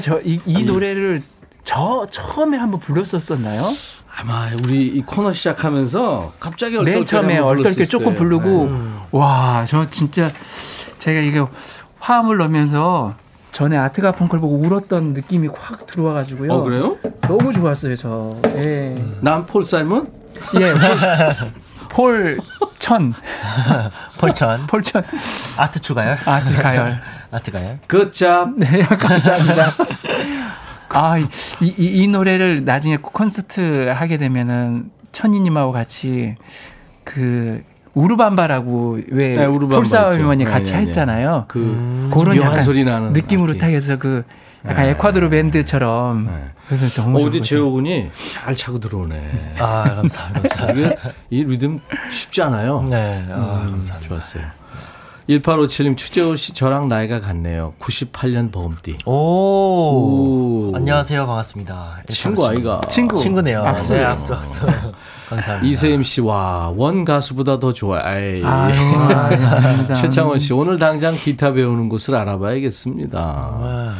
근데 0.00 0.20
저희가 0.20 0.22
저이 0.22 0.40
이 0.46 0.64
노래를 0.64 1.22
저 1.64 2.06
처음에 2.10 2.56
한번 2.56 2.80
불렀었었나요? 2.80 3.62
아마 4.16 4.48
우리 4.64 4.86
이 4.86 5.02
코너 5.02 5.32
시작하면서 5.32 6.34
갑자기 6.40 6.76
얼떨결에 6.76 6.96
맨 6.98 7.04
처음에 7.06 7.38
얼떨결 7.38 7.86
조금. 7.86 8.14
부르고 8.14 8.66
네. 8.70 8.78
와저 9.12 9.86
진짜 9.86 10.28
제가 10.98 11.20
이게 11.20 11.42
화음을 12.00 12.36
넣으면서 12.38 13.14
전에 13.52 13.76
아트가 13.76 14.12
펑크를 14.12 14.40
보고 14.40 14.56
울었던 14.56 15.12
느낌이 15.12 15.48
확 15.54 15.86
들어와가지고요. 15.86 16.52
어 16.52 16.62
그래요? 16.62 16.96
너무 17.22 17.52
좋았어요 17.52 17.96
저. 17.96 18.36
예. 18.56 18.96
난 19.20 19.44
폴 19.46 19.64
사이먼? 19.64 20.08
예. 20.60 20.74
폴 21.88 22.38
천 22.78 23.12
폴천 24.18 24.66
폴천 24.66 25.02
아트 25.56 25.80
추가열 25.80 26.18
아트 26.24 26.56
가열. 26.60 27.00
아트 27.30 27.50
가열 27.50 27.78
굿잡. 27.88 28.50
네 28.56 28.82
감사합니다. 28.84 29.72
아, 30.92 31.16
이, 31.18 31.26
이, 31.62 32.02
이 32.02 32.08
노래를 32.08 32.64
나중에 32.64 32.96
콘서트 33.00 33.88
하게 33.94 34.16
되면은 34.16 34.90
천이님하고 35.12 35.70
같이 35.72 36.34
그 37.04 37.62
우르밤바라고 37.94 38.98
왜 39.10 39.34
네, 39.34 39.44
우르밤바 39.44 39.76
폴사위원이 39.76 40.42
있죠. 40.44 40.52
같이 40.52 40.72
네, 40.72 40.78
네, 40.78 40.84
네. 40.84 40.86
했잖아요. 40.88 41.44
그 41.48 42.08
그런 42.12 42.36
묘한 42.36 42.52
약간 42.52 42.62
소리 42.62 42.84
나는 42.84 43.12
느낌으로. 43.12 43.56
딱 43.58 43.68
해서 43.68 43.96
그 43.98 44.24
약간 44.66 44.84
네. 44.84 44.90
에콰도르 44.90 45.30
밴드처럼 45.30 46.26
네. 46.26 46.50
그래서 46.68 47.02
어, 47.02 47.12
거죠. 47.12 47.40
재호군이 47.40 48.10
잘 48.32 48.54
차고 48.54 48.78
들어오네. 48.78 49.54
아 49.58 49.82
감사합니다 49.96 50.70
이게 50.72 50.96
이 51.30 51.44
리듬 51.44 51.80
쉽지 52.12 52.42
않아요. 52.42 52.84
네 52.88 53.24
아, 53.30 53.62
음, 53.64 53.70
감사합니다 53.70 54.08
좋았어요. 54.08 54.44
1857님, 55.28 55.96
추재호 55.96 56.34
씨 56.34 56.52
저랑 56.54 56.88
나이가 56.88 57.20
같네요. 57.20 57.74
98년 57.78 58.50
범띠. 58.50 58.98
오, 59.06 59.12
오. 59.12 60.72
안녕하세요 60.74 61.24
반갑습니다 61.24 61.98
친구 62.08 62.46
아이가. 62.48 62.80
친구. 62.88 63.16
친구네요 63.16 63.62
악수. 63.64 63.94
네, 63.94 64.02
악수 64.04 64.34
악수 64.34 64.60
감사합니다 65.28 65.60
이세임 65.70 66.02
씨, 66.02 66.20
와, 66.20 66.72
원 66.76 67.04
가수보다 67.04 67.60
더 67.60 67.72
좋아요. 67.72 68.02
아이. 68.02 68.42
아유. 68.44 68.74
최창원 69.94 70.40
씨, 70.40 70.52
오늘 70.52 70.78
당장 70.78 71.14
기타 71.14 71.52
배우는 71.52 71.88
곳을 71.88 72.16
알아봐야겠습니다. 72.16 73.18
와. 73.20 73.94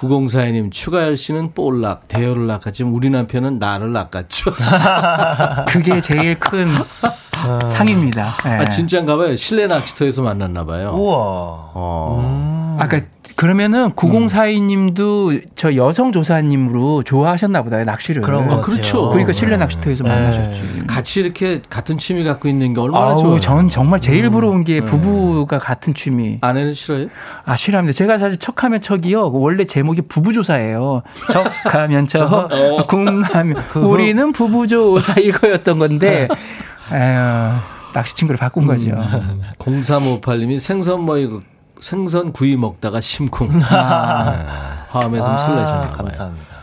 9042님, 0.00 0.70
추가열 0.72 1.16
씨는 1.16 1.52
볼락, 1.54 2.08
대여를 2.08 2.46
낚았지만 2.46 2.92
우리 2.92 3.10
남편은 3.10 3.58
나를 3.58 3.92
낚았죠. 3.92 4.52
그게 5.68 6.00
제일 6.00 6.38
큰 6.38 6.68
상입니다. 7.66 8.36
예. 8.46 8.50
아, 8.50 8.68
진짜인가 8.68 9.16
봐요. 9.16 9.36
실내 9.36 9.66
낚시터에서 9.66 10.22
만났나 10.22 10.64
봐요. 10.64 10.90
우와 10.94 11.16
어. 11.74 12.65
아까 12.78 13.00
그러면은 13.36 13.90
9042님도 13.92 15.42
저 15.56 15.76
여성 15.76 16.10
조사님으로 16.10 17.02
좋아하셨나 17.02 17.62
보다 17.62 17.84
낚시를. 17.84 18.22
그런 18.22 18.48
거 18.48 18.56
아, 18.56 18.60
그렇죠. 18.60 19.10
그러니까 19.10 19.32
실내 19.32 19.56
낚시터에서 19.58 20.04
네. 20.04 20.10
만나셨지. 20.10 20.86
같이 20.86 21.20
이렇게 21.20 21.60
같은 21.68 21.98
취미 21.98 22.24
갖고 22.24 22.48
있는 22.48 22.72
게 22.72 22.80
얼마나 22.80 23.08
아우, 23.08 23.20
좋아요. 23.20 23.40
전 23.40 23.68
정말 23.68 24.00
제일 24.00 24.30
부러운 24.30 24.64
게 24.64 24.80
부부가 24.80 25.58
같은 25.58 25.92
취미. 25.92 26.38
아내는 26.40 26.72
싫어요? 26.72 27.08
아, 27.44 27.56
싫어합니다. 27.56 27.94
제가 27.94 28.16
사실 28.16 28.38
척하면 28.38 28.80
척이요. 28.80 29.30
원래 29.32 29.66
제목이 29.66 30.02
부부조사예요. 30.02 31.02
척하면 31.30 32.06
척, 32.08 32.48
궁하면 32.88 33.62
우리는 33.74 34.32
부부조사 34.32 35.14
이거였던 35.20 35.78
건데, 35.78 36.28
에휴, 36.90 37.52
낚시 37.92 38.14
친구를 38.14 38.38
바꾼 38.38 38.66
거죠. 38.66 38.92
0358님이 39.58 40.58
생선 40.58 41.02
뭐이 41.02 41.28
생선 41.80 42.32
구이 42.32 42.56
먹다가 42.56 43.00
심쿵. 43.00 43.60
아, 43.70 44.86
화음에 44.90 45.20
좀 45.20 45.36
설레셨나 45.38 45.80
봐요. 45.88 45.96
감사합니다 45.96 46.56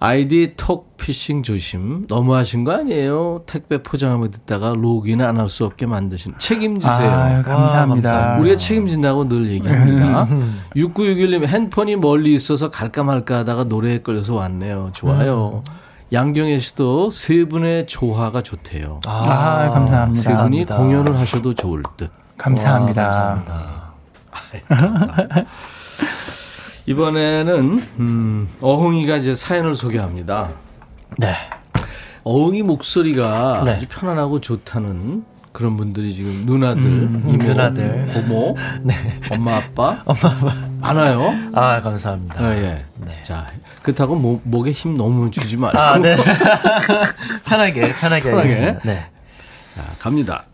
아이디 0.00 0.52
톡 0.58 0.96
피싱 0.98 1.42
조심. 1.42 2.06
너무하신 2.08 2.64
거 2.64 2.72
아니에요? 2.72 3.42
택배 3.46 3.82
포장하며 3.82 4.28
듣다가 4.28 4.74
로그인 4.76 5.22
안 5.22 5.38
할 5.38 5.48
수 5.48 5.64
없게 5.64 5.86
만드신 5.86 6.34
책임지세요. 6.36 7.10
아유, 7.10 7.42
감사합니다. 7.42 8.10
감사합니다. 8.10 8.36
우리가 8.40 8.56
책임진다고 8.58 9.28
늘 9.28 9.48
얘기합니다. 9.50 10.26
6961님 10.76 11.46
핸폰이 11.46 11.96
멀리 11.96 12.34
있어서 12.34 12.68
갈까 12.68 13.02
말까 13.02 13.38
하다가 13.38 13.64
노래에 13.64 13.98
끌려서 13.98 14.34
왔네요. 14.34 14.90
좋아요. 14.92 15.62
양경혜 16.12 16.58
씨도 16.58 17.10
세 17.10 17.44
분의 17.46 17.86
조화가 17.86 18.42
좋대요. 18.42 19.00
아, 19.06 19.70
감사합니다. 19.70 20.20
세 20.20 20.28
분이 20.30 20.66
감사합니다. 20.66 20.76
공연을 20.76 21.18
하셔도 21.18 21.54
좋을 21.54 21.82
듯. 21.96 22.10
감사합니다. 22.36 23.02
와, 23.06 23.10
감사합니다 23.10 23.83
이번에는 26.86 27.78
음, 27.98 28.48
어흥이가 28.60 29.16
이제 29.16 29.34
사연을 29.34 29.74
소개합니다. 29.74 30.50
네 31.18 31.34
어흥이 32.24 32.62
목소리가 32.62 33.62
네. 33.64 33.72
아주 33.72 33.86
편안하고 33.88 34.40
좋다는 34.40 35.24
그런 35.52 35.76
분들이 35.76 36.12
지금 36.12 36.42
누나들, 36.46 36.82
음, 36.84 37.24
이모, 37.28 37.44
누나들. 37.44 38.08
고모, 38.12 38.56
엄마 39.30 39.56
아빠, 39.58 40.02
많아요. 40.80 41.32
아 41.54 41.80
감사합니다 41.80 42.40
아, 42.44 42.56
예. 42.56 42.84
네. 43.06 43.22
자, 43.22 43.46
그렇다고 43.82 44.16
목, 44.16 44.40
목에 44.44 44.72
힘 44.72 44.96
너무 44.96 45.30
주지 45.30 45.56
말고 45.56 45.78
아, 45.78 45.96
네. 45.98 46.16
편하게, 47.46 47.92
편하게 47.92 48.30
편하게. 48.30 48.78
네. 48.84 49.06
자, 49.76 49.82
갑니다. 50.00 50.44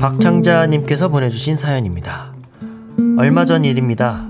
박향자님께서 0.00 1.08
보내주신 1.08 1.54
사연입니다. 1.54 2.34
얼마 3.20 3.44
전 3.44 3.66
일입니다. 3.66 4.24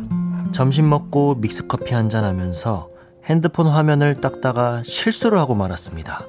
점심 0.50 0.88
먹고 0.88 1.36
믹스커피 1.36 1.94
한잔 1.94 2.24
하면서 2.24 2.88
핸드폰 3.24 3.68
화면을 3.68 4.16
닦다가 4.16 4.82
실수를 4.84 5.38
하고 5.38 5.54
말았습니다. 5.54 6.26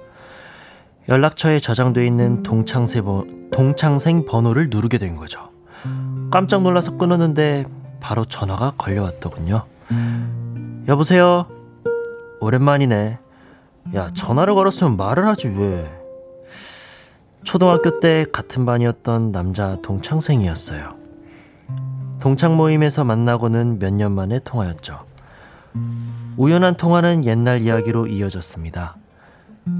연락처에 1.09 1.57
저장돼 1.57 2.05
있는 2.05 2.43
동창생 2.43 4.26
번호를 4.26 4.68
누르게 4.70 4.99
된 4.99 5.16
거죠. 5.16 5.49
깜짝 6.30 6.62
놀라서 6.62 6.97
끊었는데 6.97 7.66
바로 7.99 8.24
전화가 8.26 8.74
걸려왔더군요. 8.78 9.64
여보세요? 10.88 11.47
오랜만이네. 12.41 13.18
야, 13.95 14.09
전화를 14.14 14.53
걸었으면 14.53 14.97
말을 14.97 15.28
하지 15.28 15.47
왜? 15.47 15.91
초등학교 17.43 17.99
때 17.99 18.28
같은 18.32 18.68
반이었던 18.68 19.32
남자 19.32 19.78
동창생이었어요. 19.82 21.01
동창 22.22 22.55
모임에서 22.55 23.03
만나고는 23.03 23.80
몇 23.80 23.91
년 23.93 24.11
만에 24.13 24.39
통화였죠. 24.39 24.99
우연한 26.38 26.78
통화는 26.78 27.26
옛날 27.26 27.61
이야기로 27.61 28.07
이어졌습니다. 28.07 28.95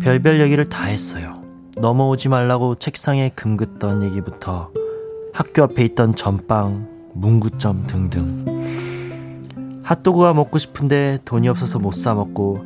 별별 0.02 0.42
얘기를 0.42 0.68
다 0.70 0.86
했어요. 0.86 1.42
넘어오지 1.80 2.30
말라고 2.30 2.76
책상에 2.76 3.30
금 3.30 3.58
긋던 3.58 4.04
얘기부터 4.04 4.70
학교 5.34 5.64
앞에 5.64 5.84
있던 5.86 6.16
전빵, 6.16 6.88
문구점 7.14 7.88
등등. 7.88 9.82
핫도그가 9.84 10.34
먹고 10.34 10.58
싶은데 10.58 11.18
돈이 11.26 11.48
없어서 11.48 11.80
못 11.80 11.94
사 11.94 12.14
먹고 12.14 12.66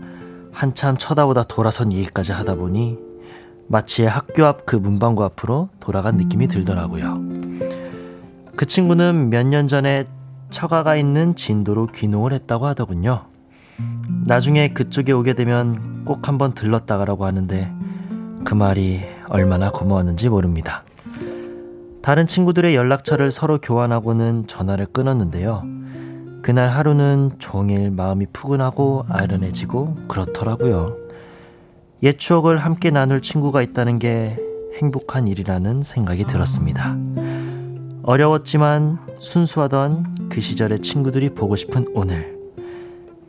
한참 0.51 0.95
쳐다보다 0.97 1.43
돌아선 1.43 1.91
얘기까지 1.93 2.31
하다 2.31 2.55
보니 2.55 2.97
마치 3.67 4.05
학교 4.05 4.45
앞 4.45 4.65
그 4.65 4.75
문방구 4.75 5.23
앞으로 5.23 5.69
돌아간 5.79 6.17
느낌이 6.17 6.47
들더라고요. 6.47 7.34
그 8.55 8.65
친구는 8.65 9.29
몇 9.29 9.45
년 9.45 9.67
전에 9.67 10.05
처가가 10.49 10.95
있는 10.95 11.35
진도로 11.35 11.87
귀농을 11.87 12.31
했다고 12.33 12.65
하더군요. 12.67 13.25
나중에 14.25 14.69
그쪽에 14.69 15.11
오게 15.11 15.33
되면 15.33 16.05
꼭 16.05 16.27
한번 16.27 16.53
들렀다 16.53 16.97
가라고 16.97 17.25
하는데 17.25 17.71
그 18.45 18.53
말이 18.53 19.01
얼마나 19.27 19.71
고마웠는지 19.71 20.29
모릅니다. 20.29 20.83
다른 22.01 22.25
친구들의 22.25 22.75
연락처를 22.75 23.31
서로 23.31 23.59
교환하고는 23.59 24.47
전화를 24.47 24.85
끊었는데요. 24.87 25.63
그날 26.43 26.69
하루는 26.69 27.31
종일 27.39 27.89
마음이 27.89 28.27
푸근하고 28.31 29.05
아련해지고 29.09 29.95
그렇더라고요. 30.07 30.95
옛 32.03 32.17
추억을 32.19 32.59
함께 32.59 32.91
나눌 32.91 33.19
친구가 33.21 33.63
있다는 33.63 33.97
게 33.97 34.37
행복한 34.79 35.27
일이라는 35.27 35.81
생각이 35.81 36.25
들었습니다. 36.25 36.95
어려웠지만 38.05 38.99
순수하던 39.19 40.29
그 40.29 40.39
시절의 40.39 40.79
친구들이 40.79 41.29
보고 41.29 41.55
싶은 41.55 41.87
오늘. 41.93 42.35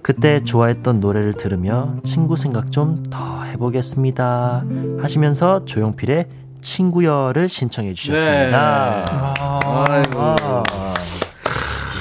그때 0.02 0.44
좋아했던 0.44 1.00
노래를 1.00 1.32
들으며 1.34 1.94
친구 2.04 2.36
생각 2.36 2.70
좀 2.70 3.02
더 3.10 3.42
해보겠습니다. 3.44 4.64
하시면서 5.00 5.64
조용필의 5.64 6.26
친구여를 6.60 7.48
신청해 7.48 7.94
주셨습니다. 7.94 9.04
아, 9.08 9.84
아이고. 9.88 10.20
아, 10.20 10.62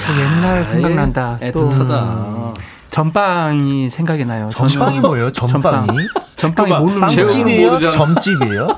그 0.06 0.20
옛날 0.20 0.62
생각난다. 0.62 1.38
또 1.52 1.68
애틋하다. 1.70 2.54
전빵이 2.90 3.88
생각이 3.88 4.24
나요. 4.24 4.48
전빵이 4.50 5.00
뭐예요? 5.00 5.30
전빵이? 5.32 5.88
전빵이 6.36 6.70
모르는 6.72 7.00
거예요. 7.06 7.90
점집이에요? 7.90 8.68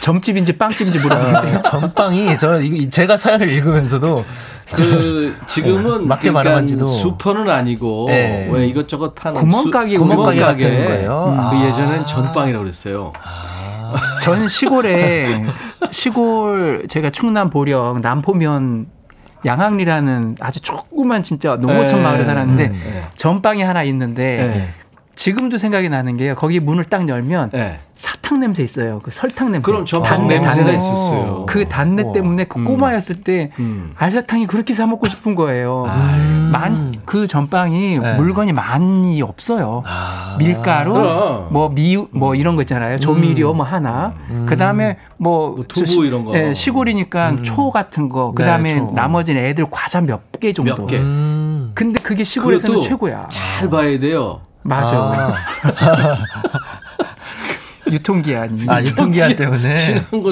점집인지 0.00 0.56
빵집인지 0.56 0.98
물어보는데 1.00 1.62
전빵이 1.62 2.38
저 2.38 2.60
이거 2.60 2.88
제가 2.90 3.16
사연을 3.16 3.48
읽으면서도 3.50 4.24
그 4.76 5.36
지금은 5.46 6.06
맞게 6.06 6.28
그러니까 6.30 6.50
말하는지도. 6.50 6.86
슈퍼는 6.86 7.50
아니고 7.50 8.06
네. 8.08 8.48
왜 8.52 8.66
이것저것 8.66 9.14
파는 9.14 9.40
구멍가게 9.40 9.96
수- 9.96 10.00
구멍가게 10.02 10.36
구멍가게. 10.38 10.64
같은 10.68 10.84
거예요? 10.86 11.24
음, 11.34 11.40
아. 11.40 11.50
그 11.50 11.66
예전엔 11.66 12.04
전빵이라고 12.04 12.62
그랬어요. 12.64 13.12
전 14.22 14.46
시골에 14.48 15.42
시골 15.90 16.84
제가 16.88 17.10
충남 17.10 17.48
보령 17.50 18.00
남포면 18.02 18.86
양항리라는 19.46 20.36
아주 20.40 20.60
조그만 20.60 21.22
진짜 21.22 21.54
농어촌 21.54 21.98
네. 21.98 22.04
마을에 22.04 22.24
살았는데 22.24 22.66
음, 22.66 22.72
네. 22.72 23.02
전방이 23.14 23.62
하나 23.62 23.82
있는데 23.84 24.52
네. 24.54 24.68
지금도 25.22 25.58
생각이 25.58 25.88
나는 25.88 26.16
게요. 26.16 26.36
거기 26.36 26.60
문을 26.60 26.84
딱 26.84 27.08
열면 27.08 27.50
네. 27.50 27.78
사탕 27.96 28.38
냄새 28.38 28.62
있어요. 28.62 29.00
그 29.02 29.10
설탕 29.10 29.50
냄새. 29.50 29.64
그럼 29.64 29.84
전빵 29.84 30.10
단내, 30.28 30.34
냄새가 30.38 30.54
단내. 30.62 30.74
있었어요. 30.76 31.44
그 31.48 31.68
단내 31.68 32.04
우와. 32.04 32.12
때문에 32.12 32.44
그 32.44 32.60
음. 32.60 32.64
꼬마였을 32.64 33.22
때 33.22 33.50
음. 33.58 33.90
알사탕이 33.96 34.46
그렇게 34.46 34.74
사 34.74 34.86
먹고 34.86 35.08
싶은 35.08 35.34
거예요. 35.34 35.82
아, 35.88 36.16
만그 36.52 37.26
전빵이 37.26 37.98
네. 37.98 38.14
물건이 38.14 38.52
많이 38.52 39.20
없어요. 39.20 39.82
아. 39.86 40.36
밀가루, 40.38 40.92
그럼. 40.92 41.48
뭐 41.50 41.68
미, 41.70 41.96
뭐 42.12 42.36
이런 42.36 42.54
거 42.54 42.62
있잖아요. 42.62 42.98
조미료 42.98 43.54
뭐 43.54 43.66
하나. 43.66 44.14
그 44.46 44.56
다음에 44.56 44.98
뭐, 45.16 45.48
뭐 45.48 45.64
두부 45.66 45.80
저 45.80 45.84
시- 45.84 45.98
이런 45.98 46.24
거. 46.24 46.38
예, 46.38 46.54
시골이니까 46.54 47.36
초 47.42 47.72
같은 47.72 48.08
거. 48.08 48.30
그 48.36 48.44
다음에 48.44 48.74
네, 48.74 48.78
초. 48.78 48.92
나머지는 48.94 49.44
애들 49.46 49.66
과자 49.68 50.00
몇 50.00 50.20
개 50.38 50.52
정도. 50.52 50.76
몇 50.76 50.86
개. 50.86 50.98
음. 50.98 51.72
근데 51.74 52.00
그게 52.00 52.22
시골에서는 52.22 52.80
최고야. 52.82 53.26
잘 53.28 53.68
봐야 53.68 53.98
돼요. 53.98 54.42
맞아. 54.68 54.96
아. 54.96 55.34
유통기한이. 57.90 58.64
아, 58.68 58.80
유통기한 58.80 59.34
때문에. 59.34 59.74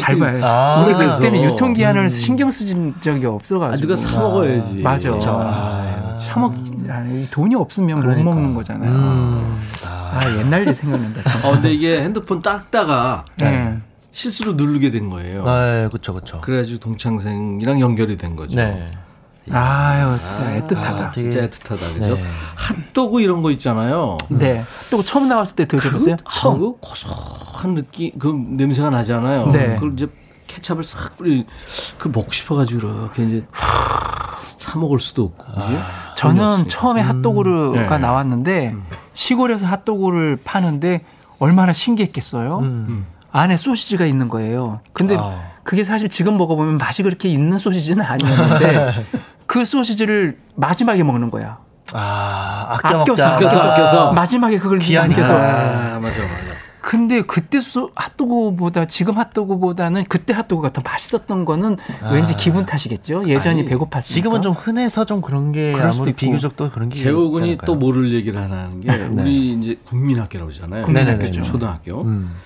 잘 0.01 0.19
봐요. 0.19 0.45
아, 0.45 0.85
우리. 0.85 0.95
그때는 0.95 1.43
유통기한을 1.45 2.11
신경 2.11 2.51
쓰진 2.51 2.95
적이 3.01 3.27
아, 3.27 3.31
없어가지고. 3.31 3.81
누가 3.81 3.97
사 3.97 4.21
먹어야지. 4.21 4.75
맞아. 4.83 5.11
그쵸. 5.13 5.41
아. 5.43 6.17
사 6.21 6.39
먹, 6.39 6.55
아니, 6.89 7.29
돈이 7.31 7.55
없으면 7.55 8.01
그러니까. 8.01 8.25
못 8.25 8.35
먹는 8.35 8.55
거잖아요. 8.55 8.91
음. 8.91 9.59
아, 9.85 10.21
옛날 10.39 10.67
일 10.67 10.75
생각난다. 10.75 11.23
참. 11.23 11.41
아, 11.45 11.53
근데 11.55 11.73
이게 11.73 12.03
핸드폰 12.03 12.43
닦다가 12.43 13.25
네. 13.39 13.77
실수로 14.13 14.53
누르게 14.53 14.91
된 14.91 15.09
거예요. 15.11 15.45
아, 15.47 15.89
그쵸, 15.91 16.15
그쵸. 16.15 16.41
그래가지고 16.43 16.79
동창생이랑 16.81 17.81
연결이 17.81 18.17
된 18.17 18.37
거죠. 18.37 18.57
네. 18.57 18.91
아유, 19.53 20.17
진짜 20.19 20.61
애틋하다. 20.67 20.85
아, 20.85 21.11
진짜 21.13 21.49
애틋하다, 21.49 21.95
그죠? 21.95 22.15
네. 22.15 22.23
핫도그 22.57 23.21
이런 23.21 23.43
거 23.43 23.51
있잖아요. 23.53 24.17
네. 24.29 24.65
또 24.91 25.03
처음 25.03 25.29
나왔을 25.29 25.57
때 25.57 25.67
드셔보세요? 25.67 26.17
처음 26.33 26.59
그 26.59 26.73
고소한 26.81 27.75
느낌, 27.75 28.11
그 28.19 28.29
냄새가 28.29 28.91
나잖아요. 28.91 29.47
네. 29.53 29.75
그걸 29.75 29.93
이제 29.93 30.09
케찹을 30.47 30.85
싹 30.85 31.17
뿌리, 31.17 31.47
그 31.99 32.09
먹고 32.09 32.33
싶어가지고 32.33 32.79
이렇게 32.81 33.25
이제 33.25 33.45
사 34.35 34.79
먹을 34.79 34.99
수도 35.01 35.25
없고, 35.25 35.45
그지? 35.45 35.79
돈이 36.19 36.39
저는. 36.39 36.69
처음에 36.69 37.01
핫도그가 37.01 37.89
네. 37.89 37.99
나왔는데 37.99 38.75
시골에서 39.13 39.67
핫도그를 39.67 40.39
파는데 40.45 41.03
얼마나 41.39 41.73
신기했겠어요. 41.73 42.59
음. 42.61 43.07
안에 43.33 43.57
소시지가 43.57 44.07
있는 44.07 44.29
거예요. 44.29 44.81
근데 44.93 45.17
아. 45.19 45.43
그게 45.63 45.85
사실 45.85 46.09
지금 46.09 46.39
먹어보면 46.39 46.79
맛이 46.79 47.03
그렇게 47.03 47.29
있는 47.29 47.59
소시지는 47.59 48.03
아니었는데 48.05 49.05
그 49.47 49.65
소시지를 49.65 50.39
마지막에 50.55 51.03
먹는 51.03 51.31
거야. 51.31 51.59
아, 51.93 52.67
아껴 52.71 53.01
아껴서, 53.01 53.05
먹자. 53.07 53.35
아껴서, 53.35 53.61
아껴서. 53.71 54.13
마지막에 54.13 54.59
그걸. 54.59 54.79
남겨서. 54.79 55.35
아, 55.35 55.99
맞아, 56.01 56.01
맞아. 56.01 56.57
근데 56.81 57.23
그때 57.23 57.59
소, 57.59 57.91
핫도그보다 57.97 58.85
지금 58.85 59.19
핫도그보다는 59.19 60.05
그때 60.09 60.33
핫도그가 60.33 60.73
더 60.73 60.83
맛있었던 60.83 61.45
거는 61.45 61.79
아. 62.01 62.11
왠지 62.13 62.37
기분 62.37 62.65
탓이겠죠. 62.65 63.25
예전이 63.27 63.63
아니, 63.63 63.69
배고팠으니까. 63.69 64.03
지금은 64.03 64.41
좀 64.43 64.53
흔해서 64.53 65.05
좀 65.05 65.21
그런 65.21 65.51
게 65.51 65.75
아무리. 65.81 66.13
비교적 66.13 66.55
또 66.55 66.71
그런 66.71 66.89
게 66.89 66.95
재호군이 66.97 67.59
또? 67.67 67.75
모를 67.75 68.13
얘기를 68.15 68.41
하나 68.41 68.65
하는 68.65 68.81
게, 68.81 68.93
우리 68.93 69.55
이제 69.55 69.81
국민학교라고 69.85 70.51
그러잖아요. 70.51 70.85
국민학교죠. 70.85 71.43
초등학교. 71.43 72.03
음. 72.03 72.37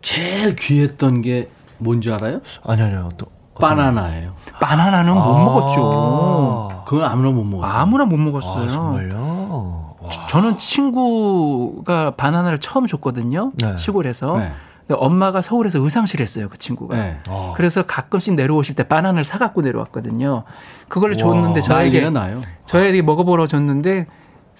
제일 0.00 0.56
귀했던 0.56 1.20
게 1.20 1.48
뭔지 1.78 2.10
알아요? 2.10 2.40
아니요, 2.64 2.86
아니요. 2.86 3.08
또 3.18 3.26
바나나예요. 3.60 4.30
바나나는 4.60 5.14
못 5.14 5.20
아. 5.20 5.44
먹었죠. 5.44 6.82
그건 6.86 7.04
아무나 7.04 7.30
못 7.30 7.44
먹었어요. 7.44 7.78
아무나 7.80 8.04
못 8.04 8.16
먹었어요. 8.16 8.64
아, 8.64 8.68
정말요? 8.68 9.96
와. 10.00 10.26
저는 10.28 10.56
친구가 10.56 12.12
바나나를 12.16 12.58
처음 12.58 12.86
줬거든요. 12.86 13.52
네. 13.62 13.76
시골에서. 13.76 14.38
네. 14.38 14.52
엄마가 14.92 15.40
서울에서 15.40 15.78
의상실 15.78 16.20
했어요. 16.20 16.48
그 16.50 16.58
친구가. 16.58 16.96
네. 16.96 17.18
아. 17.28 17.52
그래서 17.54 17.82
가끔씩 17.82 18.34
내려오실 18.34 18.74
때 18.74 18.82
바나나를 18.82 19.24
사갖고 19.24 19.62
내려왔거든요. 19.62 20.42
그걸 20.88 21.16
줬는데 21.16 21.60
저에게 21.60 22.10
나요. 22.10 22.40
저에게 22.66 23.00
먹어보러 23.02 23.46
줬는데 23.46 24.06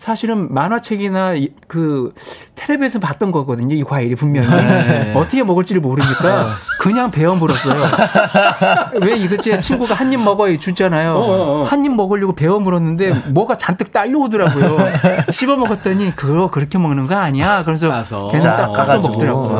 사실은 0.04 0.52
만화책이나 0.54 1.34
이- 1.34 1.50
그 1.68 2.14
텔레비에서 2.54 3.00
봤던 3.00 3.32
거거든요. 3.32 3.74
이 3.74 3.84
과일이 3.84 4.14
분명히 4.14 4.48
네. 4.48 5.12
어떻게 5.14 5.42
먹을지를 5.42 5.82
모르니까 5.82 6.52
그냥 6.80 7.10
베어 7.10 7.34
물었어요. 7.34 7.82
왜 9.02 9.14
이거 9.18 9.36
제 9.36 9.58
친구가 9.60 9.94
한 9.94 10.10
입 10.10 10.22
먹어 10.22 10.56
주잖아요. 10.56 11.12
어, 11.12 11.18
어, 11.20 11.60
어. 11.60 11.64
한입 11.64 11.94
먹으려고 11.94 12.34
베어 12.34 12.60
물었는데 12.60 13.10
뭐가 13.28 13.56
잔뜩 13.56 13.92
딸려오더라고요. 13.92 14.78
씹어 15.32 15.56
먹었더니 15.56 16.16
그거 16.16 16.48
그렇게 16.50 16.78
먹는 16.78 17.06
거 17.06 17.16
아니야. 17.16 17.62
그래서. 17.64 17.88
걔는 18.28 18.42
딱 18.56 18.72
까서 18.72 18.94
까가지고. 18.94 19.08
먹더라고요. 19.12 19.54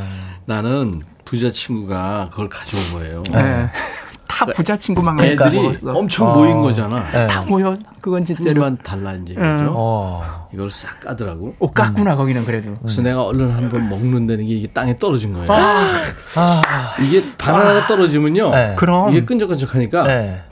아. 0.00 0.02
나는 0.46 1.02
부자 1.24 1.52
친구가 1.52 2.30
그걸 2.32 2.48
가져온 2.48 2.82
거예요. 2.94 3.22
네. 3.32 3.70
다 4.26 4.46
부자 4.46 4.76
친구만 4.76 5.18
애들이 5.20 5.56
먹었어. 5.60 5.92
엄청 5.92 6.28
어. 6.28 6.34
모인 6.34 6.60
거잖아. 6.60 7.04
네. 7.12 7.26
다 7.26 7.42
모여. 7.42 7.76
그건 8.00 8.24
진짜로. 8.24 8.60
만 8.60 8.76
달라 8.82 9.12
이제 9.12 9.34
그죠? 9.34 9.72
어. 9.76 10.22
이걸 10.52 10.70
싹 10.70 10.98
까더라고. 11.00 11.54
오 11.58 11.70
깠구나 11.72 12.16
거기는 12.16 12.44
그래도. 12.44 12.74
그래서 12.82 13.02
내가 13.02 13.22
얼른 13.22 13.50
한 13.52 13.68
번 13.68 13.88
먹는다는 13.88 14.46
게 14.46 14.54
이게 14.54 14.66
땅에 14.68 14.96
떨어진 14.96 15.32
거예요. 15.32 15.46
아. 15.50 16.94
이게 17.00 17.24
바나나가 17.36 17.86
떨어지면요. 17.86 18.50
네. 18.50 18.74
그럼 18.76 19.10
이게 19.10 19.24
끈적끈적하니까 19.24 20.06
네. 20.06 20.42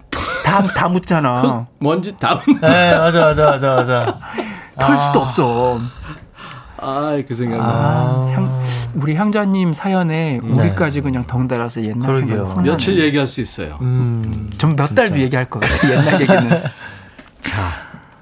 다, 0.45 0.63
다 0.67 0.89
묻잖아. 0.89 1.67
먼지 1.81 2.17
다. 2.19 2.41
네, 2.61 2.97
맞아, 2.99 3.19
맞아, 3.27 3.45
맞아, 3.45 3.69
맞아. 3.75 4.19
털 4.79 4.99
수도 4.99 5.21
없어. 5.21 5.79
아 6.83 7.23
그 7.27 7.35
생각나. 7.35 7.65
아, 7.65 8.27
향, 8.35 8.63
우리 8.95 9.15
향자님 9.15 9.73
사연에 9.73 10.41
네. 10.43 10.61
우리까지 10.61 11.01
그냥 11.01 11.23
덩달아서 11.25 11.83
옛날 11.85 12.01
그러게요. 12.15 12.47
생각. 12.49 12.63
며칠 12.63 12.99
얘기할 12.99 13.27
수 13.27 13.41
있어요. 13.41 13.79
음. 13.81 14.51
전몇 14.59 14.95
달도 14.95 15.19
얘기할 15.19 15.45
것 15.47 15.61
같아. 15.61 15.91
옛날 15.91 16.21
얘기는. 16.21 16.63
자 17.43 17.71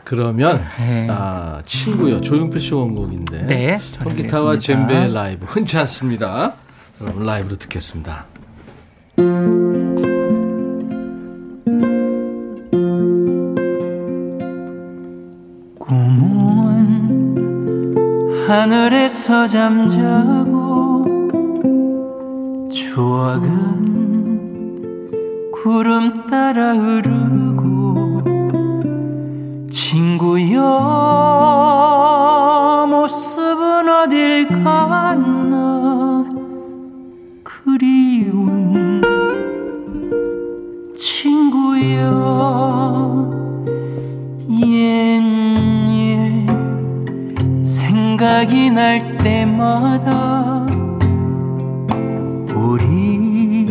그러면 0.04 0.64
네. 0.78 1.06
아, 1.10 1.62
친구요 1.64 2.20
조용필 2.20 2.60
씨 2.60 2.74
원곡인데 2.74 3.42
네, 3.42 3.78
통기타와. 4.00 4.58
젬베 4.58 5.08
라이브 5.08 5.46
흔치 5.46 5.78
않습니다. 5.78 6.54
여러분 7.00 7.24
라이브로 7.24 7.56
듣겠습니다. 7.56 8.26
하늘에서 18.50 19.46
잠자고 19.46 21.04
추억은 22.68 23.52
구름 25.52 26.26
따라 26.26 26.72
흐르고 26.72 28.18
친구여 29.70 30.58
모습은 32.90 33.88
어딜 33.88 34.48
갔나 34.48 36.24
그리운 37.44 39.00
친구여 40.96 42.50
생각이 48.20 48.70
날 48.70 49.16
때마다 49.16 50.66
우리 52.54 53.64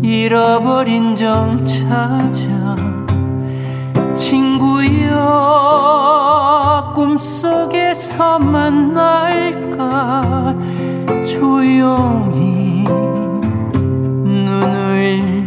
잃어버린 0.00 1.16
정 1.16 1.64
찾아 1.64 2.76
친구여 4.14 5.16
꿈속에서 6.94 8.38
만날까 8.38 8.94
조용히 11.26 12.84
눈을 14.22 15.37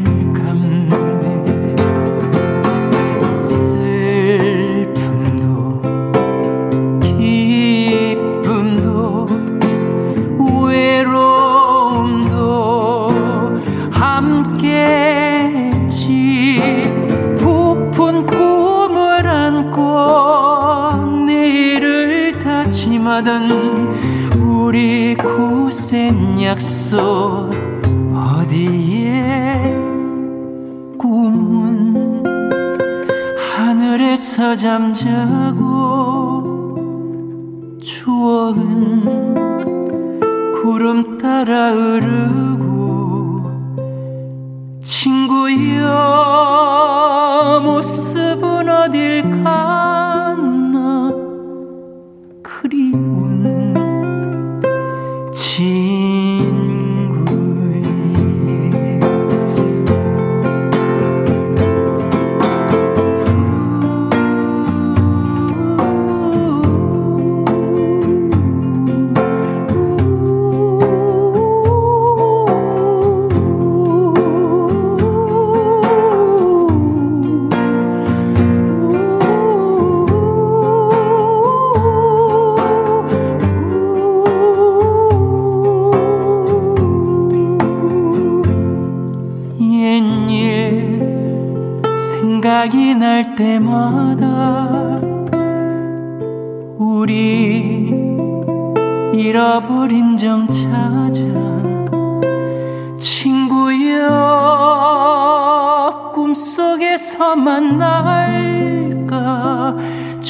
굳센 25.71 26.41
약속 26.41 27.49
어디에 28.13 29.61
꿈은 30.97 32.23
하늘에서 33.55 34.55
잠자고 34.55 35.63
추억은 37.81 39.33
구름 40.61 41.17
따라 41.17 41.71
흐르고 41.71 43.43
친구여 44.81 45.91
모습은 47.63 48.69
어딜 48.69 49.43
갔 49.43 50.10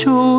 조 0.01 0.30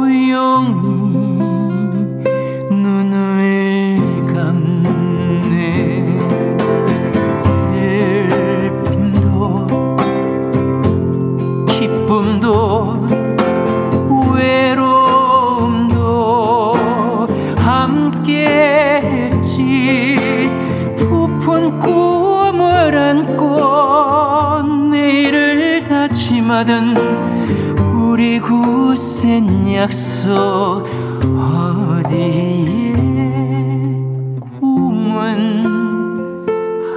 약속 29.82 30.84
어디에 31.24 32.94
꿈은 34.38 35.64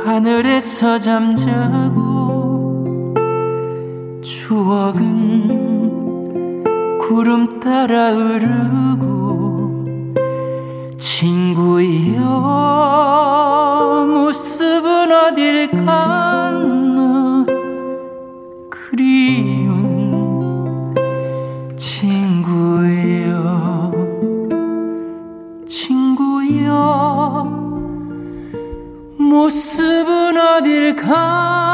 하늘에서 0.06 1.00
잠자고 1.00 2.04
추억은 4.22 5.64
구름 7.00 7.60
따라 7.60 8.12
흐르고 8.12 9.84
친구여 11.00 12.22
모습은 14.08 15.12
어딜 15.12 15.72
갔 15.72 16.65
모습은 29.46 30.38
어딜 30.38 30.96
갔 30.96 31.65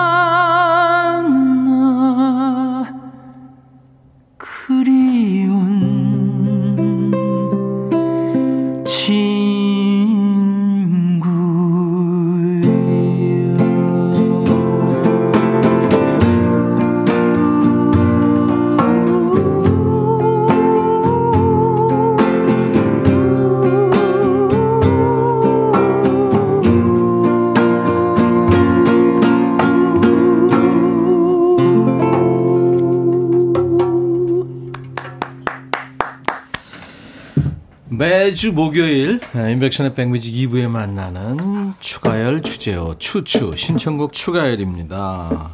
매주 38.01 38.51
목요일 38.51 39.19
네, 39.33 39.51
인백션의 39.51 39.93
백뮤직 39.93 40.33
2부에 40.33 40.67
만나는 40.67 41.75
추가열 41.79 42.41
주제어 42.41 42.95
추추 42.97 43.53
신청곡 43.55 44.11
추가열입니다. 44.11 45.51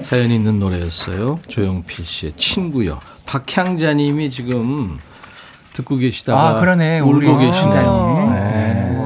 사연이 0.00 0.34
있는 0.34 0.58
노래였어요. 0.58 1.38
조용필 1.46 2.04
씨의 2.04 2.32
친구요. 2.32 2.98
박향자님이 3.24 4.30
지금 4.30 4.98
듣고 5.74 5.94
계시다가 5.94 6.56
아, 6.56 6.60
그러네. 6.60 6.98
울고 6.98 7.18
우리 7.18 7.26
계시네요. 7.28 8.26
향자님. 8.26 8.32
네. 8.34 8.96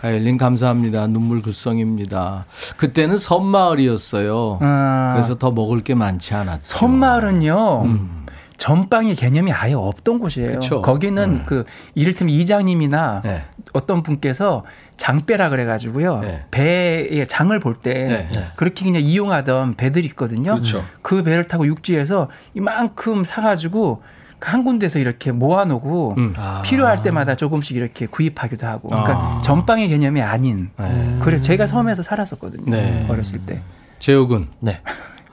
가열님 0.00 0.36
감사합니다. 0.36 1.08
눈물 1.08 1.42
글썽입니다. 1.42 2.44
그때는 2.76 3.18
섬마을이었어요. 3.18 4.58
아. 4.62 5.10
그래서 5.14 5.36
더 5.36 5.50
먹을 5.50 5.82
게 5.82 5.96
많지 5.96 6.32
않았죠. 6.32 6.78
섬마을은요. 6.78 7.82
음. 7.86 8.17
전방의 8.58 9.14
개념이 9.14 9.52
아예 9.52 9.72
없던 9.72 10.18
곳이에요. 10.18 10.54
그쵸. 10.54 10.82
거기는 10.82 11.32
네. 11.32 11.42
그 11.46 11.64
이를테면 11.94 12.34
이장님이나 12.34 13.22
네. 13.24 13.44
어떤 13.72 14.02
분께서 14.02 14.64
장배라 14.96 15.48
그래가지고요. 15.48 16.20
네. 16.20 16.44
배의 16.50 17.26
장을 17.28 17.58
볼때 17.60 17.92
네, 17.92 18.28
네. 18.34 18.46
그렇게 18.56 18.84
그냥 18.84 19.00
이용하던 19.00 19.76
배들이 19.76 20.06
있거든요. 20.08 20.54
그렇죠. 20.54 20.84
그 21.02 21.22
배를 21.22 21.44
타고 21.44 21.66
육지에서 21.66 22.28
이만큼 22.54 23.24
사가지고 23.24 24.02
한 24.40 24.64
군데서 24.64 24.98
이렇게 24.98 25.32
모아놓고 25.32 26.14
음. 26.18 26.34
필요할 26.64 27.02
때마다 27.02 27.34
조금씩 27.36 27.76
이렇게 27.76 28.06
구입하기도 28.06 28.66
하고. 28.66 28.88
그러니까 28.88 29.14
아. 29.14 29.42
전방의 29.42 29.88
개념이 29.88 30.20
아닌. 30.20 30.70
네. 30.78 31.18
그래서 31.20 31.44
제가 31.44 31.66
섬에서 31.66 32.02
살았었거든요. 32.02 32.64
네. 32.70 33.06
어렸을 33.08 33.40
때. 33.40 33.60
재욱은 33.98 34.48
네. 34.60 34.80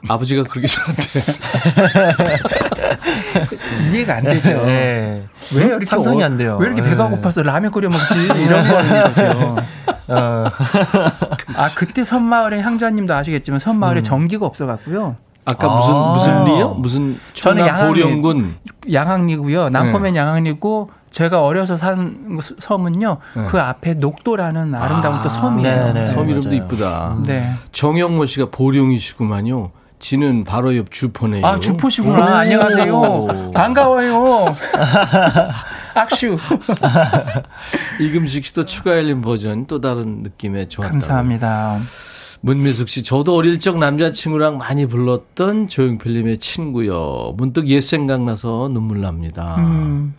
아버지가 0.07 0.43
그렇게 0.43 0.67
살았대. 0.67 1.03
이해가 3.91 4.15
안 4.17 4.23
되죠. 4.23 4.49
네. 4.65 5.23
왜 5.57 5.65
이렇게 5.65 5.85
상상이 5.85 6.21
어- 6.21 6.25
안 6.25 6.37
돼요. 6.37 6.57
왜 6.59 6.67
이렇게 6.67 6.81
배가 6.81 7.05
네. 7.09 7.15
고파서 7.15 7.41
라면 7.43 7.71
끓여 7.71 7.89
먹지? 7.89 8.13
이런 8.43 8.63
거는 8.67 9.03
거죠. 9.03 9.55
어. 10.07 10.45
아 11.55 11.69
그때 11.75 12.03
섬마을에 12.03 12.61
향자님도 12.61 13.13
아시겠지만 13.13 13.59
섬마을에 13.59 14.01
전기가 14.01 14.45
없어갖고요. 14.45 15.15
아까 15.47 15.67
아. 15.71 15.75
무슨 15.75 15.93
무슨 16.13 16.45
리요? 16.45 16.69
무슨 16.73 17.19
저는. 17.33 17.65
보령군 17.87 18.55
양항리고요. 18.91 19.69
남포면 19.69 20.13
네. 20.13 20.19
양항리고 20.19 20.89
제가 21.11 21.41
어려서 21.41 21.75
산 21.77 22.39
섬은요. 22.57 23.17
네. 23.35 23.45
그 23.47 23.59
앞에 23.61 23.93
녹도라는 23.93 24.73
아름다운 24.75 25.21
또 25.21 25.29
섬이에요. 25.29 25.93
네, 25.93 25.93
네. 25.93 26.05
섬 26.07 26.27
이름도. 26.29 26.51
이쁘다. 26.53 27.17
네. 27.25 27.53
정영모 27.71 28.25
씨가 28.25 28.47
보령이시구만요. 28.51 29.69
지는 30.05 30.43
바로 30.43 30.77
옆 30.77 30.91
주포네요. 30.91 31.43
아 31.43 31.59
주포시구나. 31.59 32.19
오. 32.19 32.23
안녕하세요. 32.35 33.51
반가워요. 33.55 34.55
악슈. 35.95 36.37
이금식 37.99 38.45
씨도 38.45 38.65
추가 38.65 38.97
열린 38.97 39.21
버전 39.21 39.65
또 39.65 39.81
다른 39.81 40.21
느낌의 40.21 40.69
좋았다. 40.69 40.91
감사합니다. 40.91 41.79
문미숙 42.41 42.87
씨, 42.87 43.01
저도 43.01 43.35
어릴 43.35 43.59
적 43.59 43.79
남자친구랑 43.79 44.59
많이 44.59 44.85
불렀던 44.85 45.69
조용필님의 45.69 46.37
친구요. 46.37 47.33
문득 47.35 47.67
옛 47.69 47.81
생각나서 47.81 48.69
눈물 48.71 49.01
납니다. 49.01 49.55
음. 49.57 50.13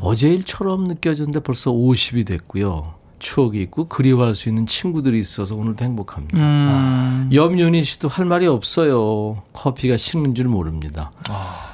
어제 0.00 0.28
일처럼 0.28 0.84
느껴졌는데 0.84 1.40
벌써 1.40 1.72
50이 1.72 2.24
됐고요. 2.24 2.94
추억이 3.24 3.60
있고 3.62 3.88
그리워할 3.88 4.34
수 4.34 4.50
있는 4.50 4.66
친구들이 4.66 5.18
있어서 5.18 5.56
오늘도 5.56 5.82
행복합니다. 5.82 6.38
음. 6.38 7.30
염윤희 7.32 7.82
씨도 7.82 8.08
할 8.08 8.26
말이 8.26 8.46
없어요. 8.46 9.42
커피가 9.54 9.96
식는 9.96 10.34
줄 10.34 10.46
모릅니다. 10.46 11.10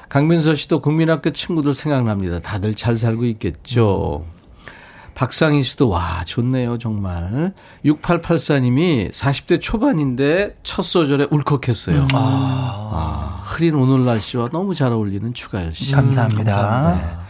강민서 0.09 0.55
씨도 0.55 0.81
국민학교 0.81 1.31
친구들 1.31 1.75
생각납니다. 1.75 2.39
다들 2.39 2.75
잘 2.75 2.97
살고 2.97 3.25
있겠죠. 3.25 4.25
박상희 5.17 5.63
씨도 5.65 5.89
와 5.89 6.23
좋네요 6.25 6.79
정말. 6.79 7.53
6884님이 7.85 9.11
40대 9.11 9.61
초반인데 9.61 10.57
첫 10.63 10.83
소절에 10.83 11.27
울컥했어요. 11.31 12.07
아, 12.13 13.43
흐린 13.45 13.75
오늘 13.75 14.05
날씨와 14.05 14.51
너무 14.53 14.73
잘 14.73 14.93
어울리는 14.93 15.35
추가열 15.35 15.75
씨. 15.75 15.93
감사합니다. 15.93 17.29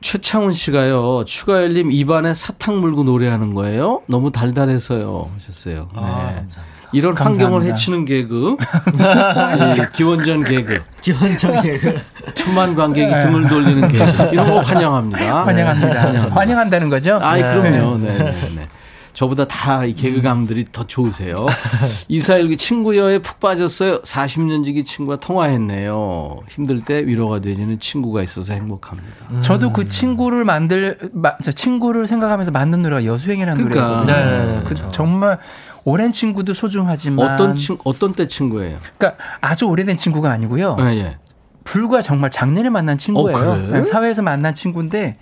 최창훈 0.00 0.52
씨가요, 0.52 1.24
추가열님 1.26 1.90
입안에 1.92 2.34
사탕 2.34 2.80
물고 2.80 3.04
노래하는 3.04 3.54
거예요? 3.54 4.02
너무 4.06 4.30
달달해서요. 4.30 5.30
하셨어요. 5.36 5.88
네. 5.94 6.46
이런 6.92 7.16
환경을 7.16 7.60
감사합니다. 7.60 7.74
해치는 7.74 8.04
개그, 8.04 8.56
이 8.58 9.92
기원전 9.94 10.42
개그, 10.42 10.82
기원전 11.02 11.62
개그. 11.62 12.00
천만 12.34 12.74
관객이 12.74 13.08
등을 13.20 13.48
돌리는 13.48 13.88
개그, 13.88 14.30
이런 14.32 14.48
거 14.50 14.60
환영합니다. 14.60 15.44
환영합니다. 15.44 16.30
환영한다는 16.30 16.88
거죠? 16.88 17.18
아이, 17.22 17.42
네. 17.42 17.52
그럼요. 17.52 17.98
네, 17.98 18.18
네, 18.18 18.32
네. 18.56 18.68
저보다 19.12 19.46
다 19.46 19.84
이 19.84 19.94
개그감들이 19.94 20.66
더 20.72 20.86
좋으세요. 20.86 21.34
이사일기 22.08 22.56
친구여에 22.56 23.18
푹 23.18 23.40
빠졌어요. 23.40 24.02
40년 24.02 24.64
지기 24.64 24.84
친구와 24.84 25.16
통화했네요. 25.16 26.40
힘들 26.48 26.84
때 26.84 27.04
위로가 27.06 27.38
되는 27.40 27.78
친구가 27.78 28.22
있어서 28.22 28.52
행복합니다. 28.54 29.40
저도 29.40 29.72
그 29.72 29.84
친구를 29.84 30.44
만들 30.44 30.98
마, 31.12 31.36
저 31.42 31.50
친구를 31.52 32.06
생각하면서 32.06 32.50
만든 32.50 32.82
노래가 32.82 33.04
여수행이라는 33.04 33.68
그러니까. 33.68 34.00
노래거든요. 34.02 34.16
네, 34.16 34.62
그 34.64 34.74
정말 34.92 35.38
오랜 35.84 36.12
친구도 36.12 36.52
소중하지만 36.52 37.34
어떤 37.34 37.56
친 37.56 37.78
어떤 37.84 38.12
때 38.12 38.26
친구예요? 38.26 38.78
그러니까 38.98 39.22
아주 39.40 39.64
오래된 39.66 39.96
친구가 39.96 40.30
아니고요. 40.30 40.76
예, 40.80 40.84
예. 40.96 41.18
불과 41.64 42.02
정말 42.02 42.30
작년에 42.30 42.68
만난 42.70 42.98
친구예요. 42.98 43.36
어, 43.36 43.54
그래? 43.54 43.80
네, 43.80 43.84
사회에서 43.84 44.22
만난 44.22 44.54
친구인데 44.54 45.16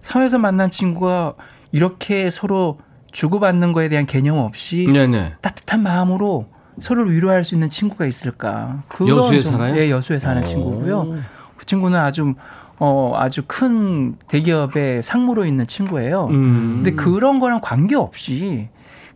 사회에서 0.00 0.38
만난 0.38 0.70
친구가 0.70 1.34
이렇게 1.72 2.30
서로 2.30 2.78
주고받는 3.12 3.72
거에 3.72 3.88
대한 3.88 4.06
개념 4.06 4.38
없이 4.38 4.86
네네. 4.92 5.34
따뜻한 5.40 5.82
마음으로 5.82 6.46
서로를 6.78 7.12
위로할 7.12 7.44
수 7.44 7.54
있는 7.54 7.68
친구가 7.68 8.06
있을까? 8.06 8.82
여수에 9.06 9.42
좀- 9.42 9.52
살아요? 9.52 9.76
예, 9.76 9.90
여수에 9.90 10.18
사는 10.18 10.40
오. 10.42 10.44
친구고요. 10.44 11.16
그 11.56 11.66
친구는 11.66 11.98
아주 11.98 12.34
어 12.80 13.12
아주 13.16 13.42
큰 13.48 14.14
대기업의 14.28 15.02
상무로 15.02 15.44
있는 15.44 15.66
친구예요. 15.66 16.28
음. 16.30 16.74
근데 16.76 16.92
그런 16.92 17.40
거랑 17.40 17.60
관계 17.60 17.96
없이 17.96 18.68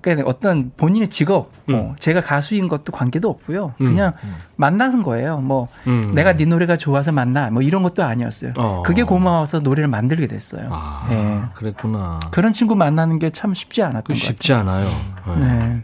그러니까 0.02 0.28
어떤 0.28 0.72
본인의 0.76 1.08
직업, 1.08 1.52
뭐 1.64 1.90
음. 1.90 1.94
제가 1.98 2.20
가수인 2.20 2.68
것도 2.68 2.92
관계도 2.92 3.30
없고요. 3.30 3.74
음. 3.80 3.86
그냥 3.86 4.12
만나는 4.56 5.02
거예요. 5.02 5.38
뭐 5.38 5.68
음. 5.86 6.12
내가 6.14 6.36
네 6.36 6.44
노래가 6.44 6.76
좋아서 6.76 7.12
만나, 7.12 7.50
뭐 7.50 7.62
이런 7.62 7.82
것도 7.82 8.02
아니었어요. 8.02 8.52
어. 8.56 8.82
그게 8.84 9.04
고마워서 9.04 9.60
노래를 9.60 9.88
만들게 9.88 10.26
됐어요. 10.26 10.66
아, 10.70 11.06
예. 11.10 11.42
그랬구나. 11.54 12.18
그런 12.30 12.52
친구 12.52 12.74
만나는 12.76 13.18
게 13.18 13.30
참 13.32 13.54
쉽지 13.54 13.82
않았던 13.82 14.14
쉽지 14.14 14.52
않아요. 14.52 14.88
네. 15.26 15.36
네. 15.36 15.82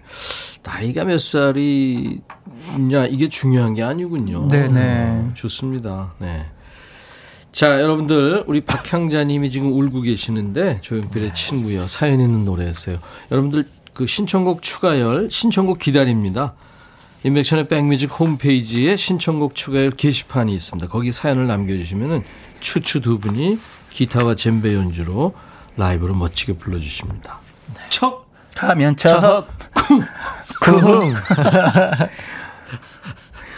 나이가 0.63 1.05
몇 1.05 1.19
살이냐 1.21 3.07
이게 3.09 3.29
중요한 3.29 3.75
게 3.75 3.83
아니군요. 3.83 4.49
네네. 4.49 5.31
좋습니다. 5.35 6.13
네. 6.19 6.47
자, 7.51 7.81
여러분들 7.81 8.45
우리 8.47 8.61
박향자님이 8.61 9.51
지금 9.51 9.73
울고 9.73 10.03
계시는데 10.03 10.79
조용필의 10.83 11.35
친구여 11.35 11.89
사연 11.89 12.21
있는 12.21 12.45
노래였어요. 12.45 12.99
여러분들 13.33 13.65
그 13.99 14.07
신청곡 14.07 14.63
추가열 14.63 15.29
신청곡 15.29 15.81
기다립니다. 15.81 16.55
인백션의 17.25 17.67
백뮤직 17.67 18.09
홈페이지에 18.21 18.95
신청곡 18.95 19.57
추가열 19.57 19.91
게시판이 19.91 20.55
있습니다. 20.55 20.89
거기 20.89 21.11
사연을 21.11 21.49
남겨주시면은 21.49 22.23
추추 22.61 23.01
두 23.01 23.19
분이 23.19 23.59
기타와 23.91 24.37
젬베 24.37 24.73
연주로 24.77 25.35
라이브로 25.77 26.15
멋지게 26.15 26.59
불러주십니다. 26.59 27.41
척! 27.89 28.31
가면 28.55 28.97
저 28.97 29.45
구흥. 30.61 31.15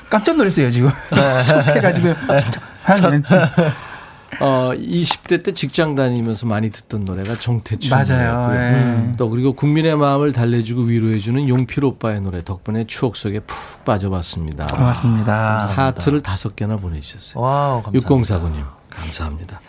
깜짝 0.08 0.38
놀랐어요 0.38 0.70
지금. 0.70 0.88
척 1.46 1.66
해가지고. 1.76 2.14
하면 2.84 3.24
어, 4.38 4.70
20대 4.74 5.42
때 5.42 5.52
직장 5.52 5.94
다니면서 5.94 6.46
많이 6.46 6.70
듣던 6.70 7.04
노래가 7.04 7.34
정태춘 7.34 7.90
맞아요. 7.90 8.46
노래고요. 8.46 8.58
예. 8.58 8.70
음, 8.70 9.14
또 9.18 9.28
그리고 9.28 9.54
국민의 9.54 9.96
마음을 9.96 10.32
달래주고 10.32 10.82
위로해주는 10.82 11.48
용필 11.48 11.84
오빠의 11.84 12.20
노래 12.20 12.42
덕분에 12.42 12.84
추억 12.86 13.16
속에 13.16 13.40
푹 13.40 13.84
빠져봤습니다. 13.84 14.68
고맙습니다. 14.68 15.58
하트를 15.74 16.22
다섯 16.22 16.54
개나 16.54 16.76
보내주셨어요. 16.76 17.42
wow, 17.42 17.82
감사합니다. 17.82 18.38
6049님 18.38 18.64
감사합니다. 18.90 19.60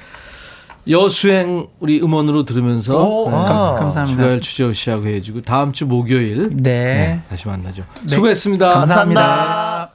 여수행 0.90 1.68
우리 1.80 2.02
음원으로 2.02 2.44
들으면서 2.44 2.98
오, 2.98 3.30
네, 3.30 3.36
아. 3.36 3.76
감사합니다. 3.80 4.18
주가열 4.18 4.42
추재호 4.42 4.74
씨하고 4.74 5.06
해주고 5.08 5.42
다음 5.42 5.72
주 5.74 5.86
목요일 5.86 6.50
네. 6.52 6.62
네, 6.62 7.22
다시 7.30 7.48
만나죠. 7.48 7.84
수고했습니다. 8.08 8.74
감사합니다. 8.74 9.91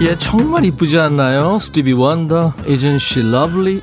예, 0.00 0.16
정말 0.16 0.64
이쁘지 0.64 0.96
않나요? 0.96 1.58
스티비 1.58 1.92
원더, 1.92 2.52
Isn't 2.66 3.00
she 3.00 3.26
lovely? 3.26 3.82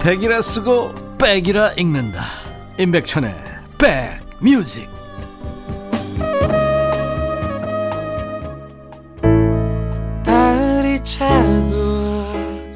백이라 0.00 0.40
쓰고 0.40 0.94
백이라 1.18 1.72
읽는다. 1.76 2.24
임백천의 2.78 3.34
백뮤직. 3.76 4.88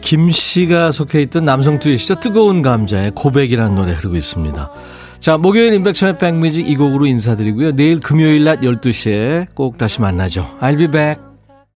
김 0.05 0.31
씨가 0.31 0.93
속해 0.93 1.23
있던 1.23 1.47
남성 1.47 1.79
듀엣이죠. 1.79 2.21
뜨거운 2.21 2.61
감자의 2.61 3.13
고백이라는 3.15 3.75
노래 3.75 3.93
흐르고 3.93 4.17
있습니다. 4.17 4.71
자, 5.19 5.39
목요일 5.39 5.73
임백천의 5.73 6.19
백뮤직 6.19 6.69
이 6.69 6.77
곡으로 6.77 7.07
인사드리고요. 7.07 7.73
내일 7.73 8.01
금요일 8.01 8.45
낮 8.45 8.61
12시에 8.61 9.47
꼭 9.55 9.79
다시 9.79 10.03
만나죠. 10.03 10.47
I'll 10.61 10.77
be 10.77 10.89
back. 10.89 11.34